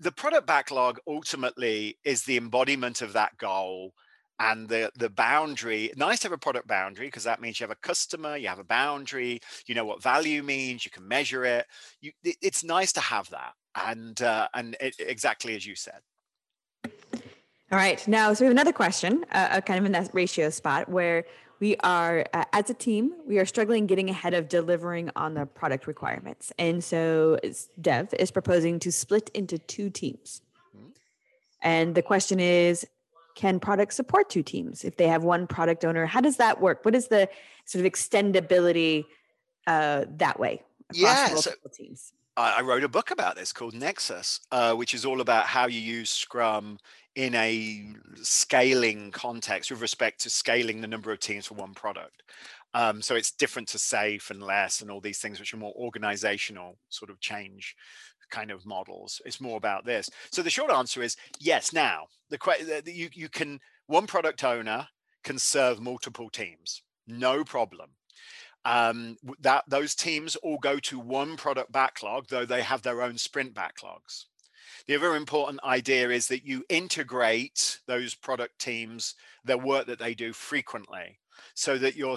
the 0.00 0.12
product 0.12 0.46
backlog 0.46 0.98
ultimately 1.06 1.98
is 2.04 2.24
the 2.24 2.36
embodiment 2.36 3.00
of 3.00 3.12
that 3.12 3.36
goal 3.38 3.92
and 4.40 4.68
the 4.68 4.90
the 4.96 5.10
boundary 5.10 5.92
nice 5.96 6.20
to 6.20 6.26
have 6.26 6.32
a 6.32 6.38
product 6.38 6.66
boundary 6.68 7.06
because 7.06 7.24
that 7.24 7.40
means 7.40 7.58
you 7.58 7.64
have 7.64 7.76
a 7.76 7.86
customer 7.86 8.36
you 8.36 8.48
have 8.48 8.60
a 8.60 8.64
boundary 8.64 9.40
you 9.66 9.74
know 9.74 9.84
what 9.84 10.02
value 10.02 10.42
means 10.42 10.84
you 10.84 10.90
can 10.90 11.06
measure 11.06 11.44
it. 11.44 11.66
You, 12.00 12.12
it, 12.24 12.36
it's 12.42 12.64
nice 12.64 12.92
to 12.92 13.00
have 13.00 13.28
that 13.30 13.52
and 13.74 14.20
uh, 14.20 14.48
and 14.54 14.76
it, 14.80 14.96
exactly 14.98 15.54
as 15.54 15.64
you 15.66 15.74
said. 15.74 16.00
All 17.70 17.78
right. 17.78 18.06
Now 18.08 18.32
so 18.32 18.44
we 18.44 18.46
have 18.46 18.52
another 18.52 18.72
question 18.72 19.24
uh, 19.32 19.48
uh 19.50 19.60
kind 19.60 19.78
of 19.78 19.84
in 19.84 19.92
that 19.92 20.10
ratio 20.12 20.50
spot 20.50 20.88
where 20.88 21.24
we 21.60 21.76
are 21.78 22.24
uh, 22.32 22.44
as 22.52 22.70
a 22.70 22.74
team 22.74 23.12
we 23.26 23.38
are 23.38 23.44
struggling 23.44 23.86
getting 23.86 24.08
ahead 24.10 24.34
of 24.34 24.48
delivering 24.48 25.10
on 25.16 25.34
the 25.34 25.46
product 25.46 25.86
requirements. 25.86 26.52
And 26.58 26.82
so 26.82 27.38
dev 27.80 28.14
is 28.18 28.30
proposing 28.30 28.78
to 28.80 28.92
split 28.92 29.30
into 29.34 29.58
two 29.58 29.90
teams. 29.90 30.42
Mm-hmm. 30.76 30.88
and 31.62 31.94
the 31.94 32.02
question 32.02 32.40
is 32.40 32.86
can 33.34 33.60
product 33.60 33.92
support 33.94 34.28
two 34.28 34.42
teams? 34.42 34.84
If 34.84 34.96
they 34.96 35.06
have 35.06 35.22
one 35.22 35.46
product 35.46 35.84
owner 35.84 36.06
how 36.06 36.20
does 36.20 36.36
that 36.36 36.60
work? 36.60 36.84
What 36.84 36.94
is 36.94 37.08
the 37.08 37.28
sort 37.64 37.84
of 37.84 37.92
extendability 37.92 39.04
uh, 39.66 40.06
that 40.16 40.40
way 40.40 40.62
across 40.90 41.00
yeah, 41.00 41.28
multiple 41.34 41.70
so 41.70 41.84
teams 41.84 42.12
I 42.38 42.60
wrote 42.60 42.84
a 42.84 42.88
book 42.88 43.10
about 43.10 43.34
this 43.34 43.52
called 43.52 43.74
Nexus, 43.74 44.40
uh, 44.52 44.72
which 44.74 44.94
is 44.94 45.04
all 45.04 45.20
about 45.20 45.46
how 45.46 45.66
you 45.66 45.80
use 45.80 46.08
Scrum 46.08 46.78
in 47.16 47.34
a 47.34 47.84
scaling 48.22 49.10
context 49.10 49.72
with 49.72 49.80
respect 49.80 50.20
to 50.20 50.30
scaling 50.30 50.80
the 50.80 50.86
number 50.86 51.10
of 51.10 51.18
teams 51.18 51.46
for 51.46 51.54
one 51.54 51.74
product. 51.74 52.22
Um, 52.74 53.02
so 53.02 53.16
it's 53.16 53.32
different 53.32 53.66
to 53.68 53.78
SAFe 53.78 54.30
and 54.30 54.40
LeSS 54.40 54.82
and 54.82 54.90
all 54.90 55.00
these 55.00 55.18
things 55.18 55.40
which 55.40 55.52
are 55.52 55.56
more 55.58 55.74
organizational 55.74 56.78
sort 56.90 57.10
of 57.10 57.18
change 57.18 57.74
kind 58.30 58.52
of 58.52 58.64
models. 58.64 59.20
It's 59.24 59.40
more 59.40 59.56
about 59.56 59.84
this. 59.84 60.08
So 60.30 60.42
the 60.42 60.50
short 60.50 60.70
answer 60.70 61.02
is 61.02 61.16
yes. 61.40 61.72
Now 61.72 62.06
the, 62.30 62.38
question 62.38 62.68
you 62.86 63.08
you 63.14 63.28
can 63.28 63.58
one 63.86 64.06
product 64.06 64.44
owner 64.44 64.86
can 65.24 65.38
serve 65.38 65.80
multiple 65.80 66.30
teams, 66.30 66.82
no 67.06 67.42
problem. 67.42 67.90
Um, 68.68 69.16
that 69.40 69.64
those 69.66 69.94
teams 69.94 70.36
all 70.36 70.58
go 70.58 70.78
to 70.80 70.98
one 70.98 71.38
product 71.38 71.72
backlog, 71.72 72.28
though 72.28 72.44
they 72.44 72.60
have 72.60 72.82
their 72.82 73.00
own 73.00 73.16
sprint 73.16 73.54
backlogs. 73.54 74.26
The 74.86 74.94
other 74.94 75.16
important 75.16 75.64
idea 75.64 76.10
is 76.10 76.28
that 76.28 76.44
you 76.44 76.64
integrate 76.68 77.78
those 77.86 78.14
product 78.14 78.58
teams, 78.58 79.14
their 79.42 79.56
work 79.56 79.86
that 79.86 79.98
they 79.98 80.12
do 80.12 80.34
frequently, 80.34 81.18
so 81.54 81.78
that 81.78 81.96
your 81.96 82.16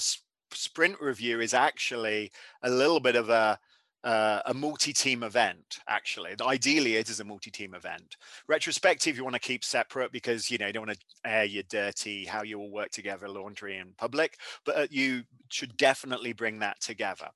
sprint 0.52 1.00
review 1.00 1.40
is 1.40 1.54
actually 1.54 2.32
a 2.64 2.70
little 2.70 3.00
bit 3.00 3.16
of 3.16 3.30
a 3.30 3.58
uh, 4.04 4.42
a 4.46 4.54
multi-team 4.54 5.24
event 5.24 5.80
actually. 5.88 6.36
Ideally 6.42 6.96
it 6.96 7.10
is 7.10 7.20
a 7.20 7.24
multi-team 7.24 7.74
event. 7.74 8.18
Retrospective 8.48 9.18
you 9.18 9.24
want 9.24 9.36
to 9.36 9.40
keep 9.40 9.64
separate 9.64 10.12
because 10.12 10.50
you 10.50 10.58
know 10.58 10.68
you 10.68 10.74
don't 10.74 10.88
want 10.88 10.98
to 10.98 11.30
air 11.30 11.46
your 11.46 11.64
dirty 11.64 12.26
how 12.26 12.44
you 12.44 12.60
all 12.60 12.72
work 12.72 12.90
together 12.90 13.28
laundry 13.28 13.78
in 13.78 13.94
public 13.98 14.38
but 14.66 14.78
uh, 14.78 14.88
you 14.90 15.24
should 15.50 15.76
definitely 15.78 16.34
bring 16.34 16.60
that 16.60 16.80
together 16.82 17.30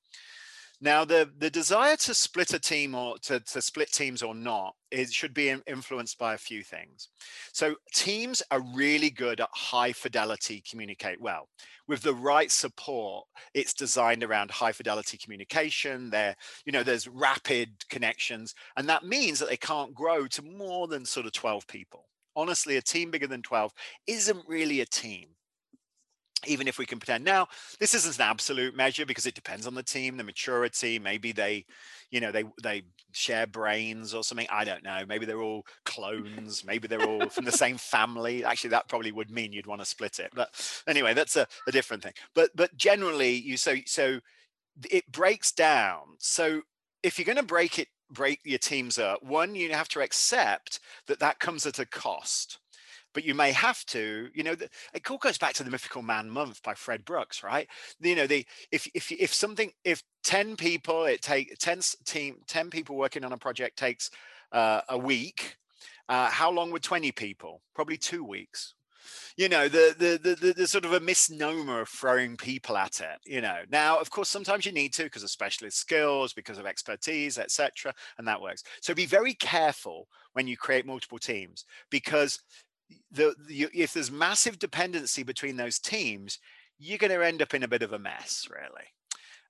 now, 0.82 1.06
the, 1.06 1.30
the 1.38 1.50
desire 1.50 1.96
to 1.98 2.14
split 2.14 2.54
a 2.54 2.60
team 2.60 2.96
or 2.96 3.18
to, 3.24 3.40
to 3.40 3.62
split 3.62 3.92
teams 3.92 4.22
or 4.22 4.36
not, 4.36 4.76
it 4.92 5.12
should 5.12 5.34
be 5.34 5.56
influenced 5.68 6.18
by 6.18 6.34
a 6.34 6.38
few 6.38 6.64
things. 6.64 7.10
So 7.54 7.76
teams 7.94 8.42
are 8.52 8.62
really 8.74 9.10
good 9.10 9.40
at 9.40 9.50
high 9.54 9.94
fidelity 9.94 10.64
communicate 10.70 11.22
well. 11.22 11.48
With 11.88 12.02
the 12.02 12.14
right 12.14 12.52
support, 12.52 13.26
it's 13.54 13.74
designed 13.74 14.24
around 14.24 14.52
high 14.52 14.72
fidelity 14.72 15.18
communication. 15.18 16.10
There, 16.10 16.36
you 16.66 16.72
know, 16.72 16.84
there's 16.84 17.08
rapid 17.08 17.88
connections, 17.90 18.54
and 18.76 18.90
that 18.90 19.06
means 19.06 19.40
that 19.40 19.50
they 19.50 19.58
can't 19.58 19.94
grow 19.94 20.28
to 20.28 20.42
more 20.42 20.88
than 20.88 21.06
sort 21.06 21.26
of 21.26 21.32
12 21.32 21.68
people. 21.68 22.06
Honestly, 22.36 22.76
a 22.76 22.82
team 22.82 23.12
bigger 23.12 23.28
than 23.28 23.42
12 23.44 23.72
isn't 24.08 24.48
really 24.48 24.82
a 24.82 24.86
team 24.86 25.28
even 26.48 26.68
if 26.68 26.78
we 26.78 26.86
can 26.86 27.00
pretend. 27.00 27.24
Now 27.24 27.48
this 27.80 27.94
isn't 27.94 28.16
an 28.16 28.30
absolute 28.30 28.76
measure 28.76 29.06
because 29.06 29.26
it 29.26 29.36
depends 29.36 29.68
on 29.68 29.76
the 29.76 29.84
team 29.84 30.18
the 30.18 30.24
maturity. 30.24 31.00
Maybe 31.00 31.32
they 31.32 31.66
you 32.12 32.20
know 32.20 32.32
they 32.32 32.46
they 32.62 32.84
share 33.12 33.48
brains 33.48 34.14
or 34.14 34.24
something. 34.24 34.48
I 34.52 34.64
don't 34.64 34.84
know. 34.84 35.04
Maybe 35.08 35.26
they're 35.26 35.42
all 35.42 35.66
clones. 35.86 36.64
Maybe 36.66 36.88
they're 36.88 37.08
all 37.08 37.30
from 37.30 37.46
the 37.46 37.52
same 37.64 37.78
family. 37.78 38.44
Actually 38.44 38.72
that 38.72 38.88
probably 38.88 39.12
would 39.12 39.32
mean 39.32 39.54
you'd 39.54 39.68
want 39.68 39.82
to 39.82 39.86
split 39.86 40.20
it 40.20 40.32
but 40.34 40.50
anyway 40.88 41.14
that's 41.14 41.36
a, 41.36 41.48
a 41.68 41.72
different 41.72 42.04
thing. 42.04 42.14
But 42.34 42.52
but 42.56 42.76
generally 42.76 43.34
you 43.34 43.58
so 43.58 43.76
so 43.86 44.20
it 44.90 45.10
breaks 45.12 45.52
down. 45.52 46.02
So 46.20 46.62
if 47.04 47.18
you're 47.18 47.26
going 47.26 47.38
to 47.38 47.44
break 47.44 47.80
it 47.80 47.88
break 48.12 48.40
your 48.44 48.60
teams 48.60 49.00
up 49.00 49.24
one 49.24 49.56
you 49.56 49.72
have 49.72 49.90
to 49.90 50.00
accept 50.00 50.80
that 51.08 51.20
that 51.20 51.40
comes 51.40 51.66
at 51.66 51.80
a 51.80 51.86
cost 51.86 52.60
but 53.16 53.24
you 53.24 53.34
may 53.34 53.52
have 53.52 53.84
to 53.86 54.30
you 54.36 54.44
know 54.44 54.56
it 54.94 55.10
all 55.10 55.18
goes 55.18 55.40
back 55.40 55.54
to 55.54 55.64
the 55.64 55.72
mythical 55.72 56.04
man 56.04 56.30
month 56.30 56.62
by 56.62 56.76
fred 56.76 57.04
brooks 57.04 57.44
right? 57.44 57.68
You 58.00 58.16
know 58.16 58.28
the 58.28 58.46
if 58.72 58.88
if 58.94 59.12
if 59.12 59.34
something 59.34 59.72
if 59.84 60.04
10 60.24 60.56
people 60.56 61.06
it 61.06 61.24
take 61.24 61.58
10 61.58 61.80
team 62.06 62.36
10 62.48 62.70
people 62.70 62.96
working 62.96 63.26
on 63.26 63.34
a 63.34 63.38
project 63.38 63.78
takes 63.78 64.12
uh, 64.52 64.82
a 64.90 64.98
week 64.98 65.58
uh, 66.08 66.30
how 66.30 66.52
long 66.52 66.72
would 66.72 66.84
20 66.84 67.12
people? 67.12 67.62
Probably 67.74 67.98
two 67.98 68.24
weeks. 68.24 68.74
You 69.38 69.50
know 69.50 69.68
the 69.68 69.94
the, 70.00 70.36
the 70.36 70.54
the 70.54 70.68
sort 70.68 70.84
of 70.84 70.94
a 70.94 71.00
misnomer 71.00 71.82
of 71.82 71.90
throwing 71.90 72.38
people 72.38 72.76
at 72.76 73.02
it 73.02 73.20
you 73.24 73.40
know. 73.40 73.60
Now 73.70 74.00
of 74.00 74.10
course 74.10 74.30
sometimes 74.30 74.66
you 74.66 74.72
need 74.72 74.94
to 74.94 75.04
because 75.04 75.22
of 75.22 75.30
specialist 75.30 75.78
skills 75.78 76.34
because 76.34 76.58
of 76.58 76.66
expertise 76.66 77.38
etc 77.38 77.94
and 78.18 78.28
that 78.28 78.42
works. 78.42 78.64
So 78.82 78.96
be 78.96 79.06
very 79.06 79.36
careful 79.36 80.08
when 80.34 80.48
you 80.48 80.58
create 80.58 80.88
multiple 80.88 81.20
teams 81.20 81.66
because 81.92 82.40
the, 83.12 83.36
the 83.48 83.68
if 83.74 83.94
there's 83.94 84.12
massive 84.12 84.60
dependency 84.60 85.24
between 85.24 85.58
those 85.58 85.80
teams, 85.80 86.40
you're 86.78 86.98
going 86.98 87.12
to 87.12 87.26
end 87.26 87.42
up 87.42 87.54
in 87.54 87.64
a 87.64 87.68
bit 87.68 87.84
of 87.84 87.94
a 87.94 88.00
mess, 88.00 88.48
really. 88.50 88.88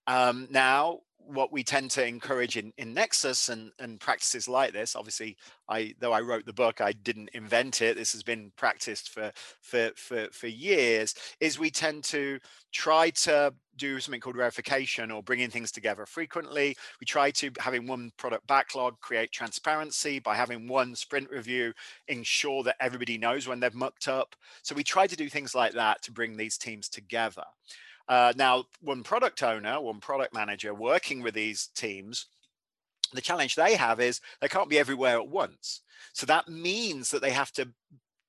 Um, 0.07 0.47
now, 0.51 0.99
what 1.27 1.51
we 1.51 1.63
tend 1.63 1.91
to 1.91 2.05
encourage 2.05 2.57
in, 2.57 2.71
in 2.77 2.93
Nexus 2.93 3.49
and, 3.49 3.71
and 3.79 3.99
practices 3.99 4.47
like 4.47 4.73
this, 4.73 4.95
obviously, 4.95 5.37
I 5.69 5.93
though 5.99 6.13
I 6.13 6.21
wrote 6.21 6.45
the 6.45 6.53
book, 6.53 6.81
I 6.81 6.91
didn't 6.91 7.29
invent 7.33 7.81
it. 7.81 7.97
This 7.97 8.13
has 8.13 8.23
been 8.23 8.51
practiced 8.55 9.09
for 9.09 9.31
for 9.61 9.91
for, 9.95 10.27
for 10.31 10.47
years. 10.47 11.15
Is 11.39 11.59
we 11.59 11.69
tend 11.69 12.03
to 12.05 12.39
try 12.71 13.09
to 13.11 13.53
do 13.77 13.99
something 13.99 14.21
called 14.21 14.35
verification 14.35 15.11
or 15.11 15.23
bringing 15.23 15.49
things 15.49 15.71
together 15.71 16.05
frequently. 16.05 16.75
We 16.99 17.05
try 17.05 17.31
to 17.31 17.51
having 17.59 17.87
one 17.87 18.11
product 18.17 18.47
backlog 18.47 18.99
create 19.01 19.31
transparency 19.31 20.19
by 20.19 20.35
having 20.35 20.67
one 20.67 20.95
sprint 20.95 21.29
review, 21.29 21.73
ensure 22.07 22.63
that 22.63 22.77
everybody 22.79 23.17
knows 23.17 23.47
when 23.47 23.59
they've 23.59 23.73
mucked 23.73 24.07
up. 24.07 24.35
So 24.63 24.75
we 24.75 24.83
try 24.83 25.07
to 25.07 25.15
do 25.15 25.29
things 25.29 25.55
like 25.55 25.73
that 25.73 26.01
to 26.03 26.11
bring 26.11 26.37
these 26.37 26.57
teams 26.57 26.89
together. 26.89 27.43
Uh, 28.07 28.33
now, 28.35 28.65
one 28.81 29.03
product 29.03 29.41
owner, 29.41 29.81
one 29.81 29.99
product 29.99 30.33
manager 30.33 30.73
working 30.73 31.21
with 31.21 31.33
these 31.33 31.67
teams, 31.75 32.27
the 33.13 33.21
challenge 33.21 33.55
they 33.55 33.75
have 33.75 33.99
is 33.99 34.21
they 34.41 34.47
can't 34.47 34.69
be 34.69 34.79
everywhere 34.79 35.17
at 35.17 35.27
once. 35.27 35.81
So 36.13 36.25
that 36.27 36.47
means 36.47 37.09
that 37.11 37.21
they 37.21 37.31
have 37.31 37.51
to 37.53 37.69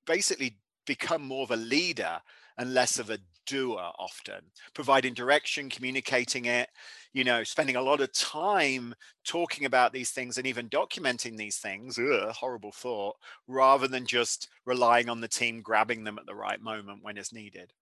basically 0.07 0.59
become 0.87 1.23
more 1.23 1.43
of 1.43 1.51
a 1.51 1.57
leader 1.57 2.21
and 2.59 2.73
less 2.73 2.99
of 2.99 3.11
a 3.11 3.19
doer 3.47 3.93
often 3.99 4.41
providing 4.75 5.15
direction 5.15 5.71
communicating 5.71 6.47
it 6.47 6.69
you 7.12 7.23
know 7.23 7.45
spending 7.45 7.77
a 7.77 7.83
lot 7.83 8.01
of 8.01 8.12
time 8.12 8.93
talking 9.25 9.67
about 9.67 9.93
these 9.93 10.11
things 10.11 10.37
and 10.37 10.47
even 10.47 10.69
documenting 10.69 11.37
these 11.37 11.57
things 11.59 11.97
ugh, 11.99 12.29
horrible 12.31 12.73
thought 12.73 13.15
rather 13.47 13.87
than 13.87 14.05
just 14.05 14.49
relying 14.65 15.09
on 15.09 15.21
the 15.21 15.29
team 15.29 15.62
grabbing 15.62 16.03
them 16.03 16.19
at 16.19 16.27
the 16.27 16.35
right 16.35 16.61
moment 16.61 16.99
when 17.03 17.17
it's 17.17 17.33
needed 17.33 17.73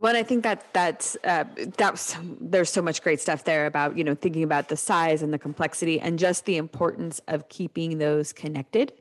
well, 0.00 0.16
I 0.16 0.22
think 0.22 0.42
that 0.42 0.72
that's 0.74 1.16
uh, 1.24 1.44
that's 1.78 2.16
there's 2.40 2.70
so 2.70 2.82
much 2.82 3.02
great 3.02 3.20
stuff 3.20 3.44
there 3.44 3.64
about 3.64 3.96
you 3.96 4.04
know 4.04 4.14
thinking 4.14 4.42
about 4.42 4.68
the 4.68 4.76
size 4.76 5.22
and 5.22 5.32
the 5.32 5.38
complexity 5.38 5.98
and 5.98 6.18
just 6.18 6.44
the 6.44 6.58
importance 6.58 7.22
of 7.26 7.48
keeping 7.48 7.96
those 7.96 8.32
connected, 8.32 8.92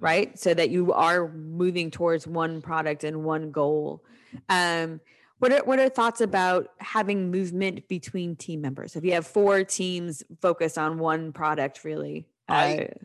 right? 0.00 0.38
So 0.38 0.52
that 0.52 0.68
you 0.68 0.92
are 0.92 1.28
moving 1.28 1.90
towards 1.90 2.26
one 2.26 2.60
product 2.60 3.04
and 3.04 3.24
one 3.24 3.52
goal. 3.52 4.04
Um, 4.50 5.00
what 5.38 5.50
are 5.52 5.64
what 5.64 5.78
are 5.78 5.88
thoughts 5.88 6.20
about 6.20 6.68
having 6.78 7.30
movement 7.30 7.88
between 7.88 8.36
team 8.36 8.60
members? 8.60 8.96
If 8.96 9.04
you 9.04 9.12
have 9.12 9.26
four 9.26 9.64
teams 9.64 10.22
focused 10.42 10.76
on 10.76 10.98
one 10.98 11.32
product, 11.32 11.84
really, 11.84 12.26
I, 12.48 12.74
uh, 12.74 13.04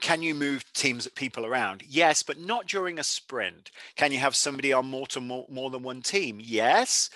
can 0.00 0.22
you 0.22 0.34
move 0.34 0.64
teams 0.72 1.06
of 1.06 1.14
people 1.14 1.46
around? 1.46 1.82
Yes 1.86 2.22
but 2.22 2.38
not 2.38 2.66
during 2.66 2.98
a 2.98 3.04
sprint. 3.04 3.70
Can 3.96 4.12
you 4.12 4.18
have 4.18 4.36
somebody 4.36 4.72
on 4.72 4.86
more 4.86 5.06
to 5.08 5.20
more, 5.20 5.46
more 5.48 5.70
than 5.70 5.82
one 5.82 6.02
team? 6.02 6.38
Yes. 6.42 7.10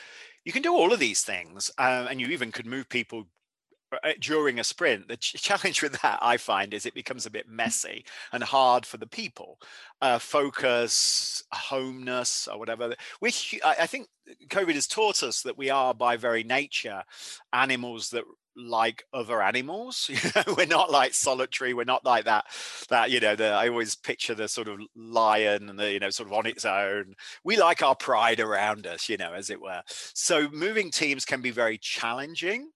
You 0.45 0.53
can 0.53 0.63
do 0.63 0.75
all 0.75 0.93
of 0.93 1.01
these 1.01 1.23
things 1.23 1.71
uh, 1.79 2.07
and 2.11 2.21
you 2.21 2.29
even 2.29 2.53
could 2.53 2.67
move 2.67 2.89
people 2.89 3.27
uh, 4.03 4.13
during 4.21 4.59
a 4.59 4.65
sprint. 4.65 5.09
The 5.09 5.17
ch- 5.17 5.35
challenge 5.43 5.83
with 5.83 6.01
that 6.03 6.19
i 6.21 6.37
find 6.37 6.75
is 6.75 6.87
it 6.87 6.95
becomes 6.95 7.27
a 7.27 7.31
bit 7.31 7.49
messy 7.49 8.05
and 8.33 8.43
hard 8.43 8.87
for 8.87 8.97
the 8.97 9.07
people. 9.07 9.59
Uh, 10.01 10.19
focus 10.19 11.43
homeness 11.53 12.49
or 12.49 12.59
whatever. 12.59 12.95
Which 13.21 13.59
I 13.65 13.87
think 13.87 14.09
covid 14.49 14.75
has 14.75 14.87
taught 14.87 15.23
us 15.23 15.43
that 15.43 15.59
we 15.59 15.71
are 15.71 15.95
by 15.95 16.17
very 16.17 16.45
nature 16.45 17.03
animals 17.53 18.11
that 18.11 18.25
like 18.57 19.05
other 19.13 19.43
animals 19.43 20.09
you 20.13 20.31
know 20.35 20.55
we're 20.57 20.67
not 20.67 20.91
like 20.91 21.13
solitary 21.13 21.75
we're 21.75 21.85
not 21.85 22.05
like 22.05 22.25
that 22.25 22.45
that 22.89 23.11
you 23.11 23.21
know 23.21 23.35
the 23.35 23.49
i 23.49 23.69
always 23.69 23.95
picture 23.95 24.35
the 24.35 24.49
sort 24.49 24.69
of 24.69 24.79
lion 24.97 25.69
and 25.69 25.79
the 25.79 25.93
you 25.93 25.99
know 25.99 26.11
sort 26.11 26.29
of 26.29 26.33
on 26.33 26.47
its 26.47 26.65
own. 26.65 27.15
We 27.45 27.57
like 27.57 27.83
our 27.83 27.95
pride 27.95 28.41
around 28.41 28.87
us 28.87 29.09
you 29.09 29.17
know 29.17 29.33
as 29.33 29.51
it 29.51 29.61
were. 29.61 29.83
So 29.87 30.49
moving 30.51 30.91
teams 30.91 31.25
can 31.25 31.41
be 31.41 31.51
very 31.51 31.79
challenging 31.79 32.71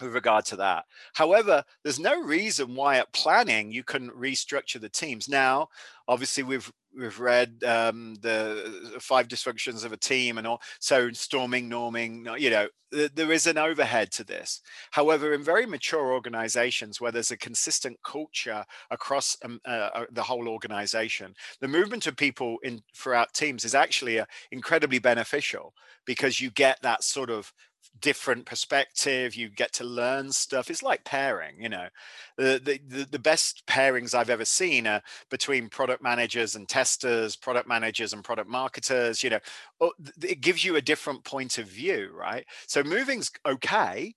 with 0.00 0.14
regard 0.14 0.44
to 0.46 0.56
that. 0.56 0.84
However, 1.14 1.64
there's 1.82 1.98
no 1.98 2.20
reason 2.22 2.74
why 2.74 2.96
at 2.98 3.12
planning 3.12 3.70
you 3.70 3.84
can 3.84 4.10
restructure 4.10 4.80
the 4.80 4.88
teams. 4.88 5.28
Now, 5.28 5.68
obviously, 6.08 6.42
we've 6.42 6.70
we've 6.96 7.20
read 7.20 7.62
um, 7.64 8.16
the 8.22 8.96
five 9.00 9.28
dysfunctions 9.28 9.84
of 9.84 9.92
a 9.92 9.96
team 9.96 10.38
and 10.38 10.46
all. 10.46 10.60
So 10.80 11.10
storming, 11.12 11.68
norming, 11.68 12.40
you 12.40 12.50
know, 12.50 12.68
th- 12.92 13.12
there 13.14 13.32
is 13.32 13.46
an 13.46 13.58
overhead 13.58 14.10
to 14.12 14.24
this. 14.24 14.60
However, 14.92 15.32
in 15.34 15.42
very 15.42 15.66
mature 15.66 16.12
organizations 16.12 17.00
where 17.00 17.12
there's 17.12 17.30
a 17.30 17.36
consistent 17.36 17.98
culture 18.02 18.64
across 18.90 19.36
um, 19.44 19.60
uh, 19.66 19.90
uh 19.94 20.04
the 20.10 20.22
whole 20.22 20.48
organization, 20.48 21.34
the 21.60 21.68
movement 21.68 22.06
of 22.06 22.16
people 22.16 22.56
in 22.62 22.82
throughout 22.94 23.34
teams 23.34 23.64
is 23.64 23.74
actually 23.74 24.20
uh, 24.20 24.26
incredibly 24.50 24.98
beneficial 24.98 25.74
because 26.06 26.40
you 26.40 26.50
get 26.50 26.80
that 26.82 27.04
sort 27.04 27.30
of 27.30 27.52
different 28.00 28.46
perspective 28.46 29.34
you 29.34 29.48
get 29.48 29.72
to 29.74 29.84
learn 29.84 30.32
stuff. 30.32 30.70
It's 30.70 30.82
like 30.82 31.04
pairing 31.04 31.60
you 31.60 31.68
know? 31.68 31.88
The, 32.36 32.80
the 32.86 33.06
the 33.10 33.18
best 33.18 33.66
pairings 33.66 34.14
i've 34.14 34.30
ever 34.30 34.44
seen 34.44 34.86
are 34.86 35.02
between 35.30 35.68
product 35.68 36.02
managers 36.02 36.54
and 36.54 36.68
testers 36.68 37.36
product 37.36 37.68
managers 37.68 38.12
and 38.12 38.24
product 38.24 38.48
marketers 38.48 39.22
you 39.22 39.30
know? 39.30 39.40
Oh, 39.80 39.92
it 40.22 40.40
gives 40.40 40.64
you 40.64 40.76
a 40.76 40.82
different 40.82 41.24
point 41.24 41.58
of 41.58 41.66
view 41.66 42.10
right? 42.14 42.44
So 42.66 42.82
moving's 42.82 43.30
okay 43.46 44.14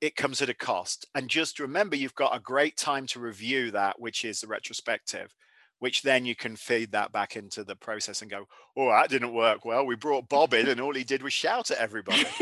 it 0.00 0.16
comes 0.16 0.40
at 0.40 0.48
a 0.48 0.54
cost. 0.54 1.06
And 1.14 1.28
just 1.28 1.58
remember 1.58 1.96
you've 1.96 2.14
got 2.14 2.36
a 2.36 2.40
great 2.40 2.76
time 2.76 3.06
to 3.08 3.20
review 3.20 3.70
that 3.72 4.00
which 4.00 4.24
is 4.24 4.40
the 4.40 4.46
retrospective 4.46 5.34
which 5.78 6.02
then 6.02 6.24
you 6.24 6.34
can 6.34 6.56
feed 6.56 6.92
that 6.92 7.12
back 7.12 7.36
into 7.36 7.64
the 7.64 7.76
process 7.76 8.22
and 8.22 8.30
go, 8.30 8.46
oh, 8.76 8.88
that 8.88 9.10
didn't 9.10 9.32
work 9.32 9.64
well. 9.64 9.86
We 9.86 9.96
brought 9.96 10.28
Bob 10.28 10.54
in 10.54 10.68
and 10.68 10.80
all 10.80 10.94
he 10.94 11.04
did 11.04 11.22
was 11.22 11.32
shout 11.32 11.70
at 11.70 11.78
everybody. 11.78 12.24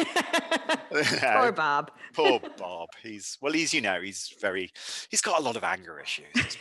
Poor 1.20 1.52
Bob. 1.52 1.90
Poor 2.14 2.40
Bob. 2.58 2.88
He's, 3.02 3.36
well, 3.40 3.52
he's, 3.52 3.74
you 3.74 3.80
know, 3.80 4.00
he's 4.00 4.34
very, 4.40 4.70
he's 5.10 5.20
got 5.20 5.38
a 5.38 5.42
lot 5.42 5.56
of 5.56 5.64
anger 5.64 6.00
issues. 6.00 6.56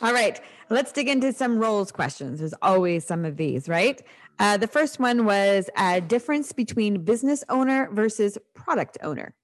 all 0.00 0.12
right. 0.12 0.40
Let's 0.70 0.92
dig 0.92 1.08
into 1.08 1.32
some 1.32 1.58
roles 1.58 1.92
questions. 1.92 2.38
There's 2.38 2.54
always 2.62 3.04
some 3.04 3.24
of 3.24 3.36
these, 3.36 3.68
right? 3.68 4.00
Uh, 4.38 4.56
the 4.56 4.66
first 4.66 4.98
one 4.98 5.24
was 5.24 5.68
a 5.76 6.00
difference 6.00 6.52
between 6.52 7.04
business 7.04 7.44
owner 7.48 7.88
versus 7.92 8.38
product 8.54 8.96
owner. 9.02 9.34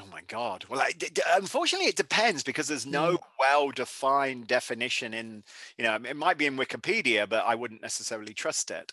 Oh 0.00 0.06
my 0.10 0.20
God. 0.28 0.64
Well, 0.68 0.80
I, 0.80 0.92
d- 0.92 1.08
unfortunately, 1.32 1.88
it 1.88 1.96
depends 1.96 2.42
because 2.42 2.68
there's 2.68 2.86
no 2.86 3.16
mm. 3.16 3.22
well 3.38 3.70
defined 3.70 4.46
definition 4.46 5.12
in, 5.12 5.42
you 5.76 5.84
know, 5.84 5.94
it 5.96 6.16
might 6.16 6.38
be 6.38 6.46
in 6.46 6.56
Wikipedia, 6.56 7.28
but 7.28 7.44
I 7.46 7.54
wouldn't 7.54 7.82
necessarily 7.82 8.34
trust 8.34 8.70
it. 8.70 8.92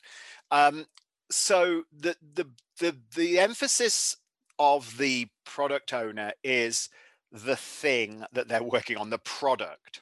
Um, 0.52 0.86
so 1.30 1.84
the, 1.96 2.15
the, 2.34 2.48
the, 2.80 2.96
the 3.15 3.39
emphasis 3.39 4.18
of 4.58 4.98
the 4.98 5.28
product 5.46 5.94
owner 5.94 6.32
is 6.44 6.89
the 7.32 7.56
thing 7.56 8.24
that 8.34 8.48
they're 8.48 8.63
working 8.63 8.98
on, 8.98 9.10
the 9.10 9.18
product. 9.20 10.02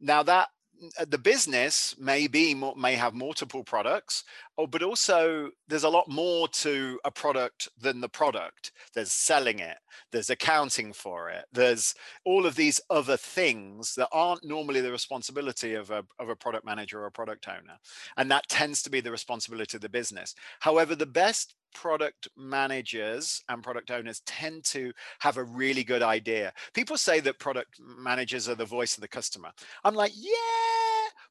Now, 0.00 0.22
that 0.24 0.48
Uh, 0.98 1.04
the 1.08 1.18
business 1.18 1.94
may 1.98 2.26
be 2.26 2.54
may 2.76 2.94
have 2.94 3.14
multiple 3.14 3.64
products 3.64 4.24
oh 4.58 4.66
but 4.66 4.82
also 4.82 5.50
there's 5.68 5.84
a 5.84 5.88
lot 5.88 6.08
more 6.08 6.48
to 6.48 6.98
a 7.04 7.10
product 7.10 7.68
than 7.80 8.00
the 8.00 8.08
product. 8.08 8.72
There's 8.94 9.12
selling 9.12 9.58
it 9.58 9.78
there's 10.12 10.30
accounting 10.30 10.92
for 10.92 11.30
it 11.30 11.44
there's 11.52 11.94
all 12.24 12.46
of 12.46 12.56
these 12.56 12.80
other 12.90 13.16
things 13.16 13.94
that 13.94 14.08
aren't 14.12 14.44
normally 14.44 14.80
the 14.80 14.92
responsibility 14.92 15.74
of 15.74 15.90
a, 15.90 16.04
of 16.18 16.28
a 16.28 16.36
product 16.36 16.64
manager 16.64 17.00
or 17.00 17.06
a 17.06 17.10
product 17.10 17.48
owner 17.48 17.78
and 18.16 18.30
that 18.30 18.48
tends 18.48 18.82
to 18.82 18.90
be 18.90 19.00
the 19.00 19.10
responsibility 19.10 19.76
of 19.76 19.82
the 19.82 19.88
business. 19.88 20.34
However 20.60 20.94
the 20.94 21.06
best 21.06 21.54
product 21.76 22.26
managers 22.38 23.44
and 23.50 23.62
product 23.62 23.90
owners 23.90 24.22
tend 24.24 24.64
to 24.64 24.92
have 25.18 25.36
a 25.36 25.44
really 25.44 25.84
good 25.84 26.02
idea. 26.02 26.50
People 26.72 26.96
say 26.96 27.20
that 27.20 27.38
product 27.38 27.78
managers 27.78 28.48
are 28.48 28.54
the 28.54 28.64
voice 28.64 28.96
of 28.96 29.02
the 29.02 29.08
customer. 29.08 29.50
I'm 29.84 29.94
like, 29.94 30.12
yeah, 30.14 30.75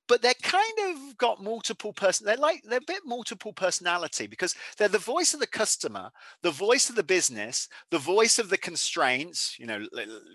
but 0.08 0.22
they're 0.22 0.34
kind 0.42 0.74
of 0.90 1.18
got 1.18 1.42
multiple 1.42 1.94
person 1.94 2.26
they're 2.26 2.38
like 2.38 2.62
they're 2.64 2.80
a 2.80 2.88
bit 2.88 3.02
multiple 3.06 3.54
personality 3.54 4.28
because 4.28 4.56
they're 4.78 4.88
the 4.88 4.98
voice 4.98 5.34
of 5.34 5.40
the 5.40 5.48
customer 5.48 6.10
the 6.42 6.52
voice 6.52 6.90
of 6.90 6.96
the 6.96 7.04
business 7.04 7.68
the 7.92 7.98
voice 7.98 8.40
of 8.40 8.50
the 8.50 8.58
constraints 8.58 9.58
you 9.60 9.66
know 9.66 9.86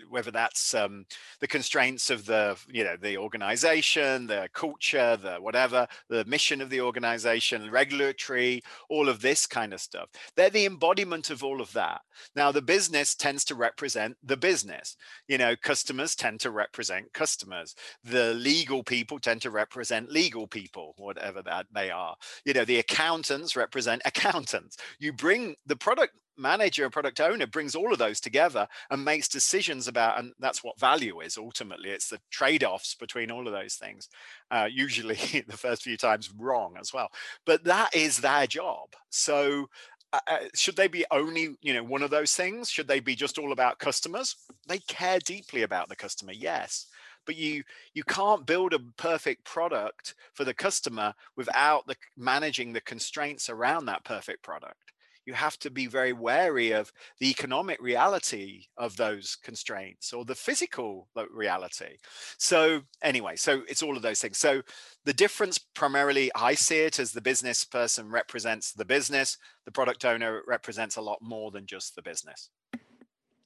whether 0.09 0.31
that's 0.31 0.73
um, 0.73 1.05
the 1.39 1.47
constraints 1.47 2.09
of 2.09 2.25
the 2.25 2.57
you 2.69 2.83
know 2.83 2.95
the 3.01 3.17
organization 3.17 4.27
the 4.27 4.49
culture 4.53 5.17
the 5.17 5.35
whatever 5.35 5.87
the 6.09 6.25
mission 6.25 6.61
of 6.61 6.69
the 6.69 6.81
organization 6.81 7.69
regulatory 7.71 8.61
all 8.89 9.09
of 9.09 9.21
this 9.21 9.45
kind 9.45 9.73
of 9.73 9.81
stuff. 9.81 10.09
They're 10.35 10.49
the 10.49 10.65
embodiment 10.65 11.29
of 11.29 11.43
all 11.43 11.61
of 11.61 11.71
that. 11.73 12.01
Now 12.35 12.51
the 12.51 12.61
business 12.61 13.15
tends 13.15 13.45
to 13.45 13.55
represent 13.55 14.17
the 14.23 14.37
business. 14.37 14.97
You 15.27 15.37
know 15.37 15.55
customers 15.55 16.15
tend 16.15 16.39
to 16.41 16.51
represent 16.51 17.13
customers. 17.13 17.75
The 18.03 18.33
legal 18.33 18.83
people 18.83 19.19
tend 19.19 19.41
to 19.41 19.49
represent 19.49 19.60
legal 20.09 20.47
people, 20.47 20.93
whatever 20.97 21.41
that 21.43 21.67
they 21.73 21.89
are. 21.89 22.15
You 22.45 22.53
know, 22.53 22.65
the 22.65 22.79
accountants 22.79 23.55
represent 23.55 24.01
accountants. 24.05 24.77
You 24.99 25.13
bring 25.13 25.55
the 25.65 25.75
product 25.75 26.13
manager 26.37 26.83
and 26.83 26.93
product 26.93 27.19
owner 27.19 27.45
brings 27.45 27.75
all 27.75 27.91
of 27.91 27.99
those 27.99 28.19
together 28.19 28.67
and 28.89 29.05
makes 29.05 29.27
decisions 29.27 29.87
about 29.87 30.19
and 30.19 30.33
that's 30.39 30.63
what 30.63 30.79
value 30.79 31.19
is 31.21 31.37
ultimately. 31.37 31.89
It's 31.89 32.09
the 32.09 32.19
trade-offs 32.31 32.95
between 32.95 33.31
all 33.31 33.47
of 33.47 33.53
those 33.53 33.75
things 33.75 34.09
uh, 34.49 34.67
usually 34.71 35.15
the 35.47 35.57
first 35.57 35.83
few 35.83 35.97
times 35.97 36.31
wrong 36.37 36.75
as 36.79 36.93
well. 36.93 37.09
But 37.45 37.63
that 37.65 37.95
is 37.95 38.17
their 38.17 38.47
job. 38.47 38.89
So 39.09 39.67
uh, 40.13 40.19
uh 40.27 40.37
should 40.55 40.75
they 40.75 40.87
be 40.87 41.05
only 41.11 41.55
you 41.61 41.73
know 41.73 41.83
one 41.83 42.01
of 42.01 42.09
those 42.09 42.33
things? 42.33 42.69
Should 42.69 42.87
they 42.87 42.99
be 42.99 43.15
just 43.15 43.37
all 43.37 43.51
about 43.51 43.79
customers? 43.79 44.35
They 44.67 44.79
care 44.79 45.19
deeply 45.19 45.61
about 45.63 45.89
the 45.89 45.95
customer 45.95 46.33
yes 46.33 46.87
but 47.25 47.35
you 47.35 47.63
you 47.93 48.03
can't 48.03 48.45
build 48.45 48.73
a 48.73 48.79
perfect 48.97 49.43
product 49.45 50.15
for 50.33 50.43
the 50.43 50.53
customer 50.53 51.13
without 51.35 51.85
the 51.87 51.95
managing 52.17 52.73
the 52.73 52.81
constraints 52.81 53.49
around 53.49 53.85
that 53.85 54.03
perfect 54.03 54.43
product 54.43 54.91
you 55.25 55.33
have 55.33 55.57
to 55.59 55.69
be 55.69 55.87
very 55.87 56.13
wary 56.13 56.71
of 56.71 56.91
the 57.19 57.29
economic 57.29 57.81
reality 57.81 58.63
of 58.77 58.97
those 58.97 59.37
constraints 59.43 60.13
or 60.13 60.25
the 60.25 60.35
physical 60.35 61.07
reality. 61.31 61.97
So, 62.37 62.81
anyway, 63.03 63.35
so 63.35 63.61
it's 63.67 63.83
all 63.83 63.95
of 63.95 64.01
those 64.01 64.19
things. 64.19 64.37
So, 64.37 64.61
the 65.05 65.13
difference 65.13 65.57
primarily, 65.57 66.31
I 66.35 66.55
see 66.55 66.79
it 66.79 66.99
as 66.99 67.11
the 67.11 67.21
business 67.21 67.63
person 67.63 68.09
represents 68.09 68.71
the 68.71 68.85
business, 68.85 69.37
the 69.65 69.71
product 69.71 70.05
owner 70.05 70.41
represents 70.47 70.95
a 70.95 71.01
lot 71.01 71.19
more 71.21 71.51
than 71.51 71.65
just 71.65 71.95
the 71.95 72.01
business. 72.01 72.49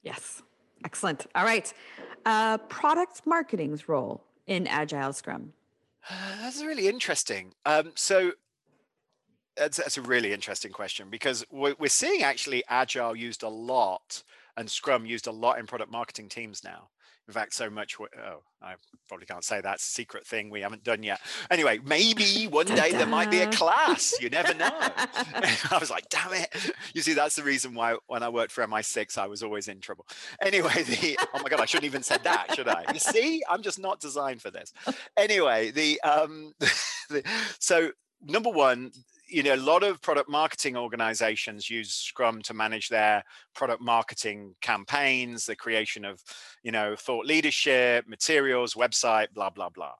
Yes. 0.02 0.42
Excellent. 0.84 1.26
All 1.34 1.44
right. 1.44 1.72
Uh, 2.26 2.58
product 2.58 3.22
marketing's 3.24 3.88
role 3.88 4.20
in 4.48 4.66
Agile 4.66 5.12
Scrum. 5.12 5.52
That's 6.40 6.60
really 6.60 6.88
interesting. 6.88 7.52
Um, 7.64 7.92
so 7.94 8.32
that's, 9.56 9.78
that's 9.78 9.96
a 9.96 10.02
really 10.02 10.32
interesting 10.32 10.70
question 10.70 11.08
because 11.08 11.46
we're, 11.50 11.74
we're 11.78 11.88
seeing 11.88 12.22
actually 12.22 12.62
Agile 12.68 13.16
used 13.16 13.42
a 13.42 13.48
lot 13.48 14.22
and 14.56 14.70
Scrum 14.70 15.06
used 15.06 15.26
a 15.26 15.32
lot 15.32 15.58
in 15.58 15.66
product 15.66 15.90
marketing 15.90 16.28
teams 16.28 16.62
now. 16.64 16.88
In 17.28 17.34
fact, 17.34 17.54
so 17.54 17.68
much. 17.68 17.96
Oh, 18.00 18.42
I 18.62 18.74
probably 19.08 19.26
can't 19.26 19.42
say 19.42 19.60
that's 19.60 19.84
a 19.84 19.90
secret 19.90 20.24
thing 20.24 20.48
we 20.48 20.60
haven't 20.60 20.84
done 20.84 21.02
yet. 21.02 21.20
Anyway, 21.50 21.80
maybe 21.84 22.46
one 22.50 22.66
day 22.66 22.92
there 22.92 23.06
might 23.06 23.32
be 23.32 23.40
a 23.40 23.50
class. 23.50 24.14
You 24.20 24.30
never 24.30 24.54
know. 24.54 24.70
I 24.70 25.78
was 25.80 25.90
like, 25.90 26.08
damn 26.08 26.32
it. 26.34 26.54
You 26.94 27.02
see, 27.02 27.14
that's 27.14 27.34
the 27.34 27.42
reason 27.42 27.74
why 27.74 27.96
when 28.06 28.22
I 28.22 28.28
worked 28.28 28.52
for 28.52 28.64
MI6, 28.64 29.18
I 29.18 29.26
was 29.26 29.42
always 29.42 29.66
in 29.66 29.80
trouble. 29.80 30.06
Anyway, 30.40 30.84
the 30.84 31.18
oh 31.34 31.42
my 31.42 31.48
god, 31.48 31.60
I 31.60 31.64
shouldn't 31.64 31.86
even 31.86 32.04
said 32.04 32.22
that, 32.22 32.54
should 32.54 32.68
I? 32.68 32.84
You 32.92 33.00
see, 33.00 33.42
I'm 33.48 33.62
just 33.62 33.80
not 33.80 33.98
designed 33.98 34.40
for 34.40 34.52
this. 34.52 34.72
Anyway, 35.16 35.72
the 35.72 36.00
um, 36.02 36.52
the, 36.60 37.24
so 37.58 37.90
number 38.22 38.50
one, 38.50 38.92
you 39.28 39.42
know, 39.42 39.54
a 39.54 39.56
lot 39.56 39.82
of 39.82 40.00
product 40.02 40.28
marketing 40.28 40.76
organizations 40.76 41.68
use 41.68 41.92
Scrum 41.92 42.42
to 42.42 42.54
manage 42.54 42.88
their 42.88 43.24
product 43.54 43.82
marketing 43.82 44.54
campaigns, 44.60 45.46
the 45.46 45.56
creation 45.56 46.04
of, 46.04 46.22
you 46.62 46.72
know, 46.72 46.94
thought 46.96 47.26
leadership, 47.26 48.06
materials, 48.08 48.74
website, 48.74 49.28
blah, 49.34 49.50
blah, 49.50 49.68
blah. 49.68 49.94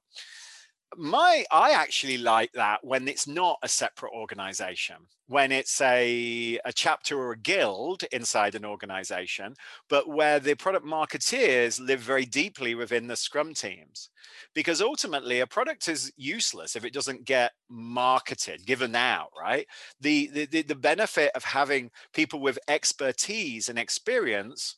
My 0.95 1.43
i 1.51 1.71
actually 1.71 2.17
like 2.17 2.51
that 2.53 2.79
when 2.83 3.07
it's 3.07 3.27
not 3.27 3.57
a 3.63 3.67
separate 3.67 4.11
organization 4.13 4.97
when 5.27 5.51
it's 5.51 5.81
a, 5.81 6.57
a 6.63 6.71
chapter 6.71 7.19
or 7.19 7.33
a 7.33 7.37
guild 7.37 8.03
inside 8.11 8.55
an 8.55 8.63
organization 8.63 9.53
but 9.89 10.07
where 10.07 10.39
the 10.39 10.55
product 10.55 10.85
marketeers 10.85 11.79
live 11.85 11.99
very 11.99 12.25
deeply 12.25 12.75
within 12.75 13.07
the 13.07 13.15
scrum 13.15 13.53
teams. 13.53 14.09
Because 14.53 14.81
ultimately 14.81 15.39
a 15.41 15.47
product 15.47 15.87
is 15.87 16.11
useless 16.15 16.75
if 16.75 16.85
it 16.85 16.93
doesn't 16.93 17.25
get 17.25 17.51
marketed 17.69 18.65
given 18.65 18.95
out 18.95 19.29
right? 19.39 19.67
The 20.01 20.47
the, 20.49 20.61
the 20.61 20.75
benefit 20.75 21.31
of 21.35 21.43
having 21.43 21.91
people 22.13 22.39
with 22.39 22.59
expertise 22.67 23.69
and 23.69 23.77
experience 23.77 24.77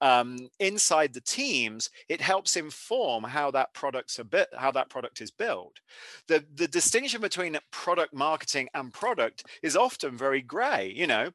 um, 0.00 0.48
inside 0.60 1.12
the 1.12 1.20
teams, 1.20 1.90
it 2.08 2.20
helps 2.20 2.56
inform 2.56 3.24
how 3.24 3.50
that 3.52 3.72
product's 3.74 4.18
bit 4.30 4.48
how 4.56 4.70
that 4.72 4.90
product 4.90 5.20
is 5.20 5.30
built. 5.30 5.80
The 6.28 6.44
the 6.54 6.68
distinction 6.68 7.20
between 7.20 7.58
product 7.70 8.14
marketing 8.14 8.68
and 8.74 8.92
product 8.92 9.44
is 9.62 9.76
often 9.76 10.16
very 10.16 10.42
gray. 10.42 10.92
You 10.94 11.06
know, 11.06 11.30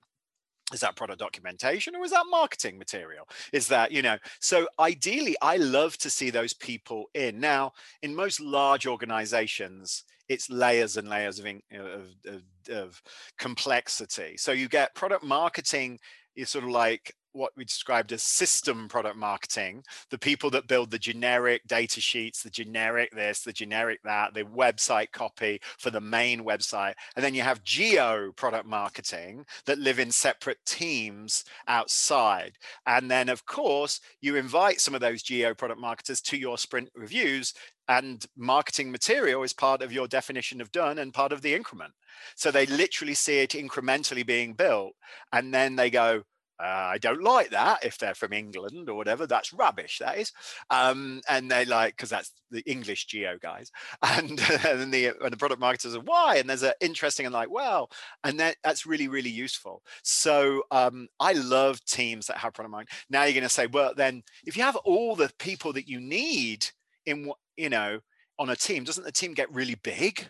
is 0.73 0.79
that 0.79 0.95
product 0.95 1.19
documentation 1.19 1.95
or 1.95 2.03
is 2.03 2.11
that 2.11 2.25
marketing 2.29 2.77
material 2.77 3.27
is 3.51 3.67
that 3.67 3.91
you 3.91 4.01
know 4.01 4.17
so 4.39 4.67
ideally 4.79 5.35
i 5.41 5.57
love 5.57 5.97
to 5.97 6.09
see 6.09 6.29
those 6.29 6.53
people 6.53 7.05
in 7.13 7.39
now 7.39 7.71
in 8.01 8.15
most 8.15 8.39
large 8.39 8.87
organizations 8.87 10.03
it's 10.29 10.49
layers 10.49 10.95
and 10.95 11.09
layers 11.09 11.37
of, 11.39 11.45
of, 11.45 12.15
of, 12.25 12.41
of 12.69 13.01
complexity 13.37 14.37
so 14.37 14.51
you 14.51 14.69
get 14.69 14.95
product 14.95 15.23
marketing 15.23 15.99
is 16.35 16.49
sort 16.49 16.63
of 16.63 16.69
like 16.69 17.13
what 17.33 17.51
we 17.55 17.65
described 17.65 18.11
as 18.11 18.23
system 18.23 18.87
product 18.87 19.17
marketing. 19.17 19.83
The 20.09 20.17
people 20.17 20.49
that 20.51 20.67
build 20.67 20.91
the 20.91 20.99
generic 20.99 21.61
data 21.67 21.99
sheets 21.99 22.43
the 22.43 22.49
generic 22.49 23.11
this 23.13 23.41
the 23.41 23.53
generic 23.53 23.99
that 24.03 24.33
the 24.33 24.43
website 24.43 25.11
copy 25.11 25.59
for 25.77 25.89
the 25.89 26.01
main 26.01 26.43
website. 26.43 26.93
And 27.15 27.23
then 27.23 27.33
you 27.33 27.41
have 27.41 27.63
geo 27.63 28.31
product 28.33 28.65
marketing 28.65 29.45
that 29.65 29.79
live 29.79 29.99
in 29.99 30.11
separate 30.11 30.59
teams 30.65 31.43
outside. 31.67 32.53
And 32.85 33.09
then 33.09 33.29
of 33.29 33.45
course 33.45 33.99
you 34.21 34.35
invite 34.35 34.79
some 34.79 34.95
of 34.95 35.01
those 35.01 35.23
geo 35.23 35.53
product 35.53 35.79
marketers 35.79 36.21
to 36.21 36.37
your 36.37 36.57
sprint 36.57 36.89
reviews 36.95 37.53
and 37.89 38.25
marketing 38.37 38.91
material 38.91 39.43
is 39.43 39.53
part 39.53 39.81
of 39.81 39.91
your 39.91 40.07
definition 40.07 40.61
of 40.61 40.71
done 40.71 40.99
and 40.99 41.13
part 41.13 41.33
of 41.33 41.41
the 41.41 41.53
increment. 41.53 41.93
So 42.35 42.49
they 42.49 42.65
literally 42.65 43.13
see 43.13 43.39
it 43.39 43.51
incrementally 43.51 44.25
being 44.25 44.53
built 44.53 44.93
and 45.33 45.53
then 45.53 45.75
they 45.75 45.89
go 45.89 46.23
uh, 46.59 46.91
I 46.93 46.97
don't 46.99 47.23
like 47.23 47.49
that 47.49 47.83
if 47.83 47.97
they're 47.97 48.13
from 48.13 48.31
England 48.31 48.87
or 48.89 48.95
whatever. 48.95 49.25
That's 49.25 49.53
rubbish, 49.53 49.99
that 49.99 50.17
is. 50.17 50.31
Um, 50.69 51.21
and 51.27 51.49
they 51.49 51.65
like, 51.65 51.95
because 51.95 52.09
that's 52.09 52.31
the 52.51 52.61
English 52.69 53.07
geo 53.07 53.37
guys. 53.41 53.71
And, 54.03 54.29
and 54.29 54.79
then 54.79 54.91
the, 54.91 55.07
and 55.21 55.31
the 55.31 55.37
product 55.37 55.59
marketers 55.59 55.95
are, 55.95 56.01
why? 56.01 56.35
And 56.35 56.49
there's 56.49 56.61
an 56.61 56.73
interesting 56.81 57.25
and 57.25 57.33
like, 57.33 57.49
well, 57.49 57.89
and 58.23 58.39
that, 58.39 58.57
that's 58.63 58.85
really, 58.85 59.07
really 59.07 59.29
useful. 59.29 59.81
So 60.03 60.63
um, 60.69 61.07
I 61.19 61.33
love 61.33 61.83
teams 61.85 62.27
that 62.27 62.37
have 62.37 62.53
product 62.53 62.71
marketing. 62.71 62.97
Now 63.09 63.23
you're 63.23 63.33
going 63.33 63.43
to 63.43 63.49
say, 63.49 63.67
well, 63.67 63.93
then 63.95 64.23
if 64.45 64.55
you 64.55 64.63
have 64.63 64.75
all 64.77 65.15
the 65.15 65.31
people 65.39 65.73
that 65.73 65.87
you 65.87 65.99
need 65.99 66.67
in, 67.05 67.31
you 67.57 67.69
know, 67.69 67.99
on 68.37 68.49
a 68.49 68.55
team, 68.55 68.83
doesn't 68.83 69.03
the 69.03 69.11
team 69.11 69.33
get 69.33 69.51
really 69.51 69.75
big? 69.83 70.27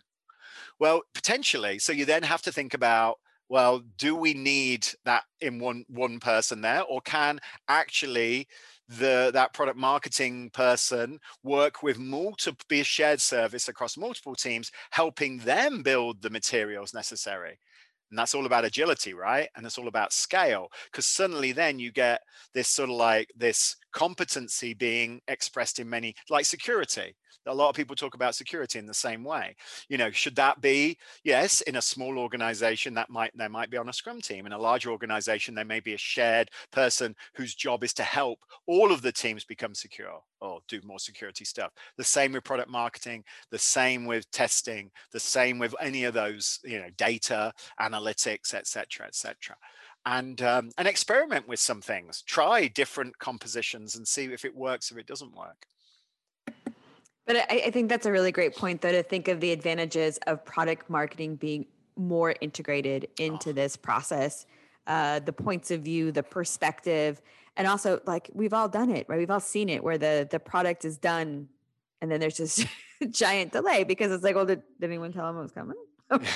Well, 0.79 1.01
potentially. 1.13 1.79
So 1.79 1.91
you 1.91 2.05
then 2.05 2.23
have 2.23 2.41
to 2.43 2.51
think 2.51 2.73
about 2.73 3.17
well 3.53 3.83
do 3.99 4.15
we 4.15 4.33
need 4.33 4.87
that 5.05 5.25
in 5.39 5.59
one 5.59 5.85
one 5.87 6.19
person 6.19 6.59
there? 6.59 6.81
Or 6.81 7.01
can 7.01 7.39
actually 7.67 8.47
the 8.89 9.29
that 9.31 9.53
product 9.53 9.77
marketing 9.77 10.49
person 10.49 11.19
work 11.43 11.83
with 11.83 11.99
multiple 11.99 12.65
be 12.67 12.81
a 12.81 12.83
shared 12.83 13.21
service 13.21 13.67
across 13.67 13.95
multiple 13.95 14.33
teams 14.33 14.71
helping 14.89 15.37
them 15.37 15.83
build 15.83 16.19
the 16.23 16.31
materials 16.31 16.95
necessary? 16.95 17.59
And 18.09 18.17
that's 18.17 18.33
all 18.33 18.47
about 18.47 18.65
agility 18.65 19.13
right? 19.13 19.47
And 19.55 19.67
it's 19.67 19.77
all 19.77 19.87
about 19.87 20.13
scale 20.13 20.69
because 20.91 21.05
suddenly 21.05 21.51
then 21.51 21.77
you 21.77 21.91
get 21.91 22.21
this 22.55 22.69
sort 22.69 22.89
of 22.89 22.95
like 22.95 23.29
this 23.35 23.75
competency 23.93 24.73
being 24.73 25.21
expressed 25.27 25.79
in 25.79 25.89
many 25.89 26.15
like 26.29 26.45
security. 26.45 27.15
A 27.45 27.53
lot 27.53 27.69
of 27.69 27.75
people 27.75 27.95
talk 27.95 28.15
about 28.15 28.35
security 28.35 28.79
in 28.79 28.85
the 28.85 28.93
same 28.93 29.23
way. 29.23 29.55
You 29.89 29.97
know 29.97 30.11
should 30.11 30.35
that 30.37 30.61
be 30.61 30.97
yes 31.23 31.61
in 31.61 31.75
a 31.75 31.81
small 31.81 32.17
organization 32.17 32.93
that 32.95 33.09
might 33.09 33.31
there 33.35 33.49
might 33.49 33.69
be 33.69 33.77
on 33.77 33.89
a 33.89 33.93
scrum 33.93 34.21
team. 34.21 34.45
In 34.45 34.53
a 34.53 34.57
larger 34.57 34.91
organization 34.91 35.55
there 35.55 35.65
may 35.65 35.79
be 35.79 35.93
a 35.93 35.97
shared 35.97 36.49
person 36.71 37.15
whose 37.35 37.55
job 37.55 37.83
is 37.83 37.93
to 37.95 38.03
help 38.03 38.39
all 38.67 38.91
of 38.91 39.01
the 39.01 39.11
teams 39.11 39.43
become 39.43 39.75
secure 39.75 40.21
or 40.41 40.59
do 40.67 40.79
more 40.83 40.99
security 40.99 41.45
stuff. 41.45 41.71
The 41.97 42.03
same 42.03 42.33
with 42.33 42.43
product 42.43 42.69
marketing 42.69 43.23
the 43.51 43.59
same 43.59 44.05
with 44.05 44.29
testing 44.31 44.89
the 45.11 45.19
same 45.19 45.59
with 45.59 45.75
any 45.81 46.05
of 46.05 46.13
those 46.13 46.59
you 46.63 46.79
know 46.79 46.89
data 46.97 47.53
analytics 47.79 48.53
etc 48.53 49.07
etc 49.07 49.55
and 50.05 50.41
um, 50.41 50.71
and 50.77 50.87
experiment 50.87 51.47
with 51.47 51.59
some 51.59 51.81
things 51.81 52.21
try 52.23 52.67
different 52.67 53.17
compositions 53.19 53.95
and 53.95 54.07
see 54.07 54.25
if 54.25 54.43
it 54.45 54.55
works 54.55 54.91
if 54.91 54.97
it 54.97 55.07
doesn't 55.07 55.35
work 55.35 55.67
but 57.25 57.37
I, 57.37 57.63
I 57.67 57.71
think 57.71 57.89
that's 57.89 58.05
a 58.05 58.11
really 58.11 58.31
great 58.31 58.55
point, 58.55 58.81
though, 58.81 58.91
to 58.91 59.03
think 59.03 59.27
of 59.27 59.39
the 59.39 59.51
advantages 59.51 60.17
of 60.27 60.43
product 60.43 60.89
marketing 60.89 61.35
being 61.35 61.65
more 61.95 62.35
integrated 62.41 63.07
into 63.17 63.51
oh. 63.51 63.53
this 63.53 63.75
process, 63.75 64.45
uh, 64.87 65.19
the 65.19 65.33
points 65.33 65.71
of 65.71 65.81
view, 65.81 66.11
the 66.11 66.23
perspective, 66.23 67.21
and 67.55 67.67
also 67.67 68.01
like 68.05 68.29
we've 68.33 68.53
all 68.53 68.67
done 68.67 68.89
it, 68.89 69.07
right? 69.07 69.19
We've 69.19 69.31
all 69.31 69.39
seen 69.39 69.69
it 69.69 69.83
where 69.83 69.97
the 69.97 70.27
the 70.29 70.39
product 70.39 70.85
is 70.85 70.97
done, 70.97 71.47
and 72.01 72.11
then 72.11 72.19
there's 72.19 72.37
this 72.37 72.65
giant 73.09 73.53
delay 73.53 73.83
because 73.83 74.11
it's 74.11 74.23
like, 74.23 74.35
well, 74.35 74.45
did, 74.45 74.63
did 74.79 74.89
anyone 74.89 75.13
tell 75.13 75.27
them 75.27 75.37
it 75.37 75.43
was 75.43 75.51
coming? 75.51 75.77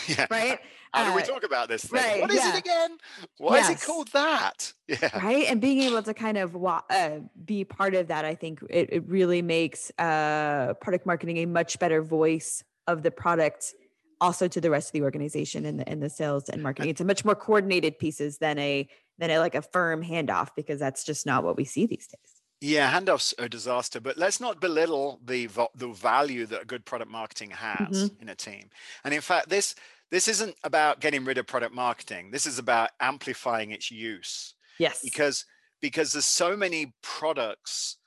Yeah. 0.07 0.27
right? 0.31 0.59
How 0.93 1.03
uh, 1.03 1.09
do 1.09 1.15
we 1.15 1.21
uh, 1.21 1.25
talk 1.25 1.43
about 1.43 1.69
this 1.69 1.83
thing? 1.83 2.01
Right, 2.01 2.21
what 2.21 2.31
is 2.31 2.37
yeah. 2.37 2.55
it 2.55 2.59
again? 2.59 2.97
Why 3.37 3.57
yes. 3.57 3.69
is 3.69 3.81
it 3.81 3.85
called 3.85 4.09
that? 4.09 4.73
Yeah. 4.87 5.19
Right. 5.21 5.47
And 5.49 5.59
being 5.59 5.81
able 5.81 6.01
to 6.01 6.13
kind 6.13 6.37
of 6.37 6.55
uh, 6.55 7.19
be 7.43 7.65
part 7.65 7.93
of 7.93 8.07
that, 8.07 8.23
I 8.23 8.35
think 8.35 8.61
it, 8.69 8.87
it 8.93 9.03
really 9.05 9.41
makes 9.41 9.91
uh, 9.99 10.75
product 10.79 11.05
marketing 11.05 11.37
a 11.39 11.45
much 11.45 11.77
better 11.77 12.01
voice 12.01 12.63
of 12.87 13.03
the 13.03 13.11
product 13.11 13.73
also 14.21 14.47
to 14.47 14.61
the 14.61 14.69
rest 14.69 14.89
of 14.89 14.93
the 14.93 15.01
organization 15.01 15.65
and 15.65 15.81
the, 15.81 15.89
and 15.89 16.01
the 16.01 16.09
sales 16.09 16.47
and 16.47 16.63
marketing. 16.63 16.89
It's 16.89 17.01
a 17.01 17.05
much 17.05 17.25
more 17.25 17.35
coordinated 17.35 17.99
pieces 17.99 18.37
than 18.37 18.57
a 18.59 18.87
than 19.17 19.29
a 19.29 19.39
like 19.39 19.55
a 19.55 19.61
firm 19.61 20.03
handoff 20.03 20.49
because 20.55 20.79
that's 20.79 21.03
just 21.03 21.25
not 21.25 21.43
what 21.43 21.57
we 21.57 21.65
see 21.65 21.85
these 21.85 22.07
days. 22.07 22.36
Yeah, 22.59 22.91
handoffs 22.91 23.39
are 23.39 23.45
a 23.45 23.49
disaster, 23.49 23.99
but 23.99 24.17
let's 24.17 24.39
not 24.39 24.59
belittle 24.59 25.19
the 25.23 25.47
the 25.75 25.89
value 25.89 26.45
that 26.47 26.63
a 26.63 26.65
good 26.65 26.85
product 26.85 27.11
marketing 27.11 27.51
has 27.51 28.05
mm-hmm. 28.05 28.21
in 28.21 28.29
a 28.29 28.35
team. 28.35 28.69
And 29.03 29.13
in 29.13 29.21
fact, 29.21 29.49
this 29.49 29.75
this 30.09 30.27
isn't 30.27 30.55
about 30.63 30.99
getting 30.99 31.25
rid 31.25 31.37
of 31.37 31.47
product 31.47 31.75
marketing. 31.75 32.31
This 32.31 32.45
is 32.45 32.59
about 32.59 32.91
amplifying 32.99 33.71
its 33.71 33.91
use. 33.91 34.55
Yes. 34.79 35.01
Because 35.03 35.45
because 35.81 36.13
there's 36.13 36.25
so 36.25 36.57
many 36.57 36.93
products 37.03 37.97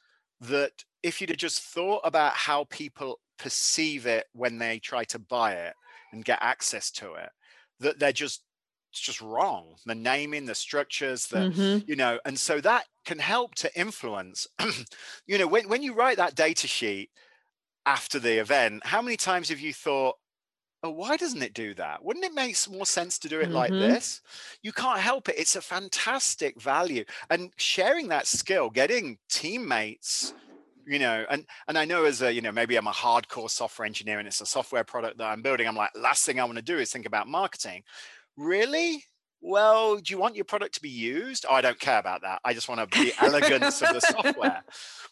that 0.40 0.72
if 1.02 1.20
you'd 1.20 1.30
have 1.30 1.38
just 1.38 1.62
thought 1.62 2.00
about 2.04 2.32
how 2.32 2.64
people 2.64 3.20
perceive 3.38 4.06
it 4.06 4.26
when 4.32 4.58
they 4.58 4.78
try 4.78 5.04
to 5.04 5.18
buy 5.18 5.52
it 5.52 5.74
and 6.12 6.24
get 6.24 6.38
access 6.40 6.90
to 6.90 7.14
it, 7.14 7.30
that 7.78 7.98
they're 7.98 8.12
just 8.12 8.42
it's 8.90 9.00
just 9.00 9.20
wrong 9.20 9.74
the 9.86 9.94
naming 9.94 10.46
the 10.46 10.54
structures 10.54 11.26
the 11.26 11.36
mm-hmm. 11.36 11.78
you 11.86 11.96
know 11.96 12.18
and 12.24 12.38
so 12.38 12.60
that 12.60 12.84
can 13.04 13.18
help 13.18 13.54
to 13.54 13.78
influence 13.78 14.46
you 15.26 15.38
know 15.38 15.46
when, 15.46 15.68
when 15.68 15.82
you 15.82 15.94
write 15.94 16.16
that 16.16 16.34
data 16.34 16.66
sheet 16.66 17.10
after 17.86 18.18
the 18.18 18.38
event 18.40 18.84
how 18.84 19.00
many 19.00 19.16
times 19.16 19.48
have 19.48 19.60
you 19.60 19.72
thought 19.72 20.16
oh 20.82 20.90
why 20.90 21.16
doesn't 21.16 21.42
it 21.42 21.54
do 21.54 21.72
that 21.74 22.04
wouldn't 22.04 22.24
it 22.24 22.34
make 22.34 22.56
more 22.70 22.86
sense 22.86 23.18
to 23.18 23.28
do 23.28 23.40
it 23.40 23.44
mm-hmm. 23.44 23.54
like 23.54 23.70
this 23.70 24.20
you 24.62 24.72
can't 24.72 25.00
help 25.00 25.28
it 25.28 25.38
it's 25.38 25.56
a 25.56 25.60
fantastic 25.60 26.60
value 26.60 27.04
and 27.30 27.52
sharing 27.56 28.08
that 28.08 28.26
skill 28.26 28.70
getting 28.70 29.18
teammates 29.28 30.34
you 30.86 30.98
know 30.98 31.24
and 31.30 31.46
and 31.68 31.78
i 31.78 31.84
know 31.84 32.04
as 32.04 32.22
a 32.22 32.32
you 32.32 32.40
know 32.40 32.52
maybe 32.52 32.76
i'm 32.76 32.86
a 32.86 32.92
hardcore 32.92 33.50
software 33.50 33.86
engineer 33.86 34.18
and 34.18 34.26
it's 34.26 34.40
a 34.40 34.46
software 34.46 34.84
product 34.84 35.18
that 35.18 35.28
i'm 35.28 35.42
building 35.42 35.68
i'm 35.68 35.76
like 35.76 35.90
last 35.94 36.24
thing 36.24 36.40
i 36.40 36.44
want 36.44 36.56
to 36.56 36.62
do 36.62 36.78
is 36.78 36.90
think 36.90 37.06
about 37.06 37.28
marketing 37.28 37.82
really? 38.36 39.04
Well, 39.42 39.96
do 39.96 40.12
you 40.12 40.18
want 40.18 40.36
your 40.36 40.44
product 40.44 40.74
to 40.74 40.82
be 40.82 40.90
used? 40.90 41.46
Oh, 41.48 41.54
I 41.54 41.62
don't 41.62 41.80
care 41.80 41.98
about 41.98 42.20
that. 42.22 42.40
I 42.44 42.52
just 42.52 42.68
want 42.68 42.90
to 42.90 42.98
be 42.98 43.12
elegance 43.20 43.80
of 43.80 43.94
the 43.94 44.00
software. 44.00 44.62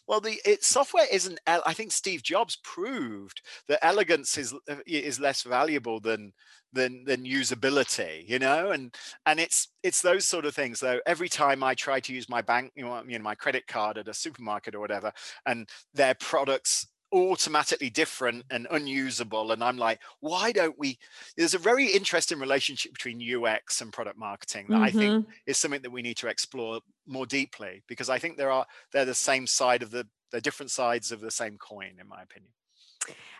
Well, 0.07 0.21
the 0.21 0.39
it, 0.45 0.63
software 0.63 1.05
isn't. 1.11 1.39
I 1.47 1.73
think 1.73 1.91
Steve 1.91 2.21
Jobs 2.21 2.57
proved 2.63 3.41
that 3.67 3.83
elegance 3.83 4.37
is 4.37 4.53
uh, 4.69 4.75
is 4.85 5.19
less 5.19 5.41
valuable 5.41 5.99
than 5.99 6.33
than 6.73 7.05
than 7.05 7.25
usability. 7.25 8.27
You 8.29 8.37
know, 8.37 8.69
and 8.69 8.93
and 9.25 9.39
it's 9.39 9.69
it's 9.81 10.01
those 10.01 10.25
sort 10.25 10.45
of 10.45 10.53
things. 10.53 10.79
Though 10.79 10.99
every 11.07 11.29
time 11.29 11.63
I 11.63 11.73
try 11.73 11.99
to 11.99 12.13
use 12.13 12.29
my 12.29 12.43
bank, 12.43 12.71
you 12.75 12.85
know, 12.85 13.03
my 13.19 13.35
credit 13.35 13.65
card 13.65 13.97
at 13.97 14.07
a 14.07 14.13
supermarket 14.13 14.75
or 14.75 14.79
whatever, 14.79 15.11
and 15.47 15.67
their 15.95 16.13
products 16.13 16.85
automatically 17.11 17.89
different 17.89 18.43
and 18.51 18.67
unusable 18.69 19.51
and 19.51 19.63
i'm 19.63 19.77
like 19.77 19.99
why 20.19 20.51
don't 20.51 20.77
we 20.77 20.97
there's 21.37 21.55
a 21.55 21.59
very 21.59 21.87
interesting 21.87 22.39
relationship 22.39 22.93
between 22.93 23.21
ux 23.43 23.81
and 23.81 23.91
product 23.91 24.17
marketing 24.17 24.65
that 24.69 24.75
mm-hmm. 24.75 24.83
i 24.83 24.91
think 24.91 25.25
mm-hmm. 25.25 25.31
is 25.47 25.57
something 25.57 25.81
that 25.81 25.91
we 25.91 26.03
need 26.03 26.17
to 26.17 26.27
explore 26.27 26.79
more 27.07 27.25
deeply 27.25 27.81
because 27.87 28.09
i 28.09 28.19
think 28.19 28.37
there 28.37 28.51
are 28.51 28.65
they're 28.93 29.05
the 29.05 29.13
same 29.15 29.47
side 29.47 29.81
of 29.81 29.89
the 29.89 30.05
they're 30.31 30.39
different 30.39 30.69
sides 30.69 31.11
of 31.11 31.19
the 31.19 31.31
same 31.31 31.57
coin 31.57 31.93
in 31.99 32.07
my 32.07 32.21
opinion 32.21 32.51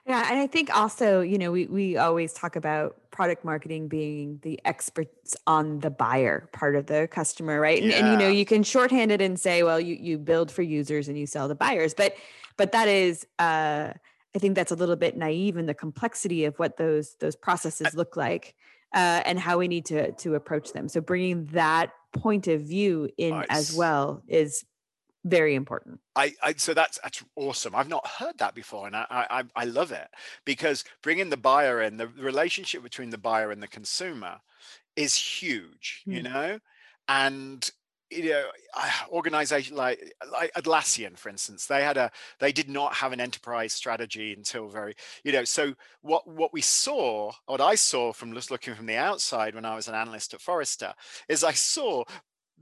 Yeah, 0.06 0.28
and 0.32 0.40
I 0.40 0.48
think 0.48 0.76
also, 0.76 1.22
you 1.22 1.38
know, 1.38 1.52
we 1.52 1.68
we 1.68 1.98
always 1.98 2.34
talk 2.34 2.56
about 2.56 2.96
product 3.12 3.46
marketing 3.46 3.88
being 3.88 4.40
the 4.42 4.60
experts 4.66 5.36
on 5.46 5.80
the 5.80 5.90
buyer 5.90 6.50
part 6.52 6.76
of 6.76 6.88
the 6.88 7.08
customer, 7.12 7.60
right? 7.60 7.82
And, 7.82 7.92
yeah. 7.92 7.98
and 7.98 8.08
you 8.08 8.18
know, 8.18 8.28
you 8.28 8.46
can 8.46 8.64
shorthand 8.64 9.12
it 9.12 9.22
and 9.22 9.40
say, 9.40 9.62
well, 9.62 9.80
you 9.80 9.96
you 9.96 10.18
build 10.18 10.52
for 10.52 10.62
users 10.64 11.10
and 11.10 11.18
you 11.18 11.28
sell 11.28 11.48
to 11.48 11.56
buyers, 11.56 11.94
but 11.94 12.16
but 12.58 12.72
that 12.72 12.88
is 12.88 13.28
uh 13.38 13.94
I 14.36 14.40
think 14.40 14.56
that's 14.56 14.72
a 14.72 14.76
little 14.76 14.96
bit 14.96 15.18
naive 15.18 15.58
in 15.58 15.66
the 15.66 15.74
complexity 15.74 16.46
of 16.46 16.58
what 16.60 16.78
those 16.78 17.16
those 17.20 17.36
processes 17.36 17.94
look 17.94 18.16
like 18.16 18.56
uh, 18.94 19.22
and 19.26 19.40
how 19.40 19.58
we 19.58 19.68
need 19.68 19.86
to 19.86 20.12
to 20.14 20.36
approach 20.36 20.74
them. 20.74 20.88
So 20.88 21.02
bringing 21.02 21.46
that 21.48 21.92
point 22.14 22.48
of 22.48 22.62
view 22.62 23.10
in 23.18 23.32
nice. 23.32 23.48
as 23.50 23.76
well 23.76 24.24
is 24.28 24.66
very 25.30 25.56
important. 25.56 26.00
I, 26.16 26.34
I, 26.42 26.54
so 26.54 26.74
that's 26.74 27.00
that's 27.02 27.24
awesome. 27.36 27.76
I've 27.76 27.90
not 27.90 28.06
heard 28.06 28.38
that 28.40 28.56
before, 28.56 28.88
and 28.88 28.96
I, 28.96 29.06
I 29.10 29.44
I 29.56 29.66
love 29.66 29.92
it 29.92 30.08
because 30.46 30.84
bringing 31.02 31.30
the 31.30 31.38
buyer 31.38 31.82
in, 31.82 31.98
the 31.98 32.08
relationship 32.08 32.84
between 32.84 33.10
the 33.10 33.18
buyer 33.18 33.52
and 33.52 33.62
the 33.64 33.68
consumer, 33.68 34.38
is 34.96 35.16
huge. 35.16 36.04
Mm. 36.08 36.14
You 36.14 36.24
know, 36.24 36.60
and 37.08 37.72
you 38.10 38.30
know 38.30 38.46
organization 39.12 39.76
like 39.76 40.16
like 40.32 40.52
atlassian 40.54 41.18
for 41.18 41.30
instance 41.30 41.68
they 41.68 41.84
had 41.84 41.98
a 41.98 42.12
they 42.40 42.52
did 42.52 42.68
not 42.68 42.94
have 42.96 43.12
an 43.12 43.22
enterprise 43.22 43.72
strategy 43.72 44.34
until 44.34 44.68
very 44.68 44.96
you 45.24 45.32
know 45.32 45.44
so 45.44 45.74
what 46.02 46.28
what 46.28 46.52
we 46.52 46.62
saw 46.62 47.32
what 47.46 47.62
i 47.62 47.76
saw 47.76 48.12
from 48.12 48.34
just 48.34 48.50
looking 48.50 48.74
from 48.74 48.88
the 48.88 48.96
outside 48.96 49.54
when 49.54 49.66
i 49.66 49.76
was 49.76 49.88
an 49.88 49.94
analyst 49.94 50.34
at 50.34 50.42
forrester 50.42 50.94
is 51.28 51.44
i 51.44 51.54
saw 51.54 52.04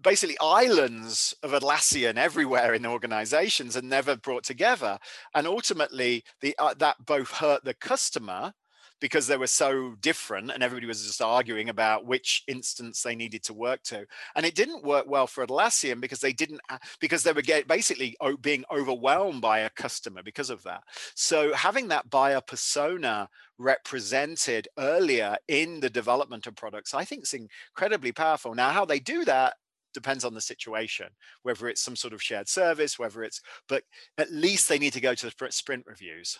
basically 0.01 0.37
islands 0.41 1.33
of 1.43 1.51
Atlassian 1.51 2.17
everywhere 2.17 2.73
in 2.73 2.85
organizations 2.85 3.75
and 3.75 3.89
never 3.89 4.15
brought 4.15 4.43
together. 4.43 4.97
And 5.35 5.47
ultimately, 5.47 6.23
the 6.41 6.55
uh, 6.59 6.73
that 6.79 7.05
both 7.05 7.31
hurt 7.31 7.63
the 7.63 7.73
customer 7.73 8.53
because 8.99 9.27
they 9.27 9.37
were 9.37 9.47
so 9.47 9.95
different 9.99 10.51
and 10.51 10.63
everybody 10.63 10.87
was 10.87 11.05
just 11.05 11.21
arguing 11.21 11.69
about 11.69 12.05
which 12.05 12.43
instance 12.47 13.01
they 13.01 13.15
needed 13.15 13.43
to 13.43 13.53
work 13.53 13.83
to. 13.83 14.05
And 14.35 14.45
it 14.45 14.55
didn't 14.55 14.83
work 14.83 15.05
well 15.07 15.27
for 15.27 15.45
atlassian 15.45 16.01
because 16.01 16.19
they 16.19 16.33
didn't 16.33 16.61
because 16.99 17.23
they 17.23 17.31
were 17.31 17.41
get, 17.41 17.67
basically 17.67 18.15
being 18.41 18.63
overwhelmed 18.71 19.41
by 19.41 19.59
a 19.59 19.69
customer 19.69 20.23
because 20.23 20.49
of 20.49 20.63
that. 20.63 20.81
So 21.15 21.53
having 21.53 21.87
that 21.89 22.09
buyer 22.09 22.41
persona 22.41 23.29
represented 23.59 24.67
earlier 24.77 25.35
in 25.47 25.79
the 25.79 25.89
development 25.89 26.45
of 26.45 26.55
products 26.55 26.93
i 26.93 27.03
think 27.03 27.23
is 27.23 27.33
incredibly 27.33 28.11
powerful. 28.11 28.53
Now 28.53 28.69
how 28.69 28.85
they 28.85 28.99
do 28.99 29.25
that 29.25 29.55
depends 29.97 30.23
on 30.23 30.35
the 30.35 30.41
situation, 30.41 31.07
whether 31.41 31.67
it's 31.67 31.81
some 31.81 31.95
sort 31.95 32.13
of 32.13 32.21
shared 32.21 32.47
service, 32.47 32.99
whether 32.99 33.23
it's, 33.23 33.41
but 33.67 33.83
at 34.19 34.31
least 34.31 34.69
they 34.69 34.77
need 34.77 34.93
to 34.93 35.01
go 35.01 35.15
to 35.15 35.25
the 35.25 35.51
sprint 35.51 35.85
reviews. 35.87 36.37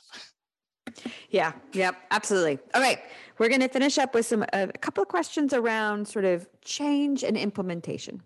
Yeah, 1.29 1.53
yep, 1.73 1.95
absolutely. 2.11 2.59
All 2.75 2.81
right, 2.81 2.99
we're 3.39 3.49
going 3.49 3.61
to 3.61 3.67
finish 3.67 3.97
up 3.97 4.13
with 4.13 4.25
some 4.27 4.43
uh, 4.53 4.67
a 4.73 4.77
couple 4.77 5.01
of 5.01 5.09
questions 5.09 5.53
around 5.53 6.07
sort 6.07 6.23
of 6.23 6.47
change 6.63 7.23
and 7.23 7.35
implementation. 7.35 8.21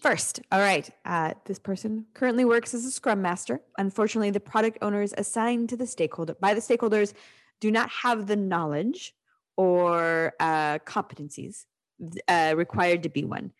First, 0.00 0.40
all 0.52 0.60
right, 0.60 0.88
uh, 1.04 1.34
this 1.44 1.58
person 1.58 2.06
currently 2.14 2.44
works 2.44 2.72
as 2.72 2.84
a 2.84 2.90
Scrum 2.90 3.20
Master. 3.20 3.60
Unfortunately, 3.76 4.30
the 4.30 4.40
product 4.40 4.78
owners 4.80 5.12
assigned 5.18 5.68
to 5.70 5.76
the 5.76 5.86
stakeholder 5.86 6.34
by 6.40 6.54
the 6.54 6.60
stakeholders 6.60 7.12
do 7.60 7.70
not 7.70 7.90
have 7.90 8.26
the 8.26 8.36
knowledge 8.36 9.12
or 9.56 10.32
uh, 10.38 10.78
competencies 10.78 11.66
uh, 12.28 12.54
required 12.56 13.02
to 13.02 13.08
be 13.08 13.24
one 13.24 13.52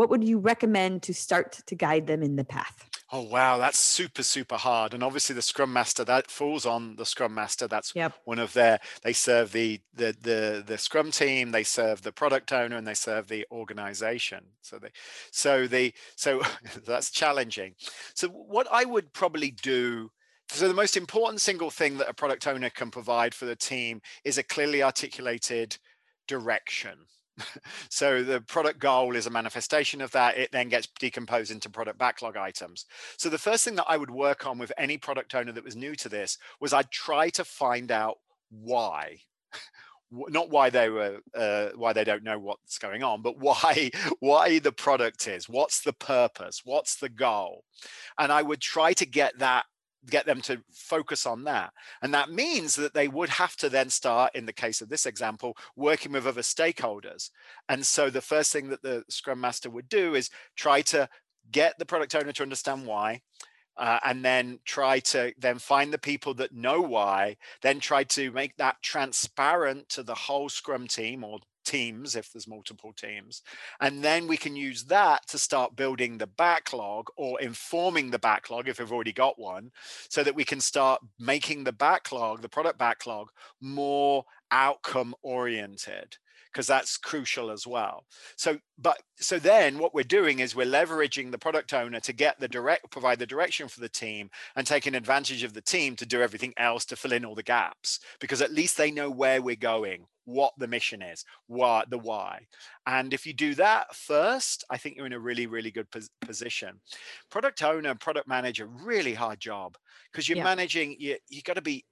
what 0.00 0.08
would 0.08 0.24
you 0.24 0.38
recommend 0.38 1.02
to 1.02 1.12
start 1.12 1.60
to 1.66 1.74
guide 1.74 2.06
them 2.06 2.22
in 2.22 2.36
the 2.36 2.42
path? 2.42 2.88
Oh 3.12 3.20
wow, 3.20 3.58
that's 3.58 3.78
super 3.78 4.22
super 4.22 4.56
hard. 4.56 4.94
And 4.94 5.02
obviously 5.02 5.34
the 5.34 5.42
Scrum 5.42 5.74
Master 5.74 6.04
that 6.04 6.30
falls 6.30 6.64
on 6.64 6.96
the 6.96 7.04
Scrum 7.04 7.34
Master. 7.34 7.68
That's 7.68 7.92
yep. 7.94 8.14
one 8.24 8.38
of 8.38 8.54
their. 8.54 8.80
They 9.02 9.12
serve 9.12 9.52
the 9.52 9.78
the 9.92 10.16
the 10.18 10.64
the 10.66 10.78
Scrum 10.78 11.10
team. 11.10 11.50
They 11.50 11.64
serve 11.64 12.00
the 12.00 12.12
product 12.12 12.50
owner, 12.50 12.78
and 12.78 12.86
they 12.86 12.94
serve 12.94 13.28
the 13.28 13.46
organization. 13.52 14.44
So 14.62 14.78
they, 14.78 14.88
so 15.32 15.66
the 15.66 15.92
so 16.16 16.40
that's 16.86 17.10
challenging. 17.10 17.74
So 18.14 18.28
what 18.28 18.68
I 18.72 18.86
would 18.86 19.12
probably 19.12 19.50
do. 19.50 20.10
So 20.48 20.66
the 20.66 20.72
most 20.72 20.96
important 20.96 21.42
single 21.42 21.70
thing 21.70 21.98
that 21.98 22.08
a 22.08 22.14
product 22.14 22.46
owner 22.46 22.70
can 22.70 22.90
provide 22.90 23.34
for 23.34 23.44
the 23.44 23.54
team 23.54 24.00
is 24.24 24.38
a 24.38 24.42
clearly 24.42 24.82
articulated 24.82 25.76
direction 26.26 27.00
so 27.90 28.22
the 28.22 28.40
product 28.42 28.78
goal 28.78 29.16
is 29.16 29.26
a 29.26 29.30
manifestation 29.30 30.00
of 30.00 30.10
that. 30.12 30.36
It 30.36 30.52
then 30.52 30.68
gets 30.68 30.88
decomposed 30.98 31.50
into 31.50 31.70
product 31.70 31.98
backlog 31.98 32.36
items. 32.36 32.86
So 33.16 33.28
the 33.28 33.38
first 33.38 33.64
thing 33.64 33.76
that 33.76 33.86
I 33.88 33.96
would 33.96 34.10
work 34.10 34.46
on 34.46 34.58
with 34.58 34.72
any 34.78 34.98
product 34.98 35.34
owner 35.34 35.52
that 35.52 35.64
was 35.64 35.76
new 35.76 35.94
to 35.96 36.08
this 36.08 36.38
was 36.60 36.72
I'd 36.72 36.90
try 36.90 37.30
to 37.30 37.44
find 37.44 37.90
out 37.90 38.16
why. 38.50 39.18
not 40.12 40.50
why 40.50 40.70
they 40.70 40.88
were 40.88 41.18
uh, 41.36 41.68
why 41.76 41.92
they 41.92 42.04
don't 42.04 42.24
know 42.24 42.38
what's 42.38 42.78
going 42.78 43.02
on 43.02 43.22
but 43.22 43.38
why 43.38 43.90
why 44.18 44.58
the 44.58 44.72
product 44.72 45.28
is 45.28 45.48
what's 45.48 45.82
the 45.82 45.92
purpose 45.92 46.62
what's 46.64 46.96
the 46.96 47.08
goal 47.08 47.62
and 48.18 48.32
i 48.32 48.42
would 48.42 48.60
try 48.60 48.92
to 48.92 49.06
get 49.06 49.38
that 49.38 49.64
get 50.08 50.26
them 50.26 50.40
to 50.42 50.62
focus 50.70 51.26
on 51.26 51.44
that. 51.44 51.72
And 52.02 52.14
that 52.14 52.30
means 52.30 52.74
that 52.76 52.94
they 52.94 53.08
would 53.08 53.28
have 53.28 53.56
to 53.56 53.68
then 53.68 53.90
start, 53.90 54.34
in 54.34 54.46
the 54.46 54.52
case 54.52 54.80
of 54.80 54.88
this 54.88 55.06
example, 55.06 55.56
working 55.76 56.12
with 56.12 56.26
other 56.26 56.42
stakeholders. 56.42 57.30
And 57.68 57.84
so 57.84 58.10
the 58.10 58.20
first 58.20 58.52
thing 58.52 58.68
that 58.68 58.82
the 58.82 59.04
Scrum 59.08 59.40
Master 59.40 59.70
would 59.70 59.88
do 59.88 60.14
is 60.14 60.30
try 60.56 60.82
to 60.82 61.08
get 61.50 61.78
the 61.78 61.86
product 61.86 62.14
owner 62.14 62.32
to 62.32 62.42
understand 62.42 62.86
why. 62.86 63.20
Uh, 63.76 63.98
and 64.04 64.22
then 64.22 64.58
try 64.66 64.98
to 64.98 65.32
then 65.38 65.58
find 65.58 65.90
the 65.90 65.98
people 65.98 66.34
that 66.34 66.52
know 66.52 66.82
why 66.82 67.34
then 67.62 67.80
try 67.80 68.04
to 68.04 68.30
make 68.32 68.54
that 68.56 68.76
transparent 68.82 69.88
to 69.88 70.02
the 70.02 70.14
whole 70.14 70.50
scrum 70.50 70.86
team 70.86 71.24
or 71.24 71.38
teams 71.64 72.16
if 72.16 72.32
there's 72.32 72.48
multiple 72.48 72.92
teams 72.92 73.42
and 73.80 74.02
then 74.02 74.26
we 74.26 74.36
can 74.36 74.56
use 74.56 74.84
that 74.84 75.26
to 75.28 75.38
start 75.38 75.76
building 75.76 76.18
the 76.18 76.26
backlog 76.26 77.08
or 77.16 77.40
informing 77.40 78.10
the 78.10 78.18
backlog 78.18 78.68
if 78.68 78.78
we've 78.78 78.92
already 78.92 79.12
got 79.12 79.38
one 79.38 79.70
so 80.08 80.22
that 80.22 80.34
we 80.34 80.44
can 80.44 80.60
start 80.60 81.00
making 81.18 81.64
the 81.64 81.72
backlog 81.72 82.42
the 82.42 82.48
product 82.48 82.78
backlog 82.78 83.28
more 83.60 84.24
outcome 84.50 85.14
oriented 85.22 86.16
because 86.52 86.66
that's 86.66 86.96
crucial 86.96 87.50
as 87.50 87.66
well. 87.66 88.04
So, 88.36 88.58
but 88.78 89.00
so 89.16 89.38
then 89.38 89.78
what 89.78 89.94
we're 89.94 90.02
doing 90.02 90.40
is 90.40 90.54
we're 90.54 90.66
leveraging 90.66 91.30
the 91.30 91.38
product 91.38 91.72
owner 91.72 92.00
to 92.00 92.12
get 92.12 92.40
the 92.40 92.48
direct, 92.48 92.90
provide 92.90 93.18
the 93.18 93.26
direction 93.26 93.68
for 93.68 93.80
the 93.80 93.88
team 93.88 94.30
and 94.56 94.66
taking 94.66 94.94
advantage 94.94 95.42
of 95.42 95.54
the 95.54 95.60
team 95.60 95.96
to 95.96 96.06
do 96.06 96.22
everything 96.22 96.52
else 96.56 96.84
to 96.86 96.96
fill 96.96 97.12
in 97.12 97.24
all 97.24 97.34
the 97.34 97.42
gaps 97.42 98.00
because 98.20 98.42
at 98.42 98.52
least 98.52 98.76
they 98.76 98.90
know 98.90 99.10
where 99.10 99.42
we're 99.42 99.56
going, 99.56 100.06
what 100.24 100.52
the 100.58 100.68
mission 100.68 101.02
is, 101.02 101.24
what 101.46 101.90
the 101.90 101.98
why. 101.98 102.40
And 102.86 103.12
if 103.12 103.26
you 103.26 103.32
do 103.32 103.54
that 103.56 103.94
first, 103.94 104.64
I 104.70 104.76
think 104.76 104.96
you're 104.96 105.06
in 105.06 105.12
a 105.12 105.18
really, 105.18 105.46
really 105.46 105.70
good 105.70 105.90
pos- 105.90 106.10
position. 106.20 106.80
Product 107.30 107.62
owner, 107.62 107.94
product 107.94 108.28
manager, 108.28 108.66
really 108.66 109.14
hard 109.14 109.40
job 109.40 109.76
because 110.10 110.28
you're 110.28 110.38
yeah. 110.38 110.44
managing, 110.44 110.96
you, 110.98 111.16
you 111.28 111.42
got 111.42 111.54
to 111.54 111.62
be 111.62 111.84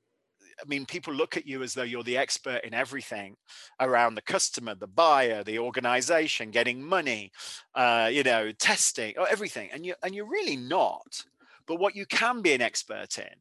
I 0.61 0.67
mean, 0.67 0.87
people 0.87 1.15
look 1.15 1.37
at 1.37 1.47
you 1.47 1.63
as 1.63 1.75
though 1.75 1.83
you're 1.83 2.03
the 2.03 2.19
expert 2.19 2.65
in 2.65 2.75
everything 2.75 3.37
around 3.81 4.15
the 4.15 4.23
customer, 4.23 4.75
the 4.75 4.87
buyer, 4.87 5.45
the 5.45 5.59
organization, 5.59 6.51
getting 6.51 6.83
money, 6.83 7.31
uh, 7.75 8.11
you 8.13 8.23
know, 8.23 8.51
testing, 8.53 9.15
oh, 9.19 9.25
everything, 9.25 9.71
and 9.73 9.87
you 9.87 9.95
and 10.03 10.15
you're 10.15 10.29
really 10.29 10.57
not. 10.57 11.25
But 11.67 11.79
what 11.79 11.95
you 11.95 12.07
can 12.07 12.43
be 12.43 12.55
an 12.55 12.63
expert 12.63 13.19
in 13.19 13.35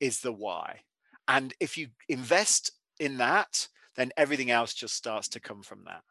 is 0.00 0.20
the 0.20 0.32
why, 0.32 0.80
and 1.28 1.54
if 1.60 1.78
you 1.78 1.88
invest 2.08 2.72
in 2.98 3.18
that, 3.18 3.68
then 3.96 4.10
everything 4.16 4.50
else 4.50 4.74
just 4.74 4.94
starts 4.94 5.28
to 5.28 5.40
come 5.40 5.62
from 5.62 5.84
that. 5.84 6.02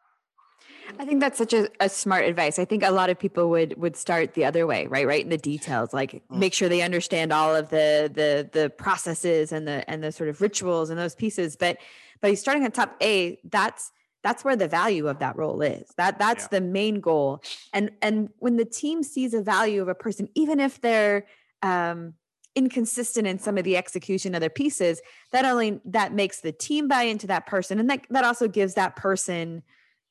I 0.98 1.04
think 1.04 1.20
that's 1.20 1.38
such 1.38 1.52
a, 1.52 1.68
a, 1.80 1.88
smart 1.88 2.24
advice. 2.24 2.58
I 2.58 2.64
think 2.64 2.82
a 2.82 2.90
lot 2.90 3.10
of 3.10 3.18
people 3.18 3.50
would 3.50 3.76
would 3.76 3.96
start 3.96 4.34
the 4.34 4.44
other 4.44 4.66
way, 4.66 4.86
right? 4.86 5.06
Right 5.06 5.22
in 5.22 5.30
the 5.30 5.38
details, 5.38 5.92
like 5.92 6.12
mm. 6.12 6.22
make 6.30 6.54
sure 6.54 6.68
they 6.68 6.82
understand 6.82 7.32
all 7.32 7.54
of 7.54 7.70
the 7.70 8.10
the 8.12 8.48
the 8.52 8.70
processes 8.70 9.52
and 9.52 9.66
the 9.66 9.88
and 9.88 10.02
the 10.02 10.12
sort 10.12 10.28
of 10.28 10.40
rituals 10.40 10.90
and 10.90 10.98
those 10.98 11.14
pieces. 11.14 11.56
But 11.56 11.78
but 12.20 12.36
starting 12.38 12.64
at 12.64 12.74
top 12.74 12.96
A, 13.02 13.38
that's 13.44 13.92
that's 14.22 14.42
where 14.42 14.56
the 14.56 14.68
value 14.68 15.06
of 15.08 15.18
that 15.18 15.36
role 15.36 15.60
is. 15.62 15.92
That 15.96 16.18
that's 16.18 16.44
yeah. 16.44 16.58
the 16.58 16.60
main 16.62 17.00
goal. 17.00 17.42
And 17.72 17.90
and 18.02 18.30
when 18.38 18.56
the 18.56 18.64
team 18.64 19.02
sees 19.02 19.34
a 19.34 19.42
value 19.42 19.82
of 19.82 19.88
a 19.88 19.94
person, 19.94 20.28
even 20.34 20.60
if 20.60 20.80
they're 20.80 21.26
um, 21.62 22.14
inconsistent 22.56 23.26
in 23.26 23.38
some 23.38 23.58
of 23.58 23.64
the 23.64 23.76
execution 23.76 24.34
of 24.34 24.40
their 24.40 24.50
pieces, 24.50 25.00
that 25.32 25.44
only 25.44 25.80
that 25.84 26.12
makes 26.12 26.40
the 26.40 26.52
team 26.52 26.88
buy 26.88 27.02
into 27.02 27.26
that 27.26 27.46
person, 27.46 27.78
and 27.78 27.90
that 27.90 28.06
that 28.10 28.24
also 28.24 28.48
gives 28.48 28.74
that 28.74 28.96
person 28.96 29.62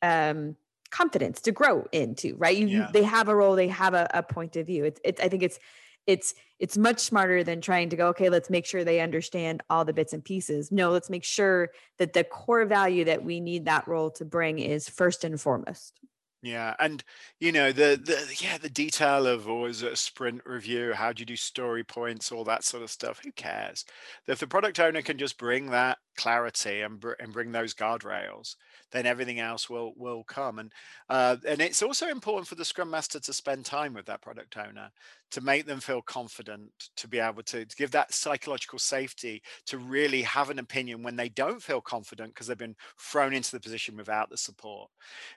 um, 0.04 0.56
confidence 0.94 1.42
to 1.42 1.52
grow 1.52 1.88
into 1.92 2.36
right 2.38 2.56
you, 2.56 2.68
yeah. 2.68 2.90
they 2.94 3.02
have 3.02 3.28
a 3.28 3.36
role 3.36 3.56
they 3.56 3.68
have 3.68 3.96
a, 3.96 4.08
a 4.14 4.22
point 4.22 4.56
of 4.56 4.68
view 4.68 4.86
it's, 4.86 5.02
it's 5.04 5.20
i 5.20 5.28
think 5.28 5.42
it's 5.42 5.60
it's 6.06 6.36
it's 6.60 6.78
much 6.78 7.00
smarter 7.00 7.44
than 7.44 7.62
trying 7.62 7.90
to 7.90 7.96
go 7.96 8.10
okay 8.10 8.30
let's 8.30 8.50
make 8.50 8.64
sure 8.64 8.84
they 8.84 9.00
understand 9.00 9.64
all 9.72 9.84
the 9.84 9.94
bits 9.94 10.14
and 10.14 10.24
pieces 10.24 10.72
no 10.72 10.92
let's 10.92 11.10
make 11.10 11.24
sure 11.24 11.72
that 11.98 12.14
the 12.14 12.24
core 12.24 12.66
value 12.66 13.06
that 13.06 13.24
we 13.24 13.40
need 13.40 13.66
that 13.66 13.88
role 13.88 14.12
to 14.12 14.24
bring 14.24 14.60
is 14.60 14.88
first 14.88 15.24
and 15.24 15.42
foremost 15.42 16.00
Yeah, 16.44 16.76
and 16.78 17.02
you 17.40 17.54
know 17.54 17.72
the 17.72 17.98
the 18.04 18.36
yeah 18.40 18.58
the 18.58 18.70
detail 18.70 19.26
of 19.28 19.48
always 19.48 19.78
is 19.78 19.94
a 19.94 19.96
sprint 19.96 20.42
review? 20.46 20.92
How 20.94 21.14
do 21.14 21.22
you 21.22 21.26
do 21.26 21.38
story 21.38 21.86
points? 21.86 22.34
All 22.34 22.44
that 22.44 22.66
sort 22.66 22.84
of 22.84 22.92
stuff. 22.92 23.22
Who 23.24 23.32
cares? 23.32 23.86
If 24.28 24.40
the 24.40 24.48
product 24.48 24.78
owner 24.80 25.02
can 25.02 25.18
just 25.18 25.38
bring 25.38 25.72
that 25.72 26.00
clarity 26.18 26.82
and 26.82 27.00
br- 27.00 27.14
and 27.18 27.32
bring 27.32 27.54
those 27.54 27.74
guardrails, 27.74 28.58
then 28.94 29.06
everything 29.06 29.40
else 29.40 29.70
will 29.70 29.94
will 29.98 30.24
come. 30.24 30.60
And 30.60 30.72
uh, 31.10 31.36
and 31.46 31.60
it's 31.60 31.84
also 31.84 32.08
important 32.08 32.48
for 32.48 32.56
the 32.56 32.64
scrum 32.64 32.90
master 32.90 33.20
to 33.20 33.34
spend 33.34 33.66
time 33.66 33.94
with 33.94 34.06
that 34.06 34.22
product 34.22 34.56
owner 34.56 34.92
to 35.32 35.42
make 35.42 35.66
them 35.66 35.80
feel 35.80 36.02
confident, 36.02 36.70
to 36.96 37.08
be 37.08 37.18
able 37.18 37.42
to, 37.42 37.66
to 37.66 37.76
give 37.76 37.90
that 37.90 38.14
psychological 38.14 38.78
safety 38.78 39.42
to 39.66 39.80
really 39.80 40.22
have 40.22 40.52
an 40.52 40.60
opinion 40.60 41.02
when 41.02 41.16
they 41.16 41.28
don't 41.28 41.62
feel 41.62 41.82
confident 41.82 42.34
because 42.34 42.46
they've 42.46 42.58
been 42.58 42.76
thrown 43.00 43.34
into 43.34 43.52
the 43.52 43.60
position 43.60 43.98
without 43.98 44.30
the 44.30 44.38
support. 44.38 44.90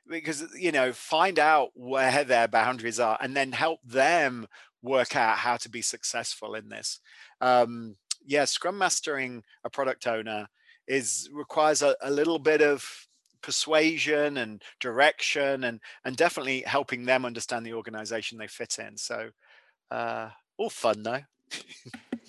Because 0.06 0.44
you 0.56 0.70
know 0.70 0.92
find 0.92 1.38
out 1.38 1.70
where 1.74 2.24
their 2.24 2.46
boundaries 2.46 3.00
are 3.00 3.18
and 3.20 3.34
then 3.34 3.52
help 3.52 3.80
them 3.84 4.46
work 4.82 5.16
out 5.16 5.38
how 5.38 5.56
to 5.56 5.68
be 5.68 5.82
successful 5.82 6.54
in 6.54 6.68
this 6.68 7.00
um, 7.40 7.96
yeah 8.24 8.44
scrum 8.44 8.78
mastering 8.78 9.42
a 9.64 9.70
product 9.70 10.06
owner 10.06 10.46
is 10.86 11.28
requires 11.32 11.82
a, 11.82 11.96
a 12.02 12.10
little 12.10 12.38
bit 12.38 12.62
of 12.62 13.05
persuasion 13.46 14.38
and 14.38 14.60
direction 14.80 15.62
and 15.62 15.78
and 16.04 16.16
definitely 16.16 16.62
helping 16.66 17.04
them 17.04 17.24
understand 17.24 17.64
the 17.64 17.74
organization 17.74 18.38
they 18.38 18.48
fit 18.48 18.76
in 18.80 18.96
so 18.96 19.30
uh 19.92 20.28
all 20.58 20.68
fun 20.68 21.00
though 21.04 21.20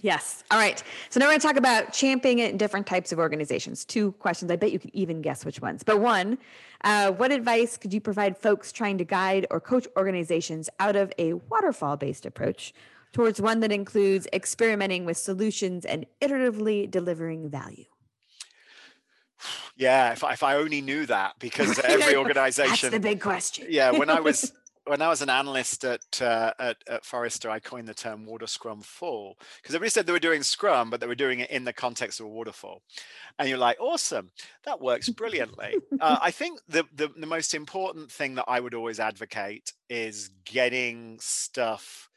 Yes. 0.02 0.44
All 0.52 0.60
right. 0.60 0.84
So 1.10 1.20
now 1.20 1.26
we're 1.26 1.32
going 1.32 1.40
to 1.40 1.48
talk 1.48 1.56
about 1.56 1.92
championing 1.92 2.38
it 2.38 2.52
in 2.52 2.58
different 2.58 2.86
types 2.86 3.12
of 3.12 3.18
organizations. 3.18 3.84
Two 3.84 4.12
questions. 4.14 4.52
I 4.52 4.56
bet 4.56 4.72
you 4.72 4.78
could 4.78 4.92
even 4.94 5.24
guess 5.24 5.44
which 5.44 5.60
ones. 5.60 5.82
But 5.82 6.00
one, 6.00 6.38
uh, 6.84 7.12
what 7.14 7.32
advice 7.32 7.78
could 7.78 7.92
you 7.92 8.00
provide 8.00 8.38
folks 8.38 8.72
trying 8.72 9.00
to 9.00 9.04
guide 9.04 9.48
or 9.50 9.60
coach 9.60 9.88
organizations 9.98 10.70
out 10.80 10.96
of 10.96 11.12
a 11.18 11.34
waterfall 11.34 11.98
based 11.98 12.28
approach 12.28 12.74
towards 13.12 13.42
one 13.42 13.60
that 13.62 13.72
includes 13.72 14.28
experimenting 14.34 15.04
with 15.04 15.18
solutions 15.18 15.84
and 15.84 16.06
iteratively 16.22 16.90
delivering 16.90 17.50
value? 17.50 17.86
Yeah, 19.76 20.14
if, 20.14 20.24
if 20.24 20.44
I 20.44 20.56
only 20.56 20.82
knew 20.82 21.06
that, 21.06 21.34
because 21.40 21.80
every 21.84 22.16
organization. 22.16 22.92
That's 22.92 23.04
the 23.04 23.10
big 23.10 23.22
question. 23.22 23.68
yeah, 23.70 23.92
when 23.92 24.10
I 24.10 24.20
was 24.20 24.52
when 24.88 25.02
I 25.02 25.10
was 25.10 25.22
an 25.22 25.30
analyst 25.30 25.84
at, 25.84 26.22
uh, 26.22 26.54
at, 26.60 26.78
at 26.88 27.06
Forrester, 27.06 27.50
I 27.50 27.60
coined 27.60 27.88
the 27.88 27.94
term 27.94 28.26
water 28.26 28.48
scrum 28.48 28.82
fall 28.82 29.38
because 29.62 29.76
everybody 29.76 29.90
said 29.90 30.06
they 30.06 30.14
were 30.14 30.20
doing 30.20 30.44
Scrum, 30.44 30.90
but 30.90 31.00
they 31.00 31.08
were 31.08 31.16
doing 31.16 31.40
it 31.40 31.50
in 31.50 31.66
the 31.66 31.74
context 31.74 32.20
of 32.20 32.26
a 32.26 32.30
waterfall. 32.30 32.82
And 33.38 33.50
you're 33.50 33.58
like, 33.58 33.78
awesome, 33.80 34.32
that 34.64 34.82
works 34.82 35.10
brilliantly. 35.10 35.76
uh, 36.00 36.18
I 36.22 36.32
think 36.32 36.62
the, 36.68 36.86
the 36.96 37.10
the 37.18 37.28
most 37.28 37.54
important 37.54 38.12
thing 38.12 38.36
that 38.36 38.46
I 38.48 38.60
would 38.60 38.74
always 38.74 39.00
advocate 39.00 39.74
is 39.90 40.30
getting 40.46 41.20
stuff, 41.20 42.10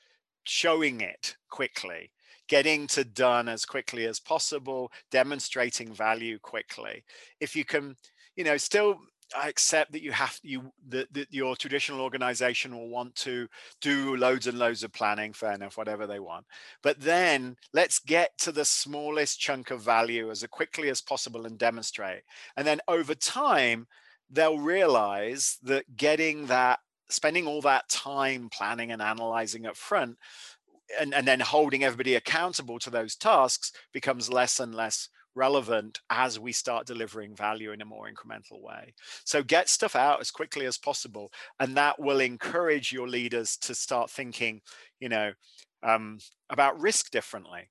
showing 0.45 1.01
it 1.01 1.37
quickly 1.49 2.13
getting 2.51 2.87
to 2.89 3.05
done 3.05 3.49
as 3.49 3.65
quickly 3.65 4.07
as 4.07 4.19
possible 4.19 4.91
demonstrating 5.11 5.95
value 5.95 6.37
quickly 6.41 7.05
if 7.41 7.55
you 7.55 7.65
can 7.65 7.95
you 8.35 8.43
know 8.43 8.57
still 8.57 8.99
I 9.37 9.49
accept 9.49 9.93
that 9.93 10.03
you 10.03 10.11
have 10.11 10.39
you 10.43 10.73
that, 10.89 11.13
that 11.15 11.33
your 11.33 11.55
traditional 11.55 12.01
organization 12.01 12.77
will 12.77 12.89
want 12.89 13.15
to 13.17 13.47
do 13.81 14.17
loads 14.17 14.49
and 14.49 14.59
loads 14.59 14.83
of 14.83 14.93
planning, 14.93 15.33
fair 15.33 15.53
enough, 15.53 15.77
whatever 15.77 16.07
they 16.07 16.19
want. 16.19 16.47
But 16.83 17.01
then 17.01 17.57
let's 17.73 18.01
get 18.01 18.37
to 18.39 18.53
the 18.53 18.65
smallest 18.65 19.39
chunk 19.39 19.71
of 19.71 19.83
value 19.83 20.31
as 20.31 20.45
quickly 20.51 20.89
as 20.89 21.01
possible 21.01 21.47
and 21.47 21.59
demonstrate. 21.59 22.23
And 22.57 22.67
then 22.67 22.81
over 22.89 23.15
time, 23.15 23.87
they'll 24.31 24.59
realize 24.59 25.59
that 25.63 25.97
getting 25.97 26.47
that, 26.47 26.81
spending 27.09 27.47
all 27.47 27.61
that 27.63 27.89
time 27.89 28.49
planning 28.53 28.91
and 28.91 29.01
analyzing 29.01 29.67
up 29.67 29.77
front 29.77 30.17
and, 30.99 31.15
and 31.15 31.27
then 31.27 31.41
holding 31.41 31.85
everybody 31.85 32.15
accountable 32.15 32.79
to 32.81 32.91
those 32.91 33.17
tasks 33.17 33.73
becomes 33.93 34.33
less 34.33 34.61
and 34.61 34.75
less 34.75 35.09
relevant 35.35 36.01
as 36.11 36.41
we 36.41 36.53
start 36.53 36.87
delivering 36.87 37.37
value 37.37 37.73
in 37.73 37.81
a 37.81 37.85
more 37.85 38.07
incremental 38.09 38.61
way. 38.61 38.95
So 39.25 39.43
get 39.43 39.69
stuff 39.69 39.95
out 39.95 40.21
as 40.21 40.31
quickly 40.31 40.67
as 40.67 40.79
possible, 40.79 41.33
and 41.59 41.77
that 41.77 42.01
will 42.01 42.21
encourage 42.21 42.93
your 42.93 43.09
leaders 43.09 43.57
to 43.59 43.75
start 43.75 44.11
thinking, 44.11 44.61
you 44.99 45.09
know, 45.09 45.33
um, 45.83 46.19
about 46.51 46.81
risk 46.81 47.11
differently 47.11 47.71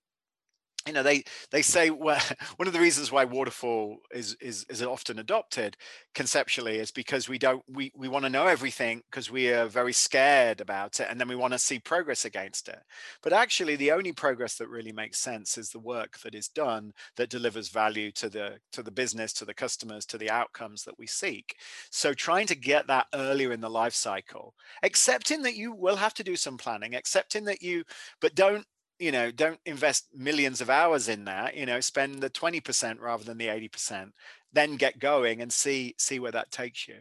you 0.88 0.94
know 0.94 1.04
they 1.04 1.24
they 1.52 1.62
say 1.62 1.90
well, 1.90 2.22
one 2.58 2.68
of 2.68 2.74
the 2.74 2.80
reasons 2.80 3.12
why 3.12 3.26
waterfall 3.26 3.98
is 4.12 4.36
is 4.42 4.66
is 4.70 4.82
often 4.82 5.20
adopted 5.20 5.78
conceptually 6.16 6.78
is 6.78 6.92
because 6.92 7.28
we 7.28 7.38
don't 7.38 7.64
we 7.68 7.92
we 7.96 8.08
want 8.08 8.26
to 8.26 8.30
know 8.30 8.48
everything 8.48 9.02
because 9.10 9.30
we 9.30 9.50
are 9.50 9.68
very 9.68 9.94
scared 9.94 10.62
about 10.62 11.00
it 11.00 11.08
and 11.10 11.20
then 11.20 11.28
we 11.28 11.36
want 11.36 11.54
to 11.54 11.60
see 11.60 11.80
progress 11.80 12.26
against 12.26 12.68
it. 12.68 12.80
But 13.22 13.34
actually 13.34 13.76
the 13.76 13.92
only 13.92 14.14
progress 14.14 14.56
that 14.56 14.70
really 14.70 14.92
makes 14.92 15.20
sense 15.20 15.58
is 15.58 15.70
the 15.70 15.80
work 15.80 16.20
that 16.20 16.36
is 16.36 16.48
done 16.48 16.94
that 17.18 17.30
delivers 17.30 17.70
value 17.70 18.12
to 18.14 18.30
the 18.30 18.60
to 18.72 18.84
the 18.84 18.92
business 18.92 19.34
to 19.34 19.46
the 19.46 19.54
customers 19.54 20.06
to 20.08 20.18
the 20.18 20.30
outcomes 20.30 20.84
that 20.84 20.98
we 20.98 21.08
seek. 21.08 21.56
So 21.92 22.14
trying 22.14 22.48
to 22.48 22.56
get 22.56 22.88
that 22.88 23.08
earlier 23.14 23.52
in 23.52 23.62
the 23.62 23.70
life 23.70 23.94
cycle 23.94 24.54
accepting 24.84 25.42
that 25.44 25.56
you 25.56 25.74
will 25.74 25.96
have 25.98 26.14
to 26.14 26.24
do 26.24 26.36
some 26.36 26.58
planning 26.58 26.96
accepting 26.96 27.44
that 27.46 27.62
you 27.62 27.84
but 28.22 28.36
don't 28.36 28.66
you 29.00 29.12
know 29.12 29.32
don't 29.32 29.60
invest 29.66 30.08
millions 30.14 30.62
of 30.62 30.70
hours 30.70 31.08
in 31.08 31.26
that 31.26 31.56
you 31.56 31.66
know 31.66 31.80
spend 31.80 32.22
the 32.22 32.30
20% 32.30 33.00
rather 33.00 33.24
than 33.24 33.38
the 33.38 33.48
80% 33.48 34.12
then 34.54 34.76
get 34.76 35.00
going 35.00 35.42
and 35.42 35.52
see 35.52 35.96
see 35.98 36.20
where 36.20 36.32
that 36.32 36.52
takes 36.52 36.88
you. 36.88 36.98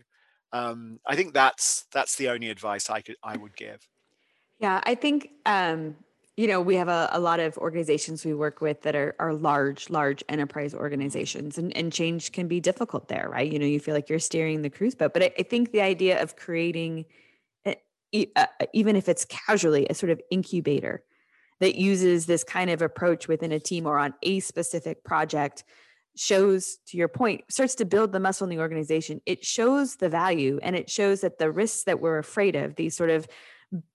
Um, 0.53 1.01
i 1.07 1.15
think 1.15 1.35
that's 1.35 1.85
that's 1.93 2.17
the 2.17 2.31
only 2.31 2.49
advice 2.49 2.89
i 2.89 3.03
could 3.03 3.17
i 3.23 3.37
would 3.37 3.55
give. 3.57 3.87
Yeah 4.59 4.81
i 4.85 4.95
think 4.95 5.31
um, 5.45 5.97
you 6.37 6.47
know 6.47 6.61
we 6.61 6.77
have 6.77 6.89
a, 6.89 7.11
a 7.13 7.21
lot 7.21 7.41
of 7.41 7.59
organizations 7.59 8.25
we 8.25 8.33
work 8.33 8.61
with 8.63 8.81
that 8.83 8.97
are, 8.97 9.15
are 9.19 9.35
large 9.35 9.91
large 9.91 10.25
enterprise 10.29 10.73
organizations 10.73 11.59
and, 11.59 11.77
and 11.77 11.93
change 11.93 12.33
can 12.33 12.49
be 12.49 12.61
difficult 12.61 13.09
there 13.09 13.29
right? 13.29 13.53
You 13.53 13.59
know 13.59 13.67
you 13.67 13.81
feel 13.81 13.95
like 13.95 14.09
you're 14.09 14.19
steering 14.21 14.63
the 14.63 14.71
cruise 14.71 14.95
boat 14.95 15.13
but 15.13 15.23
i, 15.23 15.33
I 15.39 15.43
think 15.43 15.73
the 15.73 15.83
idea 15.83 16.23
of 16.23 16.37
creating 16.37 17.05
a, 17.67 17.77
uh, 18.37 18.47
even 18.73 18.97
if 18.97 19.09
it's 19.09 19.27
casually 19.27 19.87
a 19.91 19.95
sort 19.95 20.11
of 20.11 20.21
incubator 20.31 21.03
that 21.61 21.77
uses 21.77 22.27
this 22.27 22.45
kind 22.45 22.71
of 22.71 22.83
approach 22.83 23.29
within 23.29 23.53
a 23.53 23.61
team 23.61 23.87
or 23.87 23.99
on 23.99 24.15
a 24.23 24.41
specific 24.41 25.05
project 25.05 25.65
shows 26.17 26.79
to 26.87 26.97
your 26.97 27.09
point 27.09 27.43
starts 27.49 27.77
to 27.77 27.85
build 27.85 28.13
the 28.13 28.21
muscle 28.21 28.45
in 28.45 28.51
the 28.51 28.61
organization. 28.61 29.21
It 29.25 29.45
shows 29.45 29.97
the 29.97 30.09
value 30.09 30.59
and 30.63 30.75
it 30.75 30.91
shows 30.91 31.21
that 31.21 31.39
the 31.39 31.51
risks 31.51 31.85
that 31.85 32.01
we're 32.01 32.19
afraid 32.19 32.57
of 32.57 32.75
these 32.75 32.97
sort 32.97 33.11
of 33.11 33.29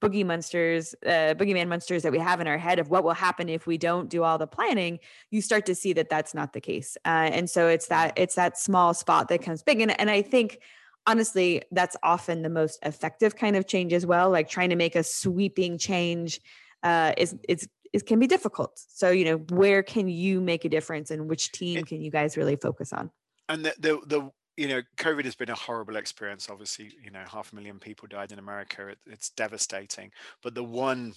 boogie 0.02 0.26
monsters 0.26 0.94
uh, 1.06 1.34
boogeyman 1.34 1.68
monsters 1.68 2.04
that 2.04 2.12
we 2.12 2.20
have 2.20 2.40
in 2.40 2.48
our 2.48 2.60
head 2.60 2.78
of 2.78 2.90
what 2.90 3.04
will 3.04 3.14
happen 3.14 3.50
if 3.50 3.66
we 3.66 3.78
don't 3.78 4.08
do 4.08 4.24
all 4.24 4.38
the 4.38 4.46
planning 4.46 5.00
you 5.32 5.42
start 5.42 5.66
to 5.66 5.74
see 5.74 5.94
that 5.94 6.10
that's 6.10 6.34
not 6.34 6.54
the 6.54 6.62
case. 6.62 6.96
Uh, 7.06 7.30
and 7.34 7.50
so 7.50 7.68
it's 7.68 7.88
that 7.88 8.14
it's 8.16 8.36
that 8.36 8.58
small 8.58 8.94
spot 8.94 9.30
that 9.30 9.42
comes 9.42 9.64
big. 9.64 9.82
And, 9.82 10.00
and 10.00 10.10
i 10.10 10.22
think 10.22 10.60
honestly 11.08 11.64
that's 11.72 11.98
often 12.04 12.44
the 12.44 12.50
most 12.50 12.80
effective 12.84 13.36
kind 13.36 13.56
of 13.56 13.68
change 13.68 13.94
as 13.94 14.06
well 14.06 14.30
like 14.30 14.48
trying 14.48 14.70
to 14.70 14.76
make 14.76 14.96
a 14.96 15.04
sweeping 15.04 15.78
change 15.78 16.40
uh, 16.84 17.14
is 17.18 17.36
is 17.48 17.68
it 17.92 18.06
can 18.06 18.20
be 18.20 18.28
difficult. 18.28 18.80
So 18.88 19.10
you 19.12 19.26
know, 19.26 19.38
where 19.50 19.84
can 19.84 20.08
you 20.08 20.42
make 20.42 20.66
a 20.66 20.70
difference, 20.70 21.12
and 21.12 21.30
which 21.30 21.52
team 21.52 21.84
can 21.84 22.02
you 22.02 22.12
guys 22.12 22.38
really 22.38 22.56
focus 22.56 22.94
on? 22.94 23.12
And 23.50 23.66
the 23.66 23.74
the, 23.80 24.00
the 24.06 24.32
you 24.58 24.68
know, 24.68 24.82
COVID 24.98 25.26
has 25.26 25.36
been 25.36 25.50
a 25.50 25.56
horrible 25.56 25.96
experience. 25.96 26.50
Obviously, 26.50 26.92
you 27.04 27.12
know, 27.12 27.24
half 27.28 27.52
a 27.52 27.56
million 27.56 27.80
people 27.80 28.08
died 28.08 28.32
in 28.32 28.40
America. 28.40 28.88
It, 28.88 29.00
it's 29.08 29.30
devastating. 29.32 30.12
But 30.44 30.56
the 30.56 30.64
one 30.64 31.14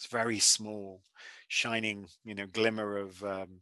it's 0.00 0.06
very 0.06 0.38
small 0.38 1.02
shining 1.48 2.06
you 2.24 2.34
know 2.34 2.46
glimmer 2.46 2.96
of 2.96 3.22
um, 3.22 3.60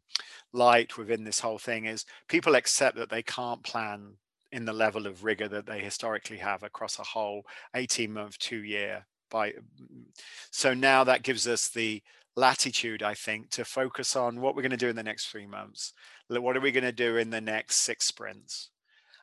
light 0.53 0.97
within 0.97 1.25
this 1.25 1.41
whole 1.41 1.59
thing 1.59 1.87
is 1.87 2.05
people 2.29 2.55
accept 2.55 2.97
that 2.97 3.11
they 3.11 3.25
can't 3.25 3.65
plan 3.65 4.13
in 4.53 4.65
the 4.65 4.73
level 4.73 5.09
of 5.09 5.25
rigor 5.25 5.49
that 5.49 5.67
they 5.67 5.81
historically 5.81 6.37
have 6.37 6.63
across 6.63 7.01
a 7.01 7.03
whole 7.03 7.45
18 7.75 8.13
month 8.13 8.39
two 8.39 8.63
year 8.63 9.05
by 9.31 9.51
mm, 9.51 10.05
so 10.51 10.75
now 10.75 11.05
that 11.05 11.23
gives 11.23 11.47
us 11.47 11.69
the 11.69 12.03
latitude 12.37 13.03
i 13.03 13.15
think 13.15 13.51
to 13.51 13.65
focus 13.65 14.15
on 14.15 14.41
what 14.41 14.55
we're 14.55 14.63
going 14.63 14.71
to 14.71 14.77
do 14.77 14.89
in 14.89 14.97
the 14.97 15.03
next 15.03 15.27
three 15.27 15.47
months. 15.47 15.93
What 16.29 16.57
are 16.57 16.61
we 16.61 16.73
going 16.73 16.85
to 16.85 16.93
do 16.93 17.17
in 17.17 17.31
the 17.31 17.41
next 17.41 17.77
six 17.77 18.05
sprints? 18.07 18.71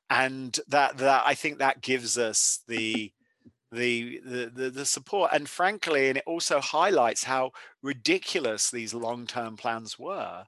And 0.10 0.58
that 0.68 0.98
that 0.98 1.24
i 1.26 1.34
think 1.34 1.60
that 1.60 1.82
gives 1.82 2.18
us 2.18 2.60
the 2.68 3.12
the, 3.72 4.20
the 4.26 4.52
the 4.54 4.70
the 4.70 4.86
support. 4.86 5.32
And 5.34 5.48
frankly 5.50 6.10
and 6.10 6.18
it 6.18 6.24
also 6.28 6.60
highlights 6.60 7.24
how 7.24 7.52
ridiculous 7.82 8.70
these 8.70 8.94
long-term 8.94 9.58
plans 9.58 9.98
were 9.98 10.46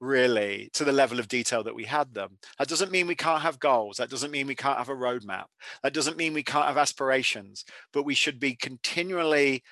really 0.00 0.70
to 0.74 0.84
the 0.84 0.92
level 0.92 1.18
of 1.18 1.28
detail 1.28 1.62
that 1.64 1.74
we 1.74 1.84
had 1.84 2.12
them. 2.14 2.38
That 2.58 2.68
doesn't 2.68 2.90
mean 2.90 3.06
we 3.06 3.14
can't 3.14 3.42
have 3.42 3.58
goals. 3.58 3.96
That 3.96 4.10
doesn't 4.10 4.30
mean 4.30 4.46
we 4.46 4.54
can't 4.54 4.78
have 4.78 4.88
a 4.88 4.94
roadmap. 4.94 5.44
That 5.82 5.94
doesn't 5.94 6.16
mean 6.16 6.34
we 6.34 6.42
can't 6.42 6.66
have 6.66 6.78
aspirations, 6.78 7.64
but 7.92 8.04
we 8.04 8.14
should 8.14 8.38
be 8.38 8.54
continually 8.54 9.62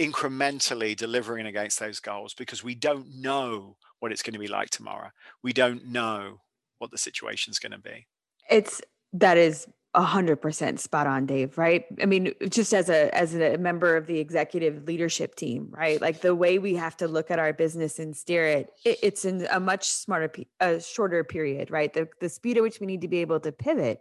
incrementally 0.00 0.96
delivering 0.96 1.46
against 1.46 1.78
those 1.78 2.00
goals 2.00 2.32
because 2.34 2.64
we 2.64 2.74
don't 2.74 3.06
know 3.20 3.76
what 3.98 4.12
it's 4.12 4.22
going 4.22 4.32
to 4.32 4.38
be 4.40 4.48
like 4.48 4.70
tomorrow. 4.70 5.10
We 5.42 5.52
don't 5.52 5.86
know 5.86 6.40
what 6.78 6.90
the 6.90 6.98
situation's 6.98 7.58
going 7.58 7.72
to 7.72 7.78
be. 7.78 8.06
It's 8.48 8.80
that 9.12 9.36
is 9.36 9.66
a 9.94 10.02
hundred 10.02 10.36
percent 10.36 10.78
spot 10.78 11.06
on, 11.06 11.26
Dave. 11.26 11.58
Right? 11.58 11.84
I 12.00 12.06
mean, 12.06 12.32
just 12.48 12.72
as 12.72 12.88
a 12.88 13.14
as 13.16 13.34
a 13.34 13.56
member 13.58 13.96
of 13.96 14.06
the 14.06 14.18
executive 14.18 14.84
leadership 14.86 15.34
team, 15.34 15.68
right? 15.70 16.00
Like 16.00 16.20
the 16.20 16.34
way 16.34 16.58
we 16.58 16.74
have 16.74 16.96
to 16.98 17.08
look 17.08 17.30
at 17.30 17.38
our 17.38 17.52
business 17.52 17.98
and 17.98 18.16
steer 18.16 18.46
it, 18.46 18.72
it 18.84 18.98
it's 19.02 19.24
in 19.24 19.46
a 19.50 19.58
much 19.58 19.88
smarter, 19.88 20.32
a 20.60 20.80
shorter 20.80 21.24
period, 21.24 21.70
right? 21.70 21.92
The 21.92 22.08
the 22.20 22.28
speed 22.28 22.56
at 22.56 22.62
which 22.62 22.80
we 22.80 22.86
need 22.86 23.00
to 23.00 23.08
be 23.08 23.18
able 23.18 23.40
to 23.40 23.52
pivot, 23.52 24.00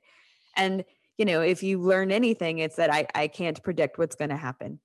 and 0.56 0.86
you 1.18 1.26
know, 1.26 1.42
if 1.42 1.64
you 1.64 1.80
learn 1.80 2.12
anything, 2.12 2.60
it's 2.60 2.76
that 2.76 2.94
I 2.94 3.08
I 3.16 3.28
can't 3.28 3.62
predict 3.64 3.98
what's 3.98 4.16
going 4.16 4.30
to 4.30 4.38
happen, 4.38 4.80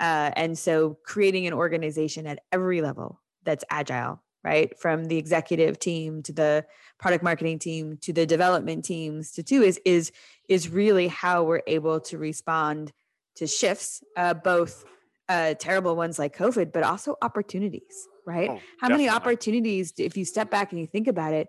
uh, 0.00 0.32
and 0.34 0.58
so 0.58 0.98
creating 1.04 1.46
an 1.46 1.52
organization 1.52 2.26
at 2.26 2.40
every 2.52 2.82
level 2.82 3.20
that's 3.44 3.64
agile 3.70 4.20
right? 4.42 4.78
From 4.78 5.06
the 5.06 5.18
executive 5.18 5.78
team 5.78 6.22
to 6.24 6.32
the 6.32 6.66
product 6.98 7.24
marketing 7.24 7.58
team 7.58 7.98
to 8.02 8.12
the 8.12 8.26
development 8.26 8.84
teams 8.84 9.32
to 9.32 9.42
two 9.42 9.62
is 9.62 9.80
is 9.84 10.12
is 10.48 10.68
really 10.68 11.08
how 11.08 11.44
we're 11.44 11.62
able 11.66 12.00
to 12.00 12.18
respond 12.18 12.92
to 13.36 13.46
shifts 13.46 14.02
uh, 14.16 14.34
both 14.34 14.84
uh, 15.28 15.54
terrible 15.54 15.96
ones 15.96 16.18
like 16.18 16.36
covid 16.36 16.72
but 16.72 16.82
also 16.82 17.16
opportunities 17.22 18.06
right? 18.26 18.50
Oh, 18.50 18.60
how 18.80 18.88
many 18.88 19.08
opportunities 19.08 19.94
if 19.98 20.16
you 20.16 20.24
step 20.24 20.50
back 20.50 20.72
and 20.72 20.80
you 20.80 20.86
think 20.86 21.08
about 21.08 21.32
it 21.32 21.48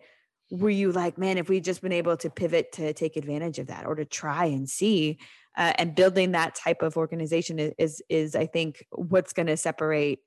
were 0.49 0.69
you 0.69 0.91
like 0.91 1.17
man 1.17 1.37
if 1.37 1.47
we 1.49 1.59
just 1.59 1.81
been 1.81 1.91
able 1.91 2.17
to 2.17 2.29
pivot 2.29 2.71
to 2.73 2.93
take 2.93 3.15
advantage 3.15 3.59
of 3.59 3.67
that 3.67 3.85
or 3.85 3.95
to 3.95 4.05
try 4.05 4.45
and 4.45 4.69
see 4.69 5.17
uh, 5.57 5.73
and 5.75 5.95
building 5.95 6.31
that 6.31 6.55
type 6.55 6.81
of 6.81 6.97
organization 6.97 7.59
is 7.59 7.73
is, 7.77 8.03
is 8.09 8.35
i 8.35 8.45
think 8.45 8.85
what's 8.91 9.33
going 9.33 9.47
to 9.47 9.57
separate 9.57 10.19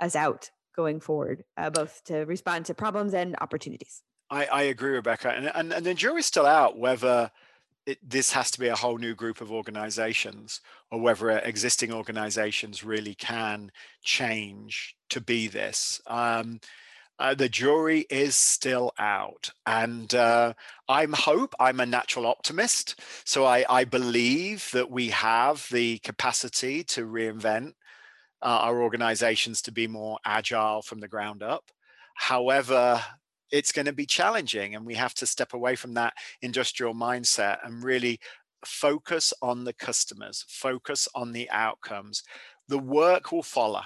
us 0.00 0.14
out 0.14 0.50
going 0.74 1.00
forward, 1.00 1.44
uh, 1.56 1.70
both 1.70 2.02
to 2.04 2.18
respond 2.20 2.66
to 2.66 2.74
problems 2.74 3.14
and 3.14 3.36
opportunities. 3.40 4.02
I, 4.30 4.46
I 4.46 4.62
agree, 4.62 4.92
Rebecca. 4.92 5.30
And, 5.30 5.52
and, 5.54 5.72
and 5.72 5.86
the 5.86 5.94
jury's 5.94 6.26
still 6.26 6.46
out 6.46 6.78
whether 6.78 7.30
it, 7.86 7.98
this 8.08 8.32
has 8.32 8.50
to 8.52 8.60
be 8.60 8.68
a 8.68 8.76
whole 8.76 8.98
new 8.98 9.14
group 9.14 9.40
of 9.40 9.52
organizations 9.52 10.60
or 10.90 11.00
whether 11.00 11.30
existing 11.30 11.92
organizations 11.92 12.84
really 12.84 13.14
can 13.14 13.70
change 14.02 14.96
to 15.10 15.20
be 15.20 15.48
this. 15.48 16.00
Um, 16.06 16.60
uh, 17.18 17.34
the 17.34 17.48
jury 17.48 18.06
is 18.10 18.34
still 18.34 18.92
out 18.98 19.50
and 19.66 20.14
uh, 20.14 20.52
i'm 20.88 21.12
hope 21.12 21.54
i'm 21.60 21.78
a 21.78 21.86
natural 21.86 22.26
optimist 22.26 22.98
so 23.24 23.44
I, 23.44 23.64
I 23.68 23.84
believe 23.84 24.70
that 24.72 24.90
we 24.90 25.10
have 25.10 25.68
the 25.70 25.98
capacity 25.98 26.82
to 26.84 27.06
reinvent 27.06 27.74
uh, 28.42 28.60
our 28.62 28.82
organizations 28.82 29.62
to 29.62 29.72
be 29.72 29.86
more 29.86 30.18
agile 30.24 30.82
from 30.82 31.00
the 31.00 31.08
ground 31.08 31.42
up. 31.42 31.70
However, 32.14 33.00
it's 33.50 33.72
going 33.72 33.86
to 33.86 33.92
be 33.92 34.06
challenging, 34.06 34.74
and 34.74 34.84
we 34.84 34.94
have 34.94 35.14
to 35.14 35.26
step 35.26 35.54
away 35.54 35.76
from 35.76 35.94
that 35.94 36.14
industrial 36.40 36.94
mindset 36.94 37.58
and 37.64 37.84
really 37.84 38.18
focus 38.64 39.32
on 39.42 39.64
the 39.64 39.72
customers, 39.72 40.44
focus 40.48 41.08
on 41.14 41.32
the 41.32 41.50
outcomes. 41.50 42.22
The 42.68 42.78
work 42.78 43.32
will 43.32 43.42
follow. 43.42 43.82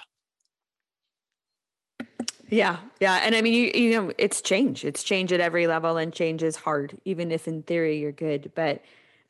Yeah, 2.49 2.77
yeah, 3.01 3.21
and 3.25 3.35
I 3.35 3.43
mean, 3.43 3.55
you, 3.55 3.73
you 3.75 3.91
know, 3.91 4.13
it's 4.19 4.41
change. 4.41 4.85
It's 4.85 5.03
change 5.03 5.33
at 5.33 5.41
every 5.41 5.67
level, 5.67 5.97
and 5.97 6.13
change 6.13 6.45
is 6.45 6.55
hard, 6.55 6.97
even 7.05 7.33
if 7.33 7.49
in 7.49 7.63
theory 7.63 7.99
you're 7.99 8.13
good. 8.13 8.53
But 8.55 8.83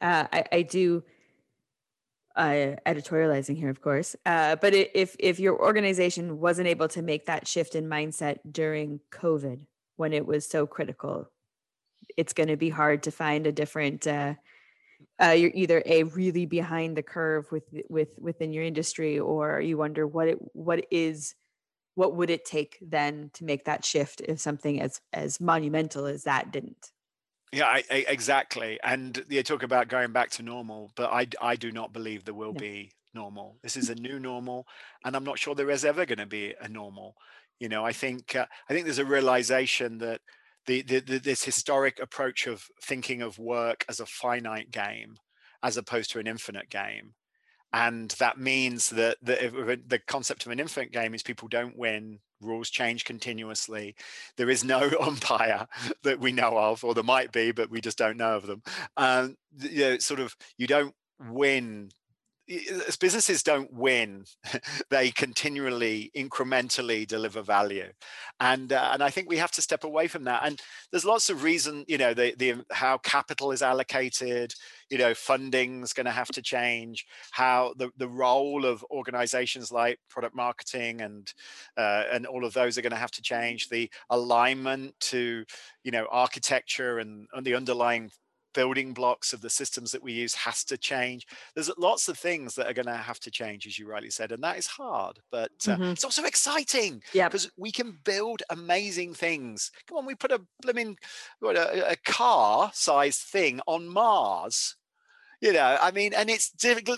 uh, 0.03 0.27
I, 0.31 0.45
I 0.53 0.63
do 0.63 1.03
uh, 2.37 2.77
editorializing 2.87 3.57
here, 3.57 3.71
of 3.71 3.81
course. 3.81 4.15
Uh, 4.27 4.57
but 4.57 4.75
if 4.75 5.17
if 5.19 5.41
your 5.41 5.59
organization 5.61 6.39
wasn't 6.39 6.69
able 6.69 6.89
to 6.89 7.03
make 7.03 7.27
that 7.27 7.49
shift 7.49 7.75
in 7.75 7.89
mindset 7.89 8.39
during 8.51 9.01
COVID, 9.11 9.61
when 9.97 10.13
it 10.13 10.27
was 10.27 10.47
so 10.47 10.67
critical, 10.67 11.31
it's 12.17 12.35
going 12.35 12.49
to 12.49 12.57
be 12.57 12.69
hard 12.69 13.05
to 13.05 13.11
find 13.11 13.47
a 13.47 13.53
different. 13.53 14.07
Uh, 14.07 14.35
uh, 15.23 15.31
you're 15.31 15.51
either 15.55 15.83
a 15.87 16.05
really 16.05 16.47
behind 16.47 16.97
the 16.97 17.03
curve 17.03 17.51
with 17.51 17.65
with 17.89 18.15
within 18.19 18.53
your 18.53 18.65
industry, 18.65 19.19
or 19.19 19.61
you 19.61 19.79
wonder 19.79 20.07
what 20.07 20.29
it 20.29 20.39
what 20.53 20.87
is 20.91 21.35
what 21.95 22.15
would 22.15 22.29
it 22.29 22.45
take 22.45 22.77
then 22.83 23.31
to 23.33 23.45
make 23.45 23.65
that 23.65 23.85
shift 23.85 24.21
if 24.21 24.39
something 24.39 24.81
as 24.81 25.01
as 25.13 25.41
monumental 25.41 26.05
as 26.05 26.25
that 26.25 26.53
didn't 26.53 26.93
yeah, 27.57 27.67
I, 27.67 27.83
I, 27.91 28.05
exactly. 28.09 28.79
And 28.85 29.25
you 29.31 29.43
talk 29.43 29.63
about 29.63 29.89
going 29.89 30.13
back 30.13 30.29
to 30.33 30.43
normal, 30.43 30.93
but 30.95 31.11
I, 31.11 31.27
I 31.41 31.57
do 31.57 31.73
not 31.73 31.91
believe 31.91 32.25
there 32.25 32.35
will 32.35 32.53
be 32.53 32.93
normal. 33.15 33.57
This 33.63 33.79
is 33.79 33.89
a 33.89 33.95
new 33.95 34.19
normal, 34.19 34.67
and 35.07 35.17
I'm 35.17 35.25
not 35.25 35.39
sure 35.39 35.55
there 35.55 35.71
is 35.71 35.85
ever 35.85 36.05
going 36.05 36.19
to 36.19 36.27
be 36.27 36.55
a 36.61 36.69
normal. 36.69 37.15
You 37.59 37.71
know, 37.71 37.83
I 37.83 37.93
think 37.93 38.37
uh, 38.37 38.45
I 38.69 38.75
think 38.75 38.85
there's 38.85 38.99
a 38.99 39.07
realization 39.07 39.97
that 39.99 40.21
the, 40.67 40.83
the, 40.83 41.01
the 41.01 41.19
this 41.19 41.45
historic 41.45 41.99
approach 41.99 42.47
of 42.47 42.67
thinking 42.83 43.23
of 43.23 43.39
work 43.39 43.87
as 43.89 44.01
a 44.01 44.07
finite 44.07 44.71
game 44.71 45.17
as 45.63 45.79
opposed 45.79 46.11
to 46.11 46.19
an 46.19 46.27
infinite 46.27 46.69
game 46.69 47.15
and 47.73 48.11
that 48.13 48.39
means 48.39 48.91
that 48.91 49.19
the, 49.23 49.81
the 49.87 49.99
concept 49.99 50.47
of 50.47 50.53
an 50.53 50.61
infinite 50.61 50.93
game 50.93 51.15
is 51.15 51.23
people 51.23 51.49
don't 51.49 51.77
win 51.77 52.21
rules 52.43 52.69
change 52.69 53.07
continuously 53.07 53.95
there 54.37 54.51
is 54.51 54.63
no 54.63 54.91
umpire 55.01 55.67
that 56.03 56.21
we 56.21 56.33
know 56.33 56.59
of 56.59 56.85
or 56.85 56.95
there 56.95 57.03
might 57.03 57.33
be 57.33 57.51
but 57.51 57.71
we 57.71 57.81
just 57.81 57.99
don't 57.99 58.17
know 58.17 58.37
of 58.37 58.47
them. 58.47 58.63
Um, 58.97 59.37
you 59.59 59.81
know, 59.81 59.99
sort 59.99 60.21
of 60.21 60.37
you 60.59 60.67
don't 60.67 60.95
win 61.21 61.91
businesses 63.01 63.43
don't 63.43 63.73
win 63.73 64.25
they 64.91 65.11
continually 65.11 66.11
incrementally 66.17 67.07
deliver 67.07 67.43
value. 67.43 67.91
And 68.41 68.73
uh, 68.73 68.91
and 68.93 69.03
i 69.03 69.11
think 69.11 69.29
we 69.29 69.39
have 69.39 69.51
to 69.53 69.63
step 69.63 69.85
away 69.85 70.07
from 70.09 70.25
that. 70.25 70.43
And 70.45 70.61
there's 70.91 71.05
lots 71.05 71.31
of 71.31 71.43
reason 71.43 71.85
you 71.89 71.99
know 71.99 72.15
the 72.15 72.35
the 72.39 72.65
how 72.73 72.99
capital 72.99 73.53
is 73.53 73.63
allocated 73.63 74.53
you 74.91 74.99
know 74.99 75.15
funding's 75.15 75.93
going 75.93 76.07
to 76.07 76.13
have 76.13 76.29
to 76.29 76.43
change 76.43 77.07
how 77.33 77.75
the, 77.77 77.91
the 77.97 78.09
role 78.09 78.65
of 78.65 78.85
organizations 78.91 79.73
like 79.73 79.99
product 80.09 80.35
marketing 80.35 81.01
and 81.01 81.33
uh, 81.77 82.05
and 82.13 82.27
all 82.27 82.45
of 82.45 82.53
those 82.53 82.79
are 82.79 82.83
going 82.83 82.91
to 82.91 82.97
have 82.97 83.11
to 83.11 83.23
change 83.23 83.69
the 83.69 83.91
alignment 84.11 84.95
to 85.01 85.45
you 85.85 85.91
know 85.91 86.07
architecture 86.11 86.99
and, 86.99 87.27
and 87.35 87.45
the 87.45 87.55
underlying 87.55 88.11
building 88.57 88.95
blocks 88.95 89.35
of 89.35 89.43
the 89.43 89.51
systems 89.51 89.93
that 89.93 90.03
we 90.03 90.15
use 90.15 90.35
has 90.35 90.65
to 90.65 90.79
change. 90.79 91.27
There's 91.55 91.71
lots 91.77 92.09
of 92.09 92.19
things 92.19 92.55
that 92.55 92.67
are 92.67 92.73
going 92.73 92.87
to 92.87 92.97
have 92.97 93.21
to 93.21 93.31
change, 93.31 93.67
as 93.67 93.79
you 93.79 93.87
rightly 93.87 94.09
said, 94.09 94.33
and 94.33 94.43
that 94.43 94.57
is 94.57 94.67
hard, 94.67 95.21
but 95.31 95.53
uh, 95.69 95.73
mm-hmm. 95.73 95.83
it's 95.85 96.05
also 96.05 96.25
exciting. 96.25 97.03
Because 97.29 97.51
we 97.59 97.71
can 97.71 97.99
build 98.03 98.43
amazing 98.49 99.13
things. 99.13 99.71
Come 99.87 99.99
on, 99.99 100.07
we 100.07 100.15
put 100.15 100.33
a 100.33 100.41
blooming 100.63 100.97
a, 101.45 101.93
a 101.93 101.97
car-sized 101.97 103.21
thing 103.21 103.61
on 103.67 103.87
Mars 103.89 104.77
you 105.43 105.53
know 105.53 105.77
i 105.83 105.91
mean 105.91 106.15
and 106.15 106.31
it's 106.31 106.51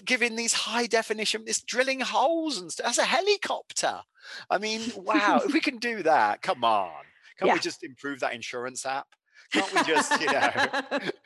giving 0.04 0.36
these 0.36 0.52
high 0.52 0.86
definition 0.86 1.42
it's 1.48 1.60
drilling 1.60 1.98
holes 1.98 2.60
and 2.60 2.70
stuff 2.70 2.86
that's 2.86 2.98
a 2.98 3.04
helicopter 3.04 4.00
i 4.48 4.56
mean 4.56 4.80
wow 4.96 5.40
if 5.44 5.52
we 5.52 5.58
can 5.68 5.78
do 5.78 6.04
that 6.04 6.40
come 6.40 6.62
on 6.62 7.02
can 7.36 7.48
yeah. 7.48 7.54
we 7.54 7.58
just 7.58 7.82
improve 7.82 8.20
that 8.20 8.34
insurance 8.34 8.86
app 8.86 9.08
can't 9.52 9.72
we 9.72 9.82
just, 9.82 10.20
you 10.20 10.26
know, 10.26 10.50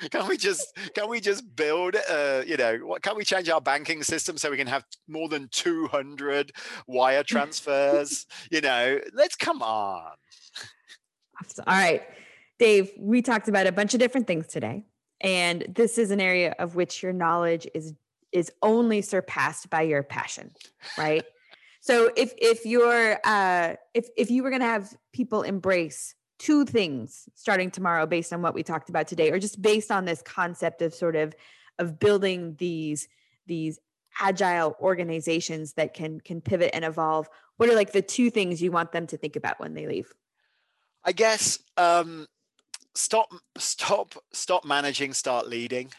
can 0.11 0.29
we 0.29 0.37
just, 0.37 0.77
can 0.95 1.09
we 1.09 1.21
just 1.21 1.57
build, 1.57 1.97
uh, 2.11 2.43
you 2.47 2.57
know, 2.57 2.79
what, 2.79 3.03
can 3.03 3.17
we 3.17 3.25
change 3.25 3.49
our 3.49 3.61
banking 3.61 4.03
system 4.03 4.37
so 4.39 4.51
we 4.51 4.57
can 4.57 4.67
have 4.67 4.85
more 5.09 5.29
than 5.29 5.49
200 5.51 6.53
wire 6.87 7.23
transfers? 7.23 8.27
you 8.51 8.61
know, 8.61 8.99
let's 9.13 9.37
come 9.37 9.63
on. 9.63 10.13
All 11.67 11.75
right. 11.75 12.03
Dave, 12.59 12.93
we 12.99 13.23
talked 13.23 13.49
about 13.49 13.67
a 13.67 13.73
bunch 13.73 13.95
of 13.95 14.01
different 14.01 14.27
things 14.27 14.47
today. 14.47 14.85
And 15.21 15.67
this 15.69 15.99
is 15.99 16.11
an 16.11 16.21
area 16.21 16.55
of 16.59 16.75
which 16.75 17.03
your 17.03 17.13
knowledge 17.13 17.67
is 17.75 17.95
is 18.33 18.51
only 18.63 19.03
surpassed 19.03 19.69
by 19.69 19.83
your 19.83 20.03
passion, 20.03 20.51
right? 20.97 21.25
so 21.81 22.11
if 22.17 22.33
if 22.39 22.65
you're 22.65 23.19
uh 23.25 23.75
if 23.95 24.09
if 24.17 24.31
you 24.31 24.43
were 24.43 24.51
going 24.51 24.61
to 24.63 24.67
have 24.67 24.93
people 25.13 25.43
embrace 25.43 26.15
two 26.43 26.65
things 26.65 27.29
starting 27.37 27.71
tomorrow 27.71 28.05
based 28.05 28.33
on 28.33 28.43
what 28.43 28.53
we 28.53 28.65
talked 28.65 28.89
about 28.89 29.07
today 29.07 29.31
or 29.31 29.39
just 29.39 29.63
based 29.63 29.93
on 29.93 30.05
this 30.05 30.21
concept 30.23 30.83
of 30.83 30.93
sort 30.93 31.15
of 31.15 31.35
of 31.79 32.01
building 32.01 32.57
these 32.59 33.07
these 33.47 33.79
agile 34.21 34.75
organizations 34.81 35.75
that 35.75 35.95
can 35.95 36.21
can 36.21 36.41
pivot 36.41 36.71
and 36.75 36.85
evolve. 36.85 37.29
What 37.59 37.69
are 37.69 37.77
like 37.77 37.93
the 37.93 38.03
two 38.03 38.29
things 38.29 38.61
you 38.61 38.73
want 38.73 38.91
them 38.91 39.07
to 39.07 39.17
think 39.17 39.37
about 39.37 39.61
when 39.61 39.75
they 39.75 39.87
leave? 39.87 40.13
I 41.05 41.13
guess 41.13 41.61
um 41.77 42.27
stop 42.95 43.29
stop 43.57 44.15
stop 44.33 44.65
managing 44.65 45.13
start 45.13 45.47
leading. 45.49 45.93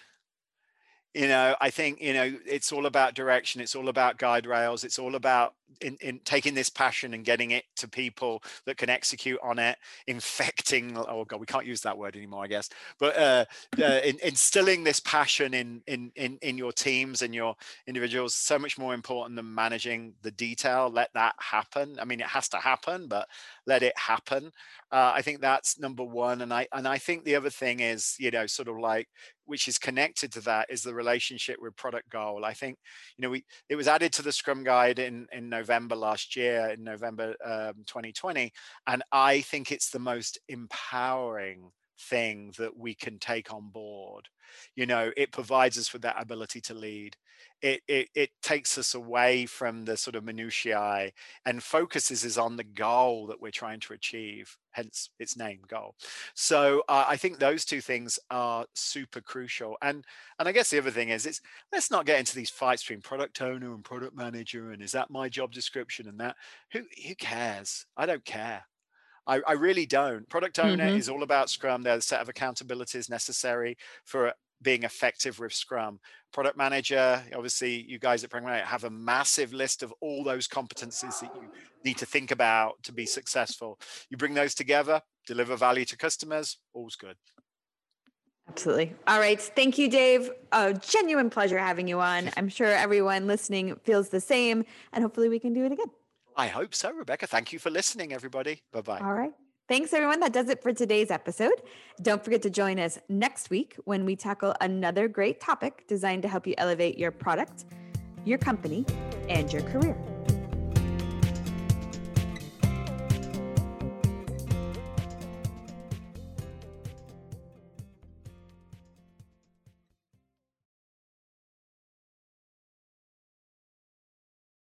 You 1.14 1.28
know 1.28 1.56
i 1.62 1.70
think 1.70 2.02
you 2.02 2.12
know 2.12 2.34
it's 2.46 2.74
all 2.74 2.86
about 2.86 3.14
direction. 3.14 3.62
It's 3.62 3.76
all 3.76 3.88
about 3.88 4.18
guide 4.18 4.46
rails. 4.46 4.84
It's 4.84 5.00
all 5.00 5.16
about 5.16 5.54
in, 5.82 5.98
in 6.02 6.20
taking 6.26 6.54
this 6.54 6.70
passion 6.70 7.14
and 7.14 7.26
getting 7.26 7.52
it 7.52 7.64
to 7.78 7.88
people 7.88 8.44
that 8.66 8.78
can 8.78 8.90
execute 8.90 9.40
on 9.44 9.60
it, 9.60 9.78
infecting. 10.08 10.98
Oh 11.14 11.26
God, 11.26 11.40
we 11.40 11.46
can't 11.46 11.66
use 11.66 11.82
that 11.82 11.98
word 11.98 12.16
anymore, 12.16 12.44
I 12.44 12.48
guess. 12.48 12.70
But 12.98 13.18
uh, 13.18 13.46
uh, 13.80 14.00
in, 14.04 14.18
instilling 14.24 14.84
this 14.84 15.00
passion 15.00 15.54
in, 15.54 15.82
in 15.86 16.12
in 16.16 16.38
in 16.42 16.58
your 16.58 16.72
teams 16.72 17.22
and 17.22 17.36
your 17.36 17.56
individuals 17.88 18.34
so 18.36 18.58
much 18.58 18.78
more 18.78 18.94
important 18.94 19.36
than 19.36 19.54
managing 19.54 20.14
the 20.22 20.32
detail. 20.32 20.90
Let 20.92 21.14
that 21.14 21.36
happen. 21.40 21.98
I 22.00 22.06
mean, 22.06 22.20
it 22.20 22.28
has 22.28 22.48
to 22.50 22.58
happen, 22.58 23.08
but 23.08 23.28
let 23.68 23.84
it 23.84 23.98
happen. 23.98 24.52
Uh, 24.92 25.12
I 25.14 25.22
think 25.22 25.42
that's 25.42 25.80
number 25.80 26.04
one. 26.04 26.42
And 26.42 26.54
I 26.54 26.68
and 26.72 26.88
I 26.88 26.98
think 26.98 27.24
the 27.24 27.36
other 27.36 27.50
thing 27.50 27.80
is, 27.80 28.16
you 28.20 28.32
know, 28.32 28.48
sort 28.48 28.68
of 28.68 28.78
like 28.78 29.08
which 29.46 29.68
is 29.68 29.78
connected 29.78 30.32
to 30.34 30.42
that 30.42 30.68
is 30.70 30.84
the 30.84 30.94
relationship 30.94 31.58
with 31.60 31.76
product 31.76 32.10
goal. 32.10 32.46
I 32.46 32.54
think, 32.54 32.78
you 33.18 33.24
know, 33.24 33.30
we 33.30 33.44
it 33.70 33.76
was 33.76 33.88
added 33.88 34.14
to 34.14 34.22
the 34.22 34.32
Scrum 34.32 34.64
Guide 34.64 35.00
in 35.00 35.28
in 35.32 35.50
November 35.64 35.96
last 35.96 36.36
year, 36.36 36.72
in 36.74 36.84
November 36.84 37.36
um, 37.46 37.76
2020, 37.86 38.52
and 38.86 39.02
I 39.14 39.40
think 39.42 39.72
it's 39.72 39.92
the 39.92 40.00
most 40.00 40.38
empowering 40.50 41.72
thing 42.00 42.54
that 42.58 42.78
we 42.78 42.94
can 42.94 43.20
take 43.20 43.54
on 43.54 43.70
board. 43.70 44.30
You 44.76 44.86
know 44.86 45.12
it 45.18 45.32
provides 45.32 45.78
us 45.78 45.94
with 45.94 46.04
that 46.04 46.22
ability 46.22 46.62
to 46.62 46.74
lead. 46.74 47.16
It, 47.62 47.82
it 47.88 48.10
it 48.14 48.30
takes 48.42 48.78
us 48.78 48.94
away 48.94 49.46
from 49.46 49.86
the 49.86 49.98
sort 49.98 50.16
of 50.16 50.24
minutiae 50.24 51.12
and 51.46 51.64
focuses 51.64 52.26
us 52.26 52.38
on 52.38 52.58
the 52.58 52.64
goal 52.64 53.28
that 53.28 53.42
we're 53.42 53.52
trying 53.52 53.80
to 53.82 53.94
achieve 53.94 54.58
hence 54.72 55.10
its 55.20 55.38
name 55.38 55.60
goal. 55.68 55.96
So 56.34 56.84
uh, 56.90 57.06
i 57.08 57.16
think 57.18 57.40
those 57.40 57.66
two 57.66 57.82
things 57.82 58.20
are 58.30 58.66
super 58.76 59.22
crucial. 59.22 59.78
And 59.82 60.04
and 60.40 60.48
i 60.48 60.52
guess 60.52 60.70
the 60.70 60.80
other 60.80 60.92
thing 60.92 61.10
is 61.10 61.26
it's 61.26 61.42
let's 61.72 61.92
not 61.92 62.06
get 62.06 62.20
into 62.20 62.36
these 62.36 62.50
fights 62.50 62.84
between 62.84 63.02
product 63.02 63.42
owner 63.42 63.74
and 63.74 63.84
product 63.84 64.16
manager 64.16 64.72
and 64.72 64.82
is 64.82 64.92
that 64.92 65.10
my 65.10 65.30
job 65.30 65.52
description 65.52 66.08
and 66.08 66.20
that. 66.20 66.36
Who 66.74 66.82
who 67.08 67.16
cares? 67.16 67.86
I 67.98 68.06
don't 68.06 68.26
care 68.26 68.66
I, 69.26 69.42
I, 69.48 69.54
really 69.54 69.86
don't. 69.86 70.28
Product 70.30 70.60
owner 70.60 70.86
mm-hmm. 70.86 70.98
is 70.98 71.10
all 71.10 71.24
about 71.24 71.50
Scrum. 71.50 71.82
There's 71.82 72.04
a 72.04 72.08
set 72.08 72.22
of 72.22 72.28
accountabilities 72.28 73.10
necessary 73.10 73.78
for 74.04 74.34
being 74.62 74.84
effective 74.84 75.40
with 75.40 75.54
Scrum. 75.54 76.00
Product 76.32 76.58
manager, 76.58 77.22
obviously, 77.36 77.86
you 77.88 78.00
guys 78.00 78.24
at 78.24 78.30
Pragmatic 78.30 78.66
have 78.66 78.86
a 78.86 78.90
massive 78.90 79.54
list 79.54 79.84
of 79.84 79.94
all 80.02 80.24
those 80.24 80.48
competencies 80.48 81.20
that 81.20 81.32
you 81.36 81.50
need 81.86 81.98
to 81.98 82.06
think 82.06 82.32
about 82.32 82.82
to 82.84 82.92
be 82.92 83.06
successful. 83.06 83.80
You 84.10 84.18
bring 84.18 84.34
those 84.34 84.56
together, 84.56 85.02
deliver 85.28 85.56
value 85.56 85.86
to 85.86 85.98
customers, 85.98 86.58
all's 86.74 86.96
good. 86.96 87.16
Absolutely. 88.50 88.94
All 89.08 89.20
right. 89.20 89.40
Thank 89.40 89.78
you, 89.78 89.90
Dave. 89.90 90.30
A 90.52 90.74
genuine 90.74 91.30
pleasure 91.30 91.58
having 91.58 91.88
you 91.88 92.00
on. 92.02 92.30
I'm 92.38 92.50
sure 92.50 92.68
everyone 92.68 93.28
listening 93.28 93.76
feels 93.84 94.10
the 94.10 94.20
same, 94.20 94.66
and 94.92 95.04
hopefully, 95.04 95.30
we 95.30 95.40
can 95.40 95.54
do 95.54 95.66
it 95.66 95.72
again. 95.72 95.88
I 96.36 96.48
hope 96.48 96.74
so, 96.74 96.92
Rebecca. 96.92 97.28
Thank 97.28 97.54
you 97.54 97.60
for 97.60 97.70
listening, 97.70 98.14
everybody. 98.14 98.62
Bye 98.72 98.82
bye. 98.82 99.00
All 99.00 99.14
right. 99.14 99.32
Thanks, 99.70 99.94
everyone. 99.94 100.20
That 100.20 100.34
does 100.34 100.50
it 100.50 100.62
for 100.62 100.74
today's 100.74 101.10
episode. 101.10 101.62
Don't 102.02 102.24
forget 102.24 102.42
to 102.42 102.50
join 102.50 102.80
us 102.80 103.00
next 103.08 103.50
week 103.50 103.76
when 103.86 104.04
we 104.04 104.16
tackle 104.16 104.54
another 104.60 105.08
great 105.08 105.40
topic 105.40 105.86
designed 105.88 106.22
to 106.24 106.28
help 106.28 106.46
you 106.46 106.54
elevate 106.58 106.98
your 106.98 107.12
product, 107.12 107.66
your 108.26 108.38
company, 108.38 108.86
and 109.30 109.52
your 109.54 109.62
career. 109.64 109.96